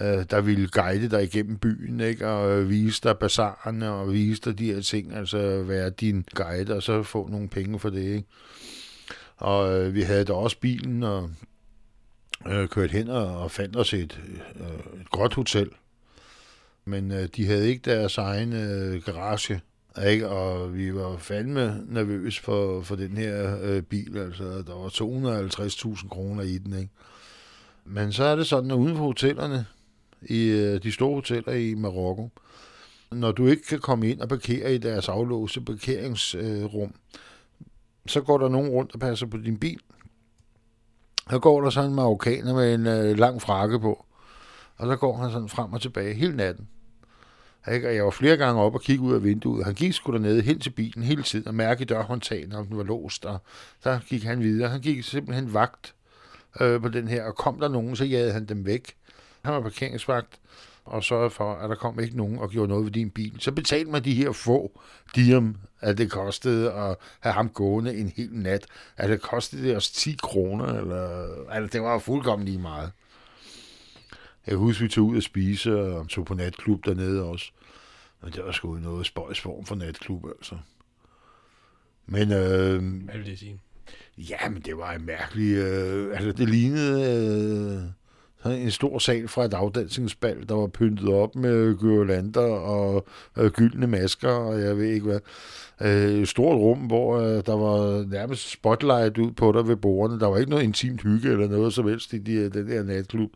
øh, 0.00 0.24
der 0.30 0.40
ville 0.40 0.68
guide 0.68 1.10
dig 1.10 1.22
igennem 1.22 1.58
byen, 1.58 2.00
ikke? 2.00 2.28
og 2.28 2.50
øh, 2.50 2.68
vise 2.68 3.00
dig 3.02 3.18
bazarerne, 3.18 3.90
og 3.90 4.12
vise 4.12 4.40
dig 4.40 4.58
de 4.58 4.72
her 4.74 4.80
ting, 4.80 5.14
altså 5.14 5.62
være 5.62 5.90
din 5.90 6.24
guide, 6.34 6.74
og 6.74 6.82
så 6.82 7.02
få 7.02 7.28
nogle 7.28 7.48
penge 7.48 7.78
for 7.78 7.90
det. 7.90 8.02
Ikke? 8.02 8.28
Og 9.36 9.72
øh, 9.72 9.94
vi 9.94 10.02
havde 10.02 10.24
da 10.24 10.32
også 10.32 10.58
bilen, 10.60 11.02
og 11.02 11.30
øh, 12.46 12.68
kørt 12.68 12.90
hen 12.90 13.08
og, 13.08 13.38
og 13.38 13.50
fandt 13.50 13.76
os 13.76 13.94
et, 13.94 14.20
øh, 14.60 15.00
et 15.00 15.10
godt 15.10 15.34
hotel. 15.34 15.70
Men 16.84 17.12
øh, 17.12 17.28
de 17.36 17.46
havde 17.46 17.68
ikke 17.68 17.90
deres 17.90 18.18
egen 18.18 18.52
øh, 18.52 19.02
garage, 19.02 19.60
ikke? 19.98 20.28
Og 20.28 20.74
vi 20.74 20.94
var 20.94 21.16
fandme 21.16 21.84
nervøs 21.88 22.40
for, 22.40 22.82
for 22.82 22.96
den 22.96 23.16
her 23.16 23.58
øh, 23.62 23.82
bil. 23.82 24.18
Altså, 24.18 24.44
der 24.44 24.74
var 24.74 24.88
250.000 25.94 26.08
kroner 26.08 26.42
i 26.42 26.58
den. 26.58 26.78
Ikke? 26.78 26.90
Men 27.84 28.12
så 28.12 28.24
er 28.24 28.36
det 28.36 28.46
sådan, 28.46 28.70
at 28.70 28.74
uden 28.74 28.96
for 28.96 29.04
hotellerne, 29.04 29.66
i 30.22 30.48
øh, 30.48 30.82
de 30.82 30.92
store 30.92 31.14
hoteller 31.14 31.52
i 31.52 31.74
Marokko, 31.74 32.30
når 33.12 33.32
du 33.32 33.46
ikke 33.46 33.62
kan 33.62 33.78
komme 33.78 34.08
ind 34.08 34.20
og 34.20 34.28
parkere 34.28 34.74
i 34.74 34.78
deres 34.78 35.08
aflåste 35.08 35.60
parkeringsrum, 35.60 36.94
så 38.06 38.20
går 38.20 38.38
der 38.38 38.48
nogen 38.48 38.70
rundt 38.70 38.94
og 38.94 39.00
passer 39.00 39.26
på 39.26 39.36
din 39.36 39.58
bil. 39.58 39.80
Så 41.30 41.38
går 41.38 41.60
der 41.60 41.70
sådan 41.70 41.90
en 41.90 41.96
marokkaner 41.96 42.54
med 42.54 42.74
en 42.74 42.86
øh, 42.86 43.18
lang 43.18 43.42
frakke 43.42 43.80
på, 43.80 44.06
og 44.76 44.86
så 44.86 44.96
går 44.96 45.16
han 45.16 45.30
sådan 45.30 45.48
frem 45.48 45.72
og 45.72 45.80
tilbage 45.80 46.14
hele 46.14 46.36
natten. 46.36 46.68
Ikke? 47.72 47.88
Og 47.88 47.94
jeg 47.94 48.04
var 48.04 48.10
flere 48.10 48.36
gange 48.36 48.60
op 48.62 48.74
og 48.74 48.80
kigge 48.80 49.04
ud 49.04 49.14
af 49.14 49.24
vinduet. 49.24 49.64
Han 49.64 49.74
gik 49.74 49.92
sgu 49.92 50.12
dernede 50.12 50.42
hen 50.42 50.58
til 50.58 50.70
bilen 50.70 51.02
hele 51.02 51.22
tiden 51.22 51.48
og 51.48 51.54
mærke 51.54 51.82
i 51.82 51.84
dørhåndtagen, 51.84 52.52
om 52.52 52.66
den 52.66 52.76
var 52.76 52.84
låst. 52.84 53.24
Og 53.24 53.38
så 53.80 54.00
gik 54.08 54.24
han 54.24 54.40
videre. 54.40 54.68
Han 54.68 54.80
gik 54.80 55.04
simpelthen 55.04 55.54
vagt 55.54 55.94
øh, 56.60 56.80
på 56.80 56.88
den 56.88 57.08
her, 57.08 57.24
og 57.24 57.36
kom 57.36 57.60
der 57.60 57.68
nogen, 57.68 57.96
så 57.96 58.04
jagede 58.04 58.32
han 58.32 58.44
dem 58.44 58.66
væk. 58.66 58.94
Han 59.42 59.54
var 59.54 59.60
parkeringsvagt 59.60 60.40
og 60.84 61.04
sørgede 61.04 61.30
for, 61.30 61.54
at 61.54 61.70
der 61.70 61.76
kom 61.76 62.00
ikke 62.00 62.16
nogen 62.16 62.38
og 62.38 62.50
gjorde 62.50 62.68
noget 62.68 62.84
ved 62.84 62.92
din 62.92 63.10
bil. 63.10 63.36
Så 63.38 63.52
betalte 63.52 63.90
man 63.90 64.04
de 64.04 64.14
her 64.14 64.32
få 64.32 64.80
dirham, 65.14 65.56
at 65.80 65.98
det 65.98 66.10
kostede 66.10 66.72
at 66.72 66.96
have 67.20 67.32
ham 67.32 67.48
gående 67.48 67.96
en 67.96 68.12
hel 68.16 68.28
nat. 68.32 68.66
At 68.96 69.10
det 69.10 69.22
kostede 69.22 69.62
det 69.62 69.76
os 69.76 69.90
10 69.90 70.16
kroner, 70.22 70.66
eller 70.66 71.26
altså, 71.50 71.72
det 71.72 71.82
var 71.82 71.98
fuldkommen 71.98 72.46
lige 72.46 72.58
meget. 72.58 72.92
Jeg 74.46 74.56
husker, 74.56 74.84
vi 74.84 74.88
tog 74.88 75.06
ud 75.06 75.16
og 75.16 75.22
spise, 75.22 75.80
og 75.80 76.08
tog 76.08 76.24
på 76.24 76.34
natklub 76.34 76.84
dernede 76.84 77.24
også. 77.24 77.50
Men 78.22 78.32
det 78.32 78.44
var 78.44 78.52
sgu 78.52 78.74
noget 78.74 79.06
spøjsform 79.06 79.64
for 79.64 79.74
natklub, 79.74 80.26
altså. 80.26 80.54
Men, 82.06 82.32
øh, 82.32 83.04
Hvad 83.04 83.16
vil 83.16 83.26
det 83.26 83.38
sige? 83.38 83.60
ja, 84.18 84.48
men 84.48 84.62
det 84.62 84.76
var 84.76 84.92
en 84.92 85.06
mærkelig... 85.06 85.54
Øh, 85.54 86.14
altså, 86.14 86.32
det 86.32 86.48
lignede... 86.48 87.02
Øh, 87.76 87.90
sådan 88.42 88.58
en 88.58 88.70
stor 88.70 88.98
sal 88.98 89.28
fra 89.28 89.44
et 89.44 89.54
afdansningsbal, 89.54 90.48
der 90.48 90.54
var 90.54 90.66
pyntet 90.66 91.08
op 91.08 91.34
med 91.36 91.78
gyrolanter 91.78 92.40
og 92.50 93.06
øh, 93.38 93.50
gyldne 93.50 93.86
masker, 93.86 94.28
og 94.28 94.60
jeg 94.60 94.76
ved 94.76 94.84
ikke 94.84 95.06
hvad. 95.06 95.20
Øh, 95.80 96.20
et 96.20 96.28
stort 96.28 96.56
rum, 96.56 96.78
hvor 96.78 97.18
øh, 97.18 97.42
der 97.46 97.56
var 97.56 98.06
nærmest 98.06 98.50
spotlight 98.50 99.18
ud 99.18 99.32
på 99.32 99.52
dig 99.52 99.68
ved 99.68 99.76
bordene. 99.76 100.20
Der 100.20 100.26
var 100.26 100.38
ikke 100.38 100.50
noget 100.50 100.64
intimt 100.64 101.02
hygge 101.02 101.30
eller 101.30 101.48
noget 101.48 101.72
som 101.72 101.88
helst 101.88 102.12
i 102.12 102.18
de, 102.18 102.50
den 102.50 102.68
der 102.68 102.82
natklub. 102.82 103.30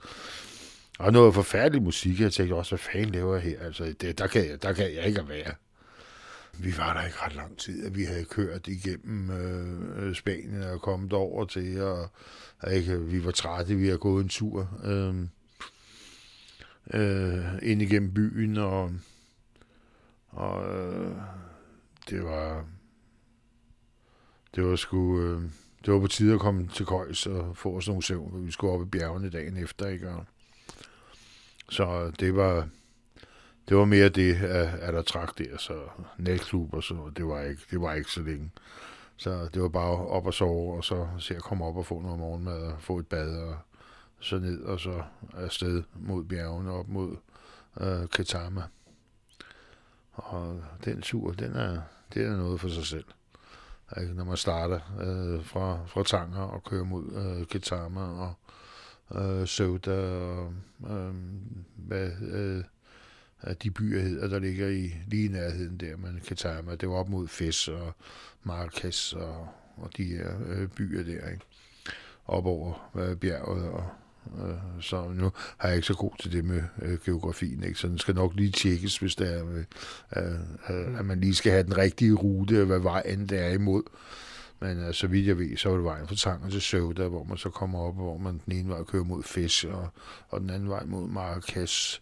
Og 0.98 1.12
noget 1.12 1.34
forfærdelig 1.34 1.82
musik. 1.82 2.20
Jeg 2.20 2.32
tænkte 2.32 2.54
også, 2.54 2.70
hvad 2.70 2.78
fanden 2.78 3.10
laver 3.10 3.34
jeg 3.34 3.42
her? 3.42 3.60
Altså, 3.60 3.94
det, 4.00 4.18
der, 4.18 4.26
kan 4.26 4.50
jeg, 4.50 4.62
der 4.62 4.72
kan 4.72 4.94
jeg 4.94 5.06
ikke 5.06 5.28
være. 5.28 5.54
Vi 6.58 6.74
var 6.78 6.94
der 6.94 7.06
ikke 7.06 7.18
ret 7.22 7.34
lang 7.34 7.58
tid, 7.58 7.86
at 7.86 7.96
vi 7.96 8.04
havde 8.04 8.24
kørt 8.24 8.68
igennem 8.68 9.30
øh, 9.30 10.14
Spanien 10.14 10.62
og 10.62 10.80
kommet 10.80 11.12
over 11.12 11.44
til, 11.44 11.82
og, 11.82 12.10
ikke, 12.72 13.00
vi 13.00 13.24
var 13.24 13.30
trætte, 13.30 13.74
vi 13.74 13.86
havde 13.86 13.98
gået 13.98 14.22
en 14.22 14.28
tur 14.28 14.68
øh, 14.84 15.14
øh, 17.00 17.44
ind 17.62 17.82
igennem 17.82 18.14
byen, 18.14 18.56
og, 18.56 18.92
og 20.28 20.76
øh, 20.78 21.16
det 22.10 22.24
var 22.24 22.64
det 24.54 24.64
var 24.64 24.76
sgu 24.76 25.20
øh, 25.20 25.42
det 25.84 25.94
var 25.94 26.00
på 26.00 26.06
tide 26.06 26.34
at 26.34 26.40
komme 26.40 26.68
til 26.68 26.86
Køjs 26.86 27.26
og 27.26 27.56
få 27.56 27.76
os 27.76 27.88
nogle 27.88 28.02
søvn, 28.02 28.30
for 28.30 28.38
vi 28.38 28.50
skulle 28.50 28.72
op 28.72 28.82
i 28.82 28.90
bjergene 28.90 29.30
dagen 29.30 29.56
efter, 29.56 29.86
ikke? 29.88 30.08
Og, 30.08 30.26
så 31.74 32.12
det 32.20 32.36
var, 32.36 32.68
det 33.68 33.76
var 33.76 33.84
mere 33.84 34.08
det, 34.08 34.34
at, 34.34 34.74
at 34.74 34.94
der 34.94 35.02
trak 35.02 35.38
der, 35.38 35.58
så 35.58 35.80
natklub 36.18 36.74
og 36.74 36.82
så, 36.82 37.10
det 37.16 37.26
var 37.26 37.40
ikke, 37.40 37.62
det 37.70 37.80
var 37.80 37.94
ikke 37.94 38.10
så 38.10 38.20
længe. 38.20 38.50
Så 39.16 39.48
det 39.54 39.62
var 39.62 39.68
bare 39.68 40.06
op 40.06 40.26
og 40.26 40.34
sove, 40.34 40.76
og 40.76 40.84
så 40.84 41.08
se 41.18 41.36
at 41.36 41.42
komme 41.42 41.64
op 41.64 41.76
og 41.76 41.86
få 41.86 42.00
noget 42.00 42.18
morgenmad 42.18 42.62
og 42.62 42.76
få 42.80 42.98
et 42.98 43.06
bad, 43.06 43.36
og 43.36 43.56
så 44.20 44.38
ned 44.38 44.62
og 44.62 44.80
så 44.80 45.02
afsted 45.36 45.82
mod 45.94 46.24
bjergene 46.24 46.72
op 46.72 46.88
mod 46.88 47.16
øh, 47.80 48.08
Ketama. 48.08 48.62
Og 50.12 50.62
den 50.84 51.02
tur, 51.02 51.32
den 51.32 51.56
er, 51.56 51.80
det 52.14 52.26
er 52.26 52.36
noget 52.36 52.60
for 52.60 52.68
sig 52.68 52.86
selv. 52.86 53.04
Ikke? 54.00 54.14
Når 54.14 54.24
man 54.24 54.36
starter 54.36 54.80
øh, 55.00 55.44
fra, 55.44 55.78
fra 55.86 56.02
Tanger 56.02 56.42
og 56.42 56.64
kører 56.64 56.84
mod 56.84 57.04
øh, 57.12 57.46
Ketama 57.46 58.00
og 58.00 58.34
øh, 59.14 59.46
Soda 59.46 59.90
og 59.90 60.54
øh, 60.90 61.14
hvad 61.76 62.10
øh, 62.20 62.64
de 63.62 63.70
byer 63.70 64.00
hedder, 64.00 64.28
der 64.28 64.38
ligger 64.38 64.68
i 64.68 64.94
lige 65.06 65.24
i 65.24 65.28
nærheden 65.28 65.76
der, 65.76 65.96
man 65.96 66.20
kan 66.26 66.36
tage 66.36 66.62
med. 66.62 66.76
Det 66.76 66.88
var 66.88 66.94
op 66.94 67.08
mod 67.08 67.28
Fes 67.28 67.68
og 67.68 67.94
Marrakesh 68.42 69.16
og, 69.16 69.48
og 69.76 69.90
de 69.96 70.04
her 70.04 70.30
øh, 70.46 70.68
byer 70.68 71.02
der, 71.02 71.30
ikke? 71.30 71.44
Op 72.26 72.46
over 72.46 72.90
øh, 72.96 73.16
bjerget 73.16 73.68
og 73.68 73.88
øh, 74.38 74.54
så 74.80 75.08
nu 75.08 75.32
har 75.58 75.68
jeg 75.68 75.76
ikke 75.76 75.86
så 75.86 75.94
god 75.94 76.10
til 76.20 76.32
det 76.32 76.44
med 76.44 76.62
øh, 76.82 76.98
geografien, 77.04 77.62
ikke? 77.62 77.78
så 77.78 77.88
den 77.88 77.98
skal 77.98 78.14
nok 78.14 78.34
lige 78.34 78.50
tjekkes, 78.50 78.98
hvis 78.98 79.16
det 79.16 79.34
er, 79.34 79.46
øh, 79.48 79.64
øh, 80.16 80.32
øh, 80.70 80.98
at 80.98 81.04
man 81.04 81.20
lige 81.20 81.34
skal 81.34 81.52
have 81.52 81.64
den 81.64 81.78
rigtige 81.78 82.12
rute, 82.12 82.64
hvad 82.64 82.78
vejen 82.78 83.28
det 83.28 83.38
er 83.38 83.50
imod. 83.50 83.82
Men 84.64 84.78
øh, 84.78 84.94
så 84.94 85.06
vidt 85.06 85.26
jeg 85.26 85.38
ved, 85.38 85.56
så 85.56 85.68
var 85.68 85.76
det 85.76 85.84
vejen 85.84 86.08
fra 86.08 86.14
Tanger 86.14 86.50
til 86.50 86.60
Søvda, 86.60 87.08
hvor 87.08 87.24
man 87.24 87.36
så 87.36 87.50
kommer 87.50 87.78
op, 87.78 87.94
hvor 87.94 88.18
man 88.18 88.40
den 88.44 88.52
ene 88.52 88.68
vej 88.68 88.82
kører 88.82 89.04
mod 89.04 89.22
Fisk, 89.22 89.64
og, 89.64 89.88
og 90.28 90.40
den 90.40 90.50
anden 90.50 90.68
vej 90.68 90.84
mod 90.84 91.08
Marrakesh. 91.08 92.00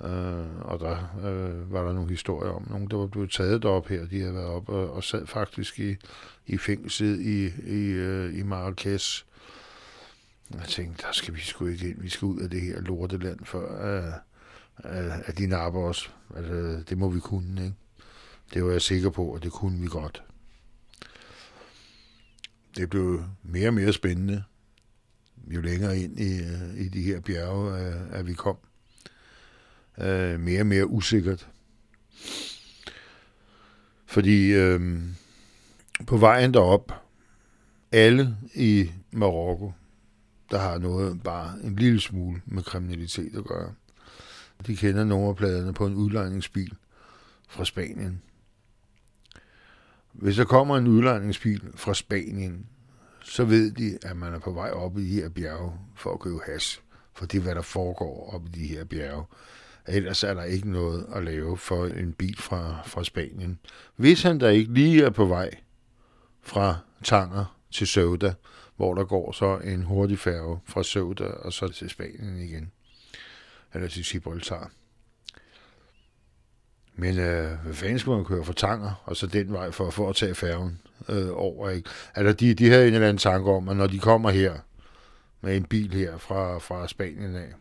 Øh, 0.00 0.60
og 0.60 0.80
der 0.80 0.96
øh, 1.24 1.72
var 1.72 1.82
der 1.82 1.92
nogle 1.92 2.10
historier 2.10 2.50
om 2.50 2.66
nogen, 2.70 2.90
der 2.90 2.96
var 2.96 3.06
blevet 3.06 3.30
taget 3.30 3.62
derop 3.62 3.86
her. 3.86 4.06
De 4.06 4.20
havde 4.20 4.34
været 4.34 4.46
op 4.46 4.68
og, 4.68 4.92
og 4.92 5.04
sad 5.04 5.26
faktisk 5.26 5.78
i, 5.80 5.96
i 6.46 6.58
fængslet 6.58 7.20
i, 7.20 7.46
i, 7.66 7.90
øh, 7.90 8.38
i 8.38 8.42
Marrakesh. 8.42 9.24
Jeg 10.54 10.64
tænkte, 10.68 11.02
der 11.02 11.12
skal 11.12 11.34
vi 11.34 11.40
sgu 11.40 11.66
ikke 11.66 11.88
ind. 11.88 12.00
Vi 12.00 12.08
skal 12.08 12.26
ud 12.26 12.40
af 12.40 12.50
det 12.50 12.60
her 12.60 12.80
lorteland, 12.80 13.38
før 13.44 13.96
øh, 13.96 14.12
øh, 14.84 15.18
at 15.18 15.38
de 15.38 15.46
napper 15.46 15.80
os. 15.80 16.14
Altså, 16.36 16.82
det 16.88 16.98
må 16.98 17.08
vi 17.08 17.20
kunne, 17.20 17.64
ikke? 17.64 17.76
Det 18.54 18.64
var 18.64 18.70
jeg 18.70 18.82
sikker 18.82 19.10
på, 19.10 19.34
at 19.34 19.42
det 19.42 19.52
kunne 19.52 19.80
vi 19.80 19.86
godt. 19.86 20.22
Det 22.76 22.90
blev 22.90 23.24
mere 23.42 23.68
og 23.68 23.74
mere 23.74 23.92
spændende, 23.92 24.44
jo 25.46 25.60
længere 25.60 25.98
ind 25.98 26.20
i, 26.20 26.40
øh, 26.40 26.76
i 26.76 26.88
de 26.88 27.02
her 27.02 27.20
bjerge, 27.20 27.78
at, 27.78 27.94
at 28.12 28.26
vi 28.26 28.32
kom. 28.32 28.56
Uh, 29.98 30.40
mere 30.40 30.60
og 30.60 30.66
mere 30.66 30.86
usikkert. 30.86 31.48
Fordi 34.06 34.52
øh, 34.52 35.00
på 36.06 36.16
vejen 36.16 36.54
derop, 36.54 36.92
alle 37.92 38.36
i 38.54 38.90
Marokko, 39.10 39.72
der 40.50 40.58
har 40.58 40.78
noget 40.78 41.22
bare 41.22 41.54
en 41.64 41.76
lille 41.76 42.00
smule 42.00 42.42
med 42.46 42.62
kriminalitet 42.62 43.36
at 43.36 43.44
gøre. 43.44 43.74
De 44.66 44.76
kender 44.76 45.04
nummerpladerne 45.04 45.74
på 45.74 45.86
en 45.86 45.94
udlejningsbil 45.94 46.74
fra 47.48 47.64
Spanien. 47.64 48.22
Hvis 50.18 50.36
der 50.36 50.44
kommer 50.44 50.76
en 50.76 50.86
udlejningsbil 50.86 51.62
fra 51.74 51.94
Spanien, 51.94 52.66
så 53.22 53.44
ved 53.44 53.70
de, 53.70 53.98
at 54.02 54.16
man 54.16 54.34
er 54.34 54.38
på 54.38 54.52
vej 54.52 54.70
op 54.70 54.98
i 54.98 55.02
de 55.02 55.20
her 55.20 55.28
bjerge 55.28 55.72
for 55.96 56.12
at 56.12 56.20
købe 56.20 56.40
has. 56.46 56.80
For 57.14 57.26
det 57.26 57.38
er, 57.38 57.42
hvad 57.42 57.54
der 57.54 57.62
foregår 57.62 58.30
op 58.34 58.46
i 58.46 58.48
de 58.48 58.66
her 58.66 58.84
bjerge. 58.84 59.24
Ellers 59.86 60.24
er 60.24 60.34
der 60.34 60.42
ikke 60.42 60.70
noget 60.70 61.06
at 61.14 61.24
lave 61.24 61.56
for 61.56 61.86
en 61.86 62.12
bil 62.12 62.36
fra, 62.38 62.82
fra 62.86 63.04
Spanien. 63.04 63.58
Hvis 63.96 64.22
han 64.22 64.40
der 64.40 64.48
ikke 64.48 64.72
lige 64.72 65.04
er 65.04 65.10
på 65.10 65.24
vej 65.24 65.50
fra 66.42 66.76
Tanger 67.04 67.58
til 67.70 67.86
Søvda, 67.86 68.34
hvor 68.76 68.94
der 68.94 69.04
går 69.04 69.32
så 69.32 69.58
en 69.58 69.82
hurtig 69.82 70.18
færge 70.18 70.58
fra 70.64 70.82
Søvda 70.82 71.24
og 71.24 71.52
så 71.52 71.68
til 71.68 71.90
Spanien 71.90 72.36
igen. 72.36 72.72
Eller 73.74 73.88
til 73.88 74.04
Gibraltar. 74.04 74.70
Men 76.98 77.18
øh, 77.18 77.58
hvad 77.64 77.74
fanden 77.74 77.98
skulle 77.98 78.16
man 78.16 78.24
køre 78.24 78.44
fra 78.44 78.52
Tanger, 78.52 79.02
og 79.04 79.16
så 79.16 79.26
den 79.26 79.52
vej 79.52 79.70
for, 79.70 79.90
for 79.90 80.10
at 80.10 80.16
tage 80.16 80.34
færgen 80.34 80.80
øh, 81.08 81.28
over, 81.32 81.70
ikke? 81.70 81.90
Altså, 82.14 82.32
de, 82.32 82.54
de 82.54 82.70
havde 82.70 82.88
en 82.88 82.94
eller 82.94 83.08
anden 83.08 83.18
tanke 83.18 83.50
om, 83.50 83.68
at 83.68 83.76
når 83.76 83.86
de 83.86 83.98
kommer 83.98 84.30
her, 84.30 84.54
med 85.40 85.56
en 85.56 85.64
bil 85.64 85.94
her 85.94 86.18
fra, 86.18 86.58
fra 86.58 86.88
Spanien 86.88 87.36
af, 87.36 87.52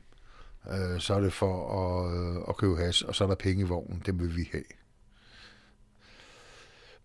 øh, 0.71 0.99
så 0.99 1.13
er 1.13 1.19
det 1.19 1.33
for 1.33 1.81
at, 1.81 2.17
øh, 2.17 2.43
at 2.49 2.57
købe 2.57 2.77
has, 2.77 3.01
og 3.01 3.15
så 3.15 3.23
er 3.23 3.27
der 3.27 3.35
penge 3.35 3.61
i 3.61 3.67
vognen, 3.67 4.03
det 4.05 4.19
vil 4.19 4.35
vi 4.35 4.49
have. 4.51 4.63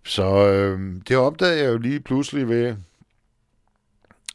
Så 0.05 0.47
øh, 0.47 1.03
det 1.09 1.17
opdagede 1.17 1.63
jeg 1.63 1.73
jo 1.73 1.79
lige 1.79 2.01
pludselig 2.01 2.49
ved, 2.49 2.77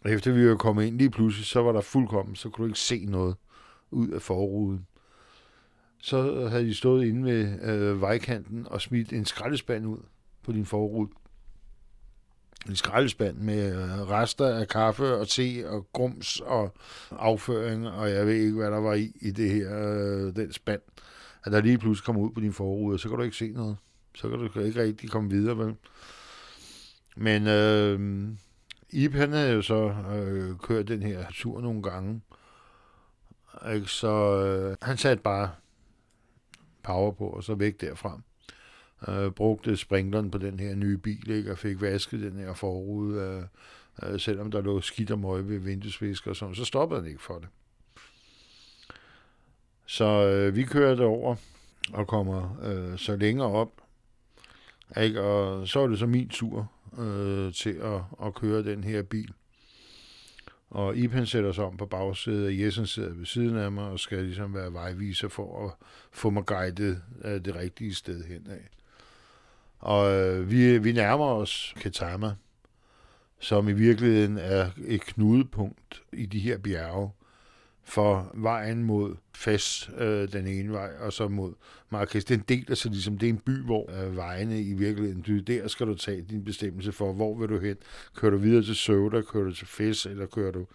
efter 0.06 0.32
vi 0.32 0.50
var 0.50 0.56
kommet 0.56 0.86
ind 0.86 0.98
lige 0.98 1.12
pludselig, 1.12 1.46
så 1.46 1.62
var 1.62 1.72
der 1.72 1.82
fuldkommen, 1.82 2.36
så 2.36 2.50
kunne 2.50 2.64
du 2.64 2.68
ikke 2.68 2.80
se 2.80 3.06
noget 3.06 3.36
ud 3.92 4.10
af 4.10 4.22
forruden. 4.22 4.88
Så 6.06 6.48
havde 6.48 6.66
de 6.66 6.76
stået 6.76 7.06
inde 7.06 7.24
ved 7.24 7.62
øh, 7.62 8.02
vejkanten 8.02 8.68
og 8.68 8.82
smidt 8.82 9.14
en 9.14 9.26
skraldespand 9.26 9.86
ud 9.86 9.98
på 10.44 10.52
din 10.52 10.66
forrude. 10.66 11.10
En 12.70 12.76
skraldespand 12.76 13.38
med 13.38 13.76
øh, 13.76 14.10
rester 14.10 14.48
af 14.48 14.68
kaffe 14.68 15.16
og 15.16 15.28
te 15.28 15.70
og 15.70 15.88
grums 15.94 16.40
og 16.40 16.76
afføring, 17.12 17.88
og 17.88 18.10
jeg 18.10 18.26
ved 18.26 18.34
ikke, 18.34 18.56
hvad 18.56 18.72
der 18.72 18.78
var 18.78 18.94
i, 18.94 19.12
i 19.22 19.32
det 19.32 19.52
her, 19.52 19.80
øh, 19.80 20.36
den 20.36 20.54
spand. 20.54 20.82
At 21.44 21.52
der 21.52 21.62
lige 21.62 21.78
pludselig 21.78 22.06
kommer 22.06 22.22
ud 22.22 22.32
på 22.32 22.40
din 22.40 22.54
forrude, 22.54 23.00
så 23.00 23.10
kan 23.10 23.18
du 23.18 23.24
ikke 23.24 23.38
se 23.38 23.52
noget. 23.52 23.78
Så 24.16 24.30
kan 24.30 24.40
du 24.40 24.60
ikke 24.60 24.82
rigtig 24.82 25.10
komme 25.10 25.30
videre, 25.30 25.58
vel? 25.58 25.76
Men 27.16 27.48
øh, 27.48 28.30
Ip, 28.90 29.14
han 29.14 29.32
havde 29.32 29.54
jo 29.54 29.62
så 29.62 29.96
øh, 30.16 30.58
kørt 30.58 30.88
den 30.88 31.04
her 31.04 31.26
tur 31.34 31.62
nogle 31.62 31.84
gange. 31.84 32.22
Ikke? 33.74 33.88
Så 33.88 34.08
øh, 34.46 34.78
han 34.82 34.98
satte 34.98 35.24
bare 35.24 35.50
power 36.86 37.12
på, 37.12 37.28
og 37.28 37.44
så 37.44 37.56
væk 37.56 37.82
derfra. 37.82 38.22
Øh, 39.08 39.32
brugte 39.32 39.78
sprinkleren 39.78 40.32
på 40.32 40.38
den 40.38 40.60
her 40.60 40.76
nye 40.76 40.98
bil, 40.98 41.30
ikke, 41.30 41.52
og 41.52 41.58
fik 41.58 41.82
vasket 41.82 42.22
den 42.22 42.40
her 42.40 42.54
forrude, 42.54 43.48
øh, 44.04 44.14
øh, 44.14 44.20
selvom 44.20 44.52
der 44.52 44.62
lå 44.62 44.82
skidt 44.82 45.12
og 45.12 45.20
møg 45.20 45.50
ved 45.50 45.60
vinduesvisker 45.60 46.30
og 46.30 46.36
sådan, 46.36 46.56
så 46.56 46.66
stoppede 46.66 47.02
han 47.02 47.10
ikke 47.10 47.22
for 47.24 47.40
det. 47.40 47.48
Så 49.86 50.06
øh, 50.06 50.56
vi 50.56 50.64
kørte 50.64 51.02
over 51.02 51.36
og 51.94 52.08
kommer 52.08 52.58
øh, 52.64 52.98
så 52.98 53.16
længere 53.16 53.48
op, 53.48 53.82
ikke? 55.02 55.22
og 55.22 55.68
så 55.68 55.80
er 55.80 55.88
det 55.88 56.00
så 56.00 56.06
min 56.06 56.30
tur 56.30 56.72
øh, 57.00 57.54
til 57.54 57.74
at, 57.74 58.02
at 58.24 58.34
køre 58.34 58.64
den 58.64 58.84
her 58.84 59.02
bil. 59.04 59.34
Og 60.76 60.98
Ipan 60.98 61.26
sætter 61.26 61.52
sig 61.52 61.64
om 61.64 61.78
på 61.78 61.86
bagsædet, 61.86 62.46
og 62.46 62.60
Jessen 62.60 62.88
sidder 62.88 63.14
ved 63.14 63.26
siden 63.26 63.58
af 63.58 63.72
mig 63.72 63.84
og 63.84 64.00
skal 64.00 64.24
ligesom 64.24 64.54
være 64.54 64.74
vejviser 64.74 65.28
for 65.28 65.66
at 65.66 65.88
få 66.12 66.30
mig 66.30 66.46
guidet 66.46 67.02
øh, 67.24 67.46
det 67.46 67.56
rigtige 67.56 67.94
sted 67.96 68.24
hen 68.24 68.48
af. 68.50 68.70
Og 69.80 70.12
øh, 70.14 70.52
vi, 70.52 70.78
vi 70.78 70.92
nærmer 70.92 71.26
os 71.26 71.74
Ketama, 71.78 72.32
som 73.40 73.70
i 73.70 73.74
virkeligheden 73.74 74.38
er 74.38 74.70
et 74.88 75.02
knudepunkt 75.02 76.04
i 76.14 76.26
de 76.26 76.40
her 76.40 76.58
bjerge 76.58 77.12
for 77.86 78.32
vejen 78.34 78.84
mod 78.84 79.16
Fes 79.36 79.90
øh, 79.98 80.32
den 80.32 80.48
ene 80.48 80.72
vej, 80.72 80.90
og 81.00 81.14
så 81.14 81.28
mod 81.28 81.54
Marrakesh. 81.90 82.30
Den 82.30 82.40
deler 82.40 82.76
sig 82.76 82.92
ligesom, 82.92 83.18
det 83.18 83.30
er 83.30 83.34
en 83.34 83.40
by, 83.40 83.64
hvor 83.64 83.92
øh, 83.92 84.18
vejene 84.18 84.62
i 84.62 84.74
virkeligheden, 84.74 85.22
du, 85.22 85.40
der 85.40 85.68
skal 85.68 85.88
du 85.88 85.96
tage 85.96 86.22
din 86.22 86.44
bestemmelse 86.44 86.92
for, 86.92 87.14
hvor 87.14 87.36
vil 87.36 87.50
du 87.50 87.60
hen? 87.60 87.78
Kører 88.16 88.32
du 88.32 88.38
videre 88.38 88.64
til 88.64 88.76
Søvda, 88.76 89.22
kører 89.22 89.44
du 89.44 89.54
til 89.54 89.68
Fes, 89.68 90.06
eller 90.06 90.26
kører 90.26 90.52
du 90.52 90.66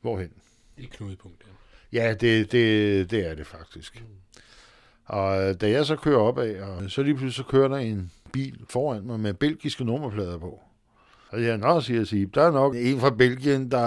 hvorhen? 0.00 0.30
Det 0.76 0.84
er 0.84 0.88
knudepunkt, 0.88 1.42
ja. 1.46 1.52
Ja, 1.92 2.14
det, 2.14 2.52
det, 2.52 3.10
det 3.10 3.26
er 3.30 3.34
det 3.34 3.46
faktisk. 3.46 4.00
Mm. 4.00 4.06
Og 5.04 5.42
øh, 5.42 5.54
da 5.60 5.70
jeg 5.70 5.86
så 5.86 5.96
kører 5.96 6.18
op 6.18 6.38
af, 6.38 6.62
og 6.62 6.90
så 6.90 7.02
lige 7.02 7.14
pludselig 7.14 7.34
så 7.34 7.50
kører 7.50 7.68
der 7.68 7.76
en 7.76 8.12
bil 8.32 8.64
foran 8.70 9.06
mig 9.06 9.20
med 9.20 9.34
belgiske 9.34 9.84
nummerplader 9.84 10.38
på. 10.38 10.62
Og 11.28 11.42
jeg 11.42 11.58
nå, 11.58 11.80
siger 11.80 12.04
Sib, 12.04 12.34
der 12.34 12.42
er 12.42 12.50
nok 12.50 12.74
en 12.76 13.00
fra 13.00 13.10
Belgien, 13.10 13.70
der, 13.70 13.80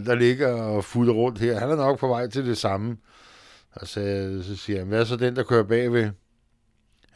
der 0.00 0.14
ligger 0.14 0.62
og 0.62 0.84
futter 0.84 1.12
rundt 1.12 1.38
her. 1.38 1.58
Han 1.58 1.70
er 1.70 1.76
nok 1.76 1.98
på 1.98 2.08
vej 2.08 2.26
til 2.26 2.46
det 2.46 2.58
samme. 2.58 2.96
Og 3.72 3.86
så, 3.86 4.00
så 4.42 4.56
siger 4.56 4.78
han, 4.78 4.88
hvad 4.88 5.00
er 5.00 5.04
så 5.04 5.16
den, 5.16 5.36
der 5.36 5.42
kører 5.42 5.62
bagved? 5.62 6.10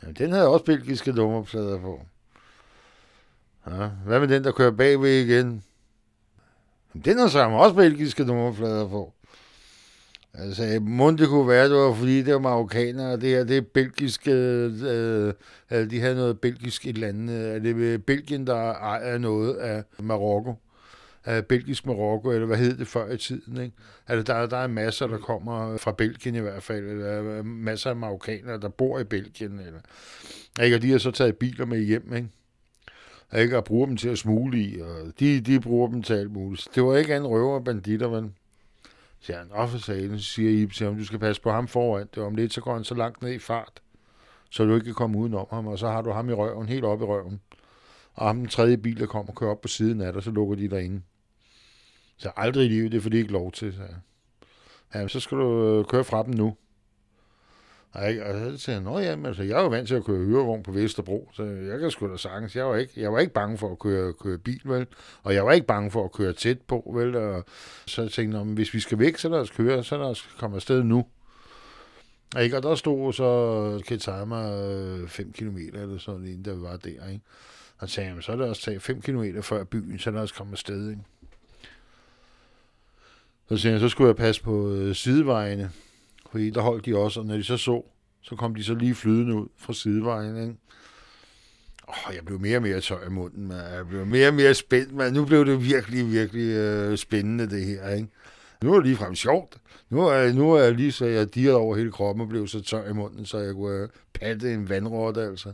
Jamen, 0.02 0.14
den 0.14 0.32
havde 0.32 0.48
også 0.48 0.64
belgiske 0.64 1.12
nummerplader 1.12 1.80
på. 1.80 2.00
Ja, 3.66 3.88
hvad 4.06 4.20
med 4.20 4.28
den, 4.28 4.44
der 4.44 4.52
kører 4.52 4.70
bagved 4.70 5.10
igen? 5.10 5.64
Jamen, 6.94 7.04
den 7.04 7.18
har 7.18 7.28
så 7.28 7.48
også 7.48 7.74
belgiske 7.74 8.24
nummerplader 8.24 8.88
på. 8.88 9.14
Altså, 10.34 10.78
må 10.82 11.10
det 11.10 11.28
kunne 11.28 11.48
være, 11.48 11.68
det 11.68 11.76
var 11.76 11.94
fordi, 11.94 12.22
det 12.22 12.34
var 12.34 12.40
marokkanere, 12.40 13.12
og 13.12 13.20
det 13.20 13.28
her, 13.28 13.44
det 13.44 13.56
er 13.56 13.60
belgiske, 13.60 14.30
øh, 14.32 15.34
øh, 15.70 15.90
de 15.90 16.00
havde 16.00 16.14
noget 16.14 16.40
belgisk 16.40 16.86
et 16.86 16.94
eller 16.94 17.08
andet, 17.08 17.54
er 17.54 17.58
det 17.58 17.76
øh, 17.76 17.98
Belgien, 17.98 18.46
der 18.46 18.56
ejer 18.56 19.18
noget 19.18 19.54
af 19.54 19.84
Marokko? 19.98 20.54
Af 21.24 21.46
belgisk 21.46 21.86
Marokko, 21.86 22.30
eller 22.30 22.46
hvad 22.46 22.56
hed 22.56 22.76
det 22.76 22.86
før 22.86 23.12
i 23.12 23.16
tiden, 23.16 23.60
ikke? 23.60 23.76
Altså, 24.08 24.32
der, 24.32 24.46
der 24.46 24.56
er 24.56 24.66
masser, 24.66 25.06
der 25.06 25.18
kommer 25.18 25.76
fra 25.76 25.92
Belgien 25.92 26.34
i 26.34 26.38
hvert 26.40 26.62
fald, 26.62 26.84
eller 26.84 27.42
masser 27.42 27.90
af 27.90 27.96
marokkanere, 27.96 28.60
der 28.60 28.68
bor 28.68 28.98
i 28.98 29.04
Belgien, 29.04 29.58
eller, 29.58 29.80
ikke? 30.62 30.76
Og 30.76 30.82
de 30.82 30.90
har 30.90 30.98
så 30.98 31.10
taget 31.10 31.36
biler 31.36 31.66
med 31.66 31.80
hjem, 31.80 32.14
ikke? 32.14 32.28
Ikke? 33.36 33.56
Og 33.56 33.64
bruger 33.64 33.86
dem 33.86 33.96
til 33.96 34.08
at 34.08 34.18
smule 34.18 34.58
i, 34.58 34.80
og 34.80 35.12
de, 35.20 35.40
de 35.40 35.60
bruger 35.60 35.88
dem 35.88 36.02
til 36.02 36.14
alt 36.14 36.32
muligt. 36.32 36.68
Det 36.74 36.82
var 36.84 36.96
ikke 36.96 37.14
andet 37.14 37.30
røver 37.30 37.54
og 37.54 37.64
banditter, 37.64 38.10
men 38.10 38.34
siger 39.20 39.38
han, 39.38 39.46
og 39.50 39.68
for 39.68 39.78
salen, 39.78 40.18
siger 40.18 40.50
Ib 40.50 40.72
til 40.72 40.86
ham, 40.86 40.96
du 40.96 41.04
skal 41.04 41.18
passe 41.18 41.42
på 41.42 41.50
ham 41.50 41.68
foran. 41.68 42.08
Det 42.14 42.20
var 42.20 42.26
om 42.26 42.34
lidt, 42.34 42.52
så 42.52 42.60
går 42.60 42.74
han 42.74 42.84
så 42.84 42.94
langt 42.94 43.22
ned 43.22 43.32
i 43.32 43.38
fart, 43.38 43.82
så 44.50 44.64
du 44.64 44.74
ikke 44.74 44.84
kan 44.84 44.94
komme 44.94 45.18
udenom 45.18 45.46
ham, 45.50 45.66
og 45.66 45.78
så 45.78 45.88
har 45.88 46.02
du 46.02 46.10
ham 46.10 46.30
i 46.30 46.32
røven, 46.32 46.68
helt 46.68 46.84
op 46.84 47.00
i 47.00 47.04
røven. 47.04 47.40
Og 48.14 48.26
ham 48.26 48.36
den 48.36 48.48
tredje 48.48 48.76
bil, 48.76 49.00
der 49.00 49.06
kommer 49.06 49.32
og 49.32 49.36
kører 49.36 49.50
op 49.50 49.60
på 49.60 49.68
siden 49.68 50.00
af 50.00 50.12
dig, 50.12 50.22
så 50.22 50.30
lukker 50.30 50.54
de 50.56 50.68
derinde. 50.68 51.02
Så 52.16 52.30
aldrig 52.36 52.64
i 52.64 52.68
livet, 52.68 52.92
det 52.92 53.02
får 53.02 53.10
de 53.10 53.16
ikke 53.16 53.32
lov 53.32 53.52
til, 53.52 53.72
så. 53.74 53.82
Ja, 54.94 55.08
så 55.08 55.20
skal 55.20 55.38
du 55.38 55.78
øh, 55.78 55.84
køre 55.84 56.04
fra 56.04 56.22
dem 56.22 56.34
nu. 56.34 56.56
Og, 57.92 58.02
jeg, 58.02 58.22
og 58.22 58.34
så 58.34 58.64
siger 58.64 58.80
han, 58.80 59.02
ja, 59.02 59.28
altså, 59.28 59.42
jeg 59.42 59.58
er 59.58 59.62
jo 59.62 59.68
vant 59.68 59.88
til 59.88 59.94
at 59.94 60.04
køre 60.04 60.18
hyrevogn 60.18 60.62
på 60.62 60.72
Vesterbro, 60.72 61.30
så 61.32 61.42
jeg 61.42 61.78
kan 61.78 61.90
sgu 61.90 62.10
da 62.10 62.16
sagtens. 62.16 62.56
Jeg 62.56 62.66
var 62.66 62.76
ikke, 62.76 62.92
jeg 62.96 63.12
var 63.12 63.18
ikke 63.18 63.32
bange 63.32 63.58
for 63.58 63.72
at 63.72 63.78
køre, 63.78 64.12
køre 64.12 64.38
bil, 64.38 64.60
vel? 64.64 64.86
Og 65.22 65.34
jeg 65.34 65.46
var 65.46 65.52
ikke 65.52 65.66
bange 65.66 65.90
for 65.90 66.04
at 66.04 66.12
køre 66.12 66.32
tæt 66.32 66.60
på, 66.60 66.92
vel? 66.94 67.16
Og 67.16 67.44
så 67.86 68.08
tænkte 68.08 68.38
jeg, 68.38 68.46
hvis 68.46 68.74
vi 68.74 68.80
skal 68.80 68.98
væk, 68.98 69.18
så 69.18 69.28
lad 69.28 69.38
os 69.38 69.50
køre, 69.50 69.84
så 69.84 69.98
lad 69.98 70.06
os 70.06 70.28
komme 70.38 70.56
afsted 70.56 70.82
nu. 70.82 71.06
Og, 72.36 72.44
ikke? 72.44 72.56
og 72.56 72.62
der 72.62 72.74
stod 72.74 73.12
så 73.12 73.82
Ketama 73.86 74.62
øh, 74.62 75.08
5 75.08 75.32
km 75.32 75.56
eller 75.56 75.98
sådan 75.98 76.26
en, 76.26 76.44
der 76.44 76.56
var 76.56 76.76
der, 76.76 77.08
ikke? 77.08 77.20
Og 77.78 77.88
så 77.88 77.94
sagde 77.94 78.14
jeg, 78.14 78.22
så 78.22 78.36
lad 78.36 78.48
os 78.48 78.60
tage 78.60 78.80
5 78.80 79.00
km 79.00 79.24
før 79.42 79.64
byen, 79.64 79.98
så 79.98 80.10
lad 80.10 80.22
os 80.22 80.32
komme 80.32 80.52
afsted, 80.52 80.90
ikke? 80.90 81.02
Så 83.48 83.56
sagde 83.56 83.72
jeg, 83.72 83.80
så 83.80 83.88
skulle 83.88 84.08
jeg 84.08 84.16
passe 84.16 84.42
på 84.42 84.72
øh, 84.72 84.94
sidevejene, 84.94 85.70
fordi 86.30 86.50
der 86.50 86.60
holdt 86.60 86.86
de 86.86 86.96
også, 86.96 87.20
og 87.20 87.26
når 87.26 87.36
de 87.36 87.44
så 87.44 87.56
så, 87.56 87.82
så 88.22 88.36
kom 88.36 88.54
de 88.54 88.64
så 88.64 88.74
lige 88.74 88.94
flydende 88.94 89.34
ud 89.34 89.48
fra 89.56 89.72
sidevejen, 89.72 90.36
ikke? 90.42 90.56
Oh, 91.88 92.14
jeg 92.14 92.24
blev 92.24 92.40
mere 92.40 92.56
og 92.56 92.62
mere 92.62 92.80
tør 92.80 93.06
i 93.06 93.10
munden, 93.10 93.48
man. 93.48 93.58
jeg 93.58 93.88
blev 93.88 94.06
mere 94.06 94.28
og 94.28 94.34
mere 94.34 94.54
spændt, 94.54 94.92
men 94.92 95.12
nu 95.12 95.24
blev 95.24 95.46
det 95.46 95.64
virkelig, 95.64 96.12
virkelig 96.12 96.50
øh, 96.50 96.98
spændende, 96.98 97.50
det 97.50 97.66
her, 97.66 97.88
ikke? 97.88 98.08
Nu 98.62 98.72
er 98.72 98.76
det 98.76 98.86
ligefrem 98.86 99.14
sjovt. 99.14 99.56
Nu 99.90 100.00
er, 100.00 100.32
nu 100.32 100.52
er 100.52 100.62
jeg 100.62 100.74
lige 100.74 100.92
så 100.92 101.06
jeg 101.06 101.34
dirrede 101.34 101.56
over 101.56 101.76
hele 101.76 101.92
kroppen 101.92 102.22
og 102.22 102.28
blev 102.28 102.46
så 102.46 102.62
tør 102.62 102.90
i 102.90 102.92
munden, 102.92 103.26
så 103.26 103.38
jeg 103.38 103.54
kunne 103.54 103.82
øh, 103.82 103.88
patte 104.14 104.54
en 104.54 104.68
vandråd, 104.68 105.16
altså. 105.16 105.52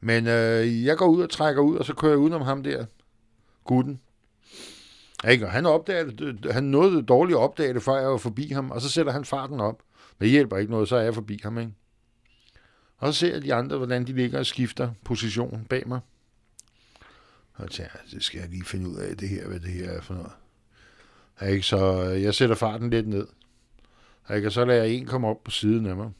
Men 0.00 0.26
øh, 0.26 0.84
jeg 0.84 0.96
går 0.96 1.06
ud 1.06 1.22
og 1.22 1.30
trækker 1.30 1.62
ud, 1.62 1.76
og 1.76 1.84
så 1.84 1.94
kører 1.94 2.12
jeg 2.12 2.18
udenom 2.18 2.42
ham 2.42 2.62
der, 2.62 2.84
gutten. 3.64 4.00
Ikke? 5.28 5.46
Og 5.46 5.52
han, 5.52 5.66
opdager 5.66 6.04
det, 6.10 6.52
han 6.52 6.64
nåede 6.64 7.02
dårligt 7.02 7.36
at 7.36 7.42
opdage 7.42 7.74
det, 7.74 7.82
før 7.82 7.96
jeg 8.00 8.10
var 8.10 8.16
forbi 8.16 8.48
ham, 8.48 8.70
og 8.70 8.80
så 8.80 8.88
sætter 8.88 9.12
han 9.12 9.24
farten 9.24 9.60
op. 9.60 9.82
Men 10.18 10.24
det 10.24 10.30
hjælper 10.30 10.56
ikke 10.56 10.70
noget, 10.70 10.88
så 10.88 10.96
er 10.96 11.02
jeg 11.02 11.14
forbi 11.14 11.40
ham. 11.42 11.58
Ikke? 11.58 11.72
Og 12.96 13.14
så 13.14 13.18
ser 13.18 13.32
jeg 13.32 13.42
de 13.42 13.54
andre, 13.54 13.76
hvordan 13.76 14.06
de 14.06 14.12
ligger 14.12 14.38
og 14.38 14.46
skifter 14.46 14.90
position 15.04 15.66
bag 15.68 15.88
mig. 15.88 16.00
Og 17.54 17.62
jeg 17.62 17.70
tænker, 17.70 17.98
det 18.10 18.24
skal 18.24 18.40
jeg 18.40 18.48
lige 18.48 18.64
finde 18.64 18.88
ud 18.88 18.96
af, 18.96 19.16
det 19.16 19.28
her, 19.28 19.48
hvad 19.48 19.60
det 19.60 19.70
her 19.70 19.90
er 19.90 20.00
for 20.00 20.14
noget. 20.14 20.32
Ikke? 21.52 21.62
Så 21.62 22.04
øh, 22.04 22.22
jeg 22.22 22.34
sætter 22.34 22.54
farten 22.54 22.90
lidt 22.90 23.08
ned. 23.08 23.26
Ikke? 24.34 24.48
Og 24.48 24.52
så 24.52 24.64
lader 24.64 24.82
jeg 24.82 24.92
en 24.92 25.06
komme 25.06 25.28
op 25.28 25.44
på 25.44 25.50
siden 25.50 25.86
af 25.86 25.96
mig. 25.96 26.10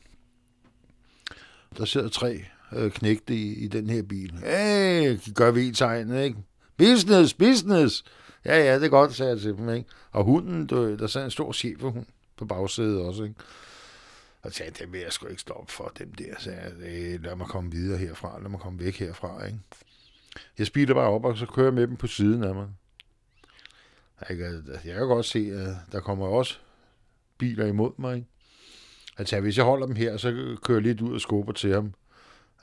Der 1.79 1.85
sidder 1.85 2.09
tre 2.09 2.45
øh, 2.73 2.91
knægte 2.91 3.35
i, 3.35 3.55
i 3.55 3.69
den 3.69 3.91
her 3.91 4.03
bil. 4.03 4.33
Hey, 4.33 5.19
gør 5.35 5.51
vi 5.51 5.71
tegnet, 5.71 6.25
ikke? 6.25 6.37
Business, 6.77 7.35
business! 7.35 8.05
Ja, 8.45 8.64
ja, 8.64 8.74
det 8.74 8.84
er 8.84 8.88
godt, 8.88 9.14
sagde 9.14 9.32
jeg 9.32 9.41
til 9.41 9.57
dem, 9.57 9.70
ikke? 9.70 9.88
Og 10.11 10.24
hunden, 10.24 10.66
du, 10.66 10.97
der 10.97 11.07
sad 11.07 11.24
en 11.24 11.30
stor 11.30 11.53
cheferhund 11.53 12.07
på 12.36 12.45
bagsædet 12.45 13.01
også, 13.01 13.22
ikke? 13.22 13.34
Og 14.43 14.53
sagde, 14.53 14.72
det 14.78 14.93
vil 14.93 15.01
jeg 15.01 15.12
sgu 15.12 15.26
ikke 15.26 15.41
stoppe 15.41 15.72
for 15.72 15.93
dem 15.99 16.12
der, 16.12 16.34
sagde 16.38 16.61
jeg. 16.61 17.20
Lad 17.20 17.36
mig 17.36 17.47
komme 17.47 17.70
videre 17.70 17.99
herfra, 17.99 18.41
lad 18.41 18.51
mig 18.51 18.61
komme 18.61 18.78
væk 18.78 18.99
herfra, 18.99 19.47
ikke? 19.47 19.59
Jeg 20.59 20.66
speeder 20.66 20.95
bare 20.95 21.09
op, 21.09 21.24
og 21.24 21.38
så 21.38 21.47
kører 21.47 21.66
jeg 21.66 21.74
med 21.74 21.86
dem 21.86 21.97
på 21.97 22.07
siden 22.07 22.45
af 22.45 22.55
mig. 22.55 22.68
Jeg 24.28 24.36
kan, 24.36 24.64
jeg 24.84 24.95
kan 24.95 25.07
godt 25.07 25.26
se, 25.26 25.38
at 25.38 25.93
der 25.93 26.01
kommer 26.01 26.26
også 26.26 26.59
biler 27.38 27.66
imod 27.66 27.93
mig, 27.97 28.16
ikke? 28.16 28.28
Altså, 29.18 29.41
hvis 29.41 29.57
jeg 29.57 29.64
holder 29.64 29.86
dem 29.86 29.97
her, 29.97 30.16
så 30.16 30.57
kører 30.62 30.78
jeg 30.78 30.82
lidt 30.82 31.01
ud 31.01 31.14
og 31.14 31.20
skubber 31.20 31.53
til 31.53 31.74
ham. 31.74 31.93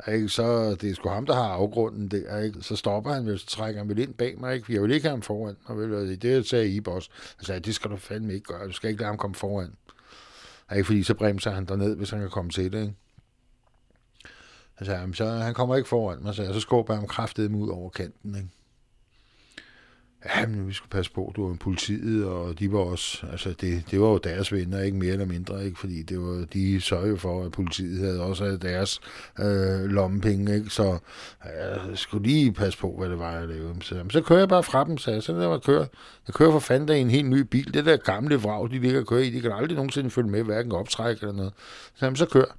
Ikke? 0.08 0.30
Så 0.30 0.76
det 0.76 0.90
er 0.90 0.96
sgu 0.96 1.10
ham, 1.10 1.26
der 1.26 1.34
har 1.34 1.50
afgrunden 1.50 2.08
der. 2.08 2.40
Ikke? 2.40 2.62
Så 2.62 2.76
stopper 2.76 3.14
han 3.14 3.26
vel, 3.26 3.40
så 3.40 3.46
trækker 3.46 3.82
han 3.82 3.90
vel 3.90 4.00
ind 4.00 4.14
bag 4.14 4.40
mig. 4.40 4.56
Ikke? 4.56 4.74
Jeg 4.74 4.82
vil 4.82 4.92
ikke 4.92 5.08
have 5.08 5.14
ham 5.14 5.22
foran. 5.22 5.58
Og 5.66 5.78
vel, 5.78 6.22
det 6.22 6.48
sagde 6.48 6.70
I 6.70 6.82
også. 6.88 7.10
Altså, 7.40 7.60
det 7.60 7.76
skal 7.76 7.92
du 7.92 7.98
fandme 7.98 8.34
ikke 8.34 8.46
gøre. 8.46 8.68
Du 8.68 8.72
skal 8.72 8.90
ikke 8.90 9.02
lade 9.02 9.10
ham 9.10 9.18
komme 9.18 9.36
foran. 9.36 9.74
Ikke? 10.72 10.84
Fordi 10.84 11.04
så 11.04 11.14
bremser 11.14 11.52
han 11.52 11.66
derned, 11.66 11.96
hvis 11.96 12.10
han 12.10 12.20
kan 12.20 12.30
komme 12.30 12.52
til 12.52 12.72
det. 12.72 12.82
Ikke? 12.82 12.94
Altså, 14.78 15.10
så 15.14 15.30
han 15.30 15.54
kommer 15.54 15.76
ikke 15.76 15.90
foran 15.90 16.24
mig, 16.24 16.36
så, 16.36 16.54
så 16.54 16.60
skubber 16.60 16.94
jeg 16.94 17.00
ham 17.00 17.08
kraftedeme 17.08 17.58
ud 17.58 17.70
over 17.70 17.90
kanten. 17.90 18.36
Ikke? 18.36 18.50
Ja, 20.36 20.48
men 20.48 20.68
vi 20.68 20.74
skulle 20.74 20.90
passe 20.90 21.12
på, 21.12 21.34
du 21.36 21.48
var 21.48 21.56
politiet, 21.56 22.26
og 22.26 22.60
de 22.60 22.72
var 22.72 22.80
også, 22.80 23.28
altså 23.32 23.50
det, 23.62 23.84
det 23.92 24.02
var 24.02 24.08
jo 24.08 24.18
deres 24.18 24.54
venner, 24.54 24.82
ikke 24.82 24.98
mere 24.98 25.12
eller 25.12 25.26
mindre, 25.26 25.66
ikke? 25.66 25.80
fordi 25.80 26.04
det 26.04 26.22
var, 26.22 26.46
de 26.54 26.82
sørgede 26.82 27.18
for, 27.18 27.46
at 27.46 27.52
politiet 27.52 28.00
havde 28.00 28.22
også 28.22 28.44
havde 28.44 28.58
deres 28.58 29.00
øh, 29.40 29.90
lommepenge, 29.90 30.56
ikke? 30.56 30.70
så 30.70 30.98
jeg 31.46 31.80
skulle 31.94 32.28
lige 32.28 32.52
passe 32.52 32.80
på, 32.80 32.96
hvad 32.98 33.10
det 33.10 33.20
var, 33.20 33.32
jeg 33.32 33.48
lavede. 33.48 33.76
Så, 33.82 34.04
så 34.10 34.22
kører 34.22 34.40
jeg 34.40 34.50
bare 34.50 34.64
fra 34.64 34.84
dem, 34.84 34.98
så 34.98 35.12
jeg, 35.12 35.24
så 35.24 35.34
der 35.34 35.48
var 35.48 35.60
kører. 35.60 35.86
Jeg 36.28 36.34
kører 36.34 36.52
for 36.52 36.60
fanden 36.60 36.98
i 36.98 37.02
en 37.02 37.10
helt 37.10 37.30
ny 37.30 37.40
bil. 37.40 37.74
Det 37.74 37.86
der 37.86 37.98
gamle 37.98 38.36
vrag, 38.36 38.70
de 38.70 38.80
ligger 38.80 39.00
og 39.00 39.08
kører 39.08 39.22
i, 39.22 39.30
de 39.30 39.42
kan 39.42 39.52
aldrig 39.52 39.76
nogensinde 39.76 40.10
følge 40.10 40.30
med, 40.30 40.44
hverken 40.44 40.72
optræk 40.72 41.18
eller 41.22 41.34
noget. 41.34 41.54
Så, 41.96 42.06
jamen, 42.06 42.18
så 42.18 42.26
kør. 42.26 42.58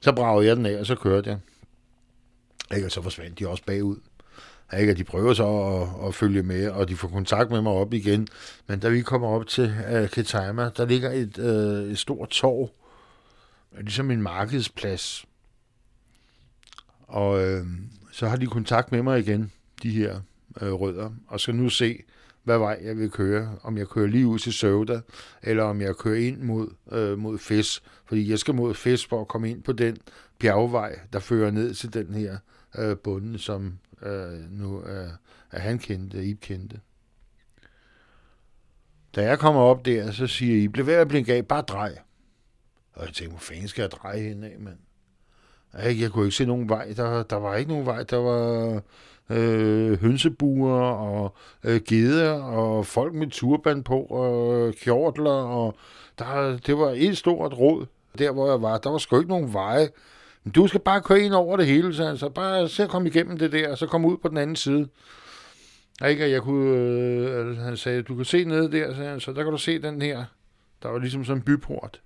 Så 0.00 0.12
bragede 0.12 0.46
jeg 0.46 0.56
den 0.56 0.66
af, 0.66 0.80
og 0.80 0.86
så 0.86 0.94
kørte 0.94 1.30
jeg. 1.30 1.38
Ikke? 2.74 2.86
Og 2.86 2.92
så 2.92 3.02
forsvandt 3.02 3.38
de 3.38 3.48
også 3.48 3.62
bagud. 3.66 3.96
Ikke? 4.78 4.92
Og 4.92 4.98
de 4.98 5.04
prøver 5.04 5.34
så 5.34 5.46
at, 5.46 6.08
at 6.08 6.14
følge 6.14 6.42
med, 6.42 6.68
og 6.68 6.88
de 6.88 6.96
får 6.96 7.08
kontakt 7.08 7.50
med 7.50 7.62
mig 7.62 7.72
op 7.72 7.94
igen. 7.94 8.28
Men 8.66 8.78
da 8.78 8.88
vi 8.88 9.02
kommer 9.02 9.28
op 9.28 9.46
til 9.46 9.74
uh, 9.92 10.08
Ketama, 10.08 10.70
der 10.76 10.86
ligger 10.86 11.10
et, 11.10 11.38
uh, 11.38 11.90
et 11.90 11.98
stort 11.98 12.28
torv, 12.28 12.70
ligesom 13.80 14.10
en 14.10 14.22
markedsplads. 14.22 15.26
Og 17.02 17.46
øh, 17.46 17.66
så 18.12 18.28
har 18.28 18.36
de 18.36 18.46
kontakt 18.46 18.92
med 18.92 19.02
mig 19.02 19.18
igen, 19.18 19.52
de 19.82 19.90
her 19.90 20.20
øh, 20.60 20.72
rødder, 20.72 21.10
og 21.28 21.40
skal 21.40 21.54
nu 21.54 21.68
se, 21.68 22.02
hvad 22.44 22.58
vej 22.58 22.80
jeg 22.82 22.98
vil 22.98 23.10
køre. 23.10 23.56
Om 23.62 23.78
jeg 23.78 23.88
kører 23.88 24.06
lige 24.06 24.26
ud 24.26 24.38
til 24.38 24.52
Søvda, 24.52 25.00
eller 25.42 25.62
om 25.62 25.80
jeg 25.80 25.96
kører 25.96 26.18
ind 26.18 26.42
mod, 26.42 26.68
øh, 26.92 27.18
mod 27.18 27.38
Fes. 27.38 27.82
Fordi 28.04 28.30
jeg 28.30 28.38
skal 28.38 28.54
mod 28.54 28.74
Fes 28.74 29.06
for 29.06 29.20
at 29.20 29.28
komme 29.28 29.50
ind 29.50 29.62
på 29.62 29.72
den 29.72 29.96
bjergvej, 30.38 30.98
der 31.12 31.18
fører 31.18 31.50
ned 31.50 31.74
til 31.74 31.94
den 31.94 32.14
her 32.14 32.36
øh, 32.78 33.38
som 33.38 33.78
øh, 34.02 34.50
nu 34.50 34.82
øh, 34.82 35.04
er, 35.04 35.10
er 35.50 35.58
han 35.58 35.78
kendte, 35.78 36.24
Ib 36.24 36.40
kendte. 36.40 36.80
Da 39.16 39.22
jeg 39.22 39.38
kommer 39.38 39.60
op 39.60 39.84
der, 39.84 40.10
så 40.10 40.26
siger 40.26 40.62
I, 40.62 40.68
bliv 40.68 40.86
ved 40.86 40.94
at 40.94 41.08
blive 41.08 41.24
gav, 41.24 41.42
bare 41.42 41.62
drej. 41.62 41.98
Og 42.92 43.06
jeg 43.06 43.14
tænkte, 43.14 43.30
hvor 43.30 43.40
fanden 43.40 43.68
skal 43.68 43.82
jeg 43.82 43.90
dreje 43.90 44.20
hen 44.20 44.44
af, 44.44 44.56
mand? 44.58 44.78
Jeg, 45.74 46.00
jeg 46.00 46.10
kunne 46.10 46.24
ikke 46.24 46.36
se 46.36 46.46
nogen 46.46 46.68
vej. 46.68 46.92
Der, 46.96 47.22
der 47.22 47.36
var 47.36 47.56
ikke 47.56 47.70
nogen 47.70 47.86
vej. 47.86 48.02
Der 48.02 48.16
var 48.16 48.82
øh, 49.30 50.00
hønsebuer 50.00 50.80
og 50.80 51.34
øh, 51.64 51.80
geder 51.88 52.32
og 52.42 52.86
folk 52.86 53.14
med 53.14 53.26
turban 53.30 53.82
på 53.82 54.00
og 54.00 54.74
kjortler. 54.74 55.30
Og 55.30 55.74
der, 56.18 56.58
det 56.66 56.78
var 56.78 56.92
et 56.96 57.16
stort 57.18 57.58
råd, 57.58 57.86
der 58.18 58.32
hvor 58.32 58.50
jeg 58.50 58.62
var. 58.62 58.78
Der 58.78 58.90
var 58.90 58.98
sgu 58.98 59.16
ikke 59.16 59.30
nogen 59.30 59.52
veje. 59.52 59.88
Men 60.44 60.52
du 60.52 60.66
skal 60.66 60.80
bare 60.80 61.02
køre 61.02 61.20
ind 61.20 61.34
over 61.34 61.56
det 61.56 61.66
hele, 61.66 61.94
så 61.94 62.04
altså 62.04 62.28
bare 62.28 62.68
se 62.68 62.82
at 62.82 62.88
komme 62.88 63.08
igennem 63.08 63.38
det 63.38 63.52
der, 63.52 63.70
og 63.70 63.78
så 63.78 63.86
komme 63.86 64.08
ud 64.08 64.16
på 64.16 64.28
den 64.28 64.36
anden 64.36 64.56
side. 64.56 64.88
Ikke, 66.08 66.30
jeg 66.30 66.42
kunne, 66.42 66.76
øh, 66.78 67.56
han 67.56 67.76
sagde, 67.76 68.02
du 68.02 68.16
kan 68.16 68.24
se 68.24 68.44
nede 68.44 68.72
der, 68.72 68.94
så, 68.94 69.24
så 69.24 69.32
der 69.32 69.42
kan 69.42 69.52
du 69.52 69.58
se 69.58 69.82
den 69.82 70.02
her. 70.02 70.24
Der 70.82 70.88
var 70.88 70.98
ligesom 70.98 71.24
sådan 71.24 71.38
en 71.38 71.44
byport. 71.44 72.00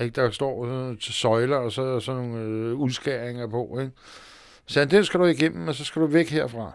Ikke, 0.00 0.20
der 0.20 0.30
står 0.30 0.66
sådan 0.66 0.96
til 0.96 1.14
søjler, 1.14 1.56
og 1.56 1.72
så 1.72 2.00
sådan 2.00 2.22
nogle 2.22 2.40
øh, 2.44 2.74
udskæringer 2.74 3.46
på. 3.46 3.78
Ikke? 3.80 3.92
Så 4.66 4.84
den 4.84 5.04
skal 5.04 5.20
du 5.20 5.24
igennem, 5.24 5.68
og 5.68 5.74
så 5.74 5.84
skal 5.84 6.02
du 6.02 6.06
væk 6.06 6.28
herfra. 6.28 6.72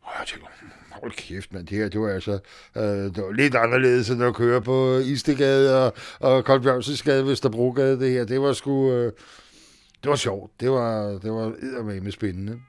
Og 0.00 0.12
jeg 0.18 0.26
tænker, 0.26 0.46
hmm 0.60 0.83
hold 1.04 1.12
kæft, 1.16 1.52
mand, 1.52 1.66
det 1.66 1.78
her, 1.78 1.88
det 1.88 2.00
var 2.00 2.08
altså, 2.08 2.38
øh, 2.76 2.82
det 2.84 3.16
var 3.16 3.32
lidt 3.32 3.54
anderledes, 3.54 4.10
end 4.10 4.22
at 4.22 4.34
køre 4.34 4.62
på 4.62 4.98
Istegade 4.98 5.86
og, 5.86 5.92
og 6.20 6.44
Koldbjørnsensgade, 6.44 7.26
Vesterbrogade, 7.26 8.00
det 8.00 8.10
her. 8.10 8.24
Det 8.24 8.40
var 8.40 8.52
sgu, 8.52 8.92
øh, 8.92 9.12
det 10.02 10.10
var 10.10 10.16
sjovt. 10.16 10.50
Det 10.60 10.70
var, 10.70 11.18
det 11.22 11.32
var 11.32 11.52
eddermame 11.62 12.10
spændende. 12.10 12.60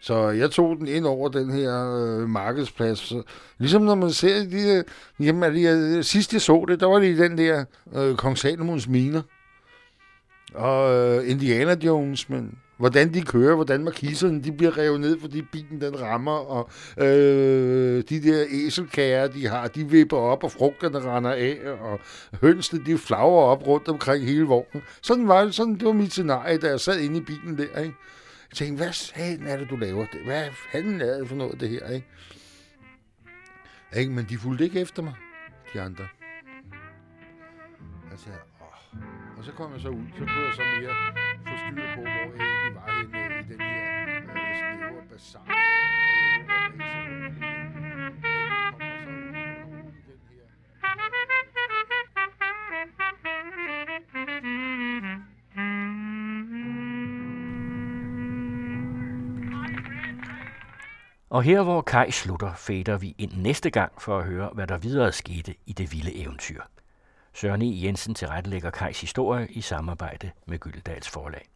Så 0.00 0.28
jeg 0.28 0.50
tog 0.50 0.76
den 0.76 0.88
ind 0.88 1.06
over 1.06 1.28
den 1.28 1.50
her 1.50 1.96
øh, 1.96 2.28
markedsplads. 2.28 2.98
Så, 2.98 3.22
ligesom 3.58 3.82
når 3.82 3.94
man 3.94 4.10
ser 4.10 4.44
de, 4.44 4.84
jamen, 5.20 5.54
de, 5.54 6.02
sidst 6.02 6.32
jeg 6.32 6.40
så 6.40 6.64
det, 6.68 6.80
der 6.80 6.86
var 6.86 6.98
det 6.98 7.06
i 7.06 7.16
den 7.16 7.38
der 7.38 7.64
øh, 7.94 8.16
Kong 8.16 8.38
Salomons 8.38 8.88
miner. 8.88 9.22
Og 10.54 10.94
øh, 10.94 11.30
Indiana 11.30 11.76
Jones, 11.84 12.28
men 12.28 12.58
hvordan 12.76 13.14
de 13.14 13.22
kører, 13.22 13.54
hvordan 13.54 13.84
markiserne 13.84 14.42
de 14.42 14.52
bliver 14.52 14.78
revet 14.78 15.00
ned, 15.00 15.20
fordi 15.20 15.42
bilen 15.42 15.80
den 15.80 16.00
rammer, 16.00 16.32
og 16.32 16.70
øh, 16.98 18.04
de 18.08 18.22
der 18.22 18.44
æselkager, 18.50 19.26
de 19.26 19.46
har, 19.46 19.68
de 19.68 19.90
vipper 19.90 20.16
op, 20.16 20.44
og 20.44 20.52
frugterne 20.52 21.00
render 21.00 21.30
af, 21.32 21.58
og 21.80 22.00
hønsene, 22.40 22.84
de 22.86 22.98
flager 22.98 23.22
op 23.22 23.66
rundt 23.66 23.88
omkring 23.88 24.24
hele 24.24 24.44
vognen. 24.44 24.82
Sådan 25.02 25.28
var 25.28 25.44
det, 25.44 25.54
sådan, 25.54 25.74
det 25.74 25.86
var 25.86 25.92
mit 25.92 26.12
scenarie, 26.12 26.58
da 26.58 26.68
jeg 26.68 26.80
sad 26.80 27.00
inde 27.00 27.16
i 27.18 27.22
bilen 27.22 27.58
der, 27.58 27.62
ikke? 27.62 27.94
Jeg 28.50 28.56
tænkte, 28.56 28.84
hvad 28.84 28.92
fanden 28.92 29.46
er 29.46 29.56
det, 29.56 29.70
du 29.70 29.76
laver? 29.76 30.06
Hvad 30.24 30.44
fanden 30.72 31.00
er 31.00 31.18
det 31.18 31.28
for 31.28 31.36
noget, 31.36 31.60
det 31.60 31.68
her, 31.68 31.88
ikke? 31.88 32.06
ikke? 33.96 34.12
Men 34.12 34.26
de 34.28 34.38
fulgte 34.38 34.64
ikke 34.64 34.80
efter 34.80 35.02
mig, 35.02 35.14
de 35.74 35.80
andre. 35.80 36.04
Jeg 38.10 38.18
sagde, 38.18 38.38
åh. 38.60 38.98
Og 39.38 39.44
så 39.44 39.52
kom 39.52 39.72
jeg 39.72 39.80
så 39.80 39.88
ud, 39.88 40.04
så 40.12 40.18
kunne 40.18 40.46
jeg 40.46 40.54
så 40.54 40.62
mere 40.80 40.94
få 41.46 41.54
styr 41.62 41.82
på, 41.94 42.00
hvor 42.00 42.44
jeg 42.44 42.55
bazar. 45.16 45.40
Og 61.30 61.42
her 61.42 61.62
hvor 61.62 61.80
Kai 61.80 62.10
slutter, 62.10 62.54
fader 62.54 62.98
vi 62.98 63.14
ind 63.18 63.32
næste 63.32 63.70
gang 63.70 64.02
for 64.02 64.18
at 64.18 64.24
høre, 64.24 64.50
hvad 64.54 64.66
der 64.66 64.78
videre 64.78 65.12
skete 65.12 65.54
i 65.66 65.72
det 65.72 65.92
vilde 65.92 66.22
eventyr. 66.22 66.62
Søren 67.34 67.62
E. 67.62 67.82
Jensen 67.84 68.14
tilrettelægger 68.14 68.70
Kajs 68.70 69.00
historie 69.00 69.48
i 69.50 69.60
samarbejde 69.60 70.30
med 70.46 70.58
Gyldendals 70.58 71.08
forlag. 71.08 71.55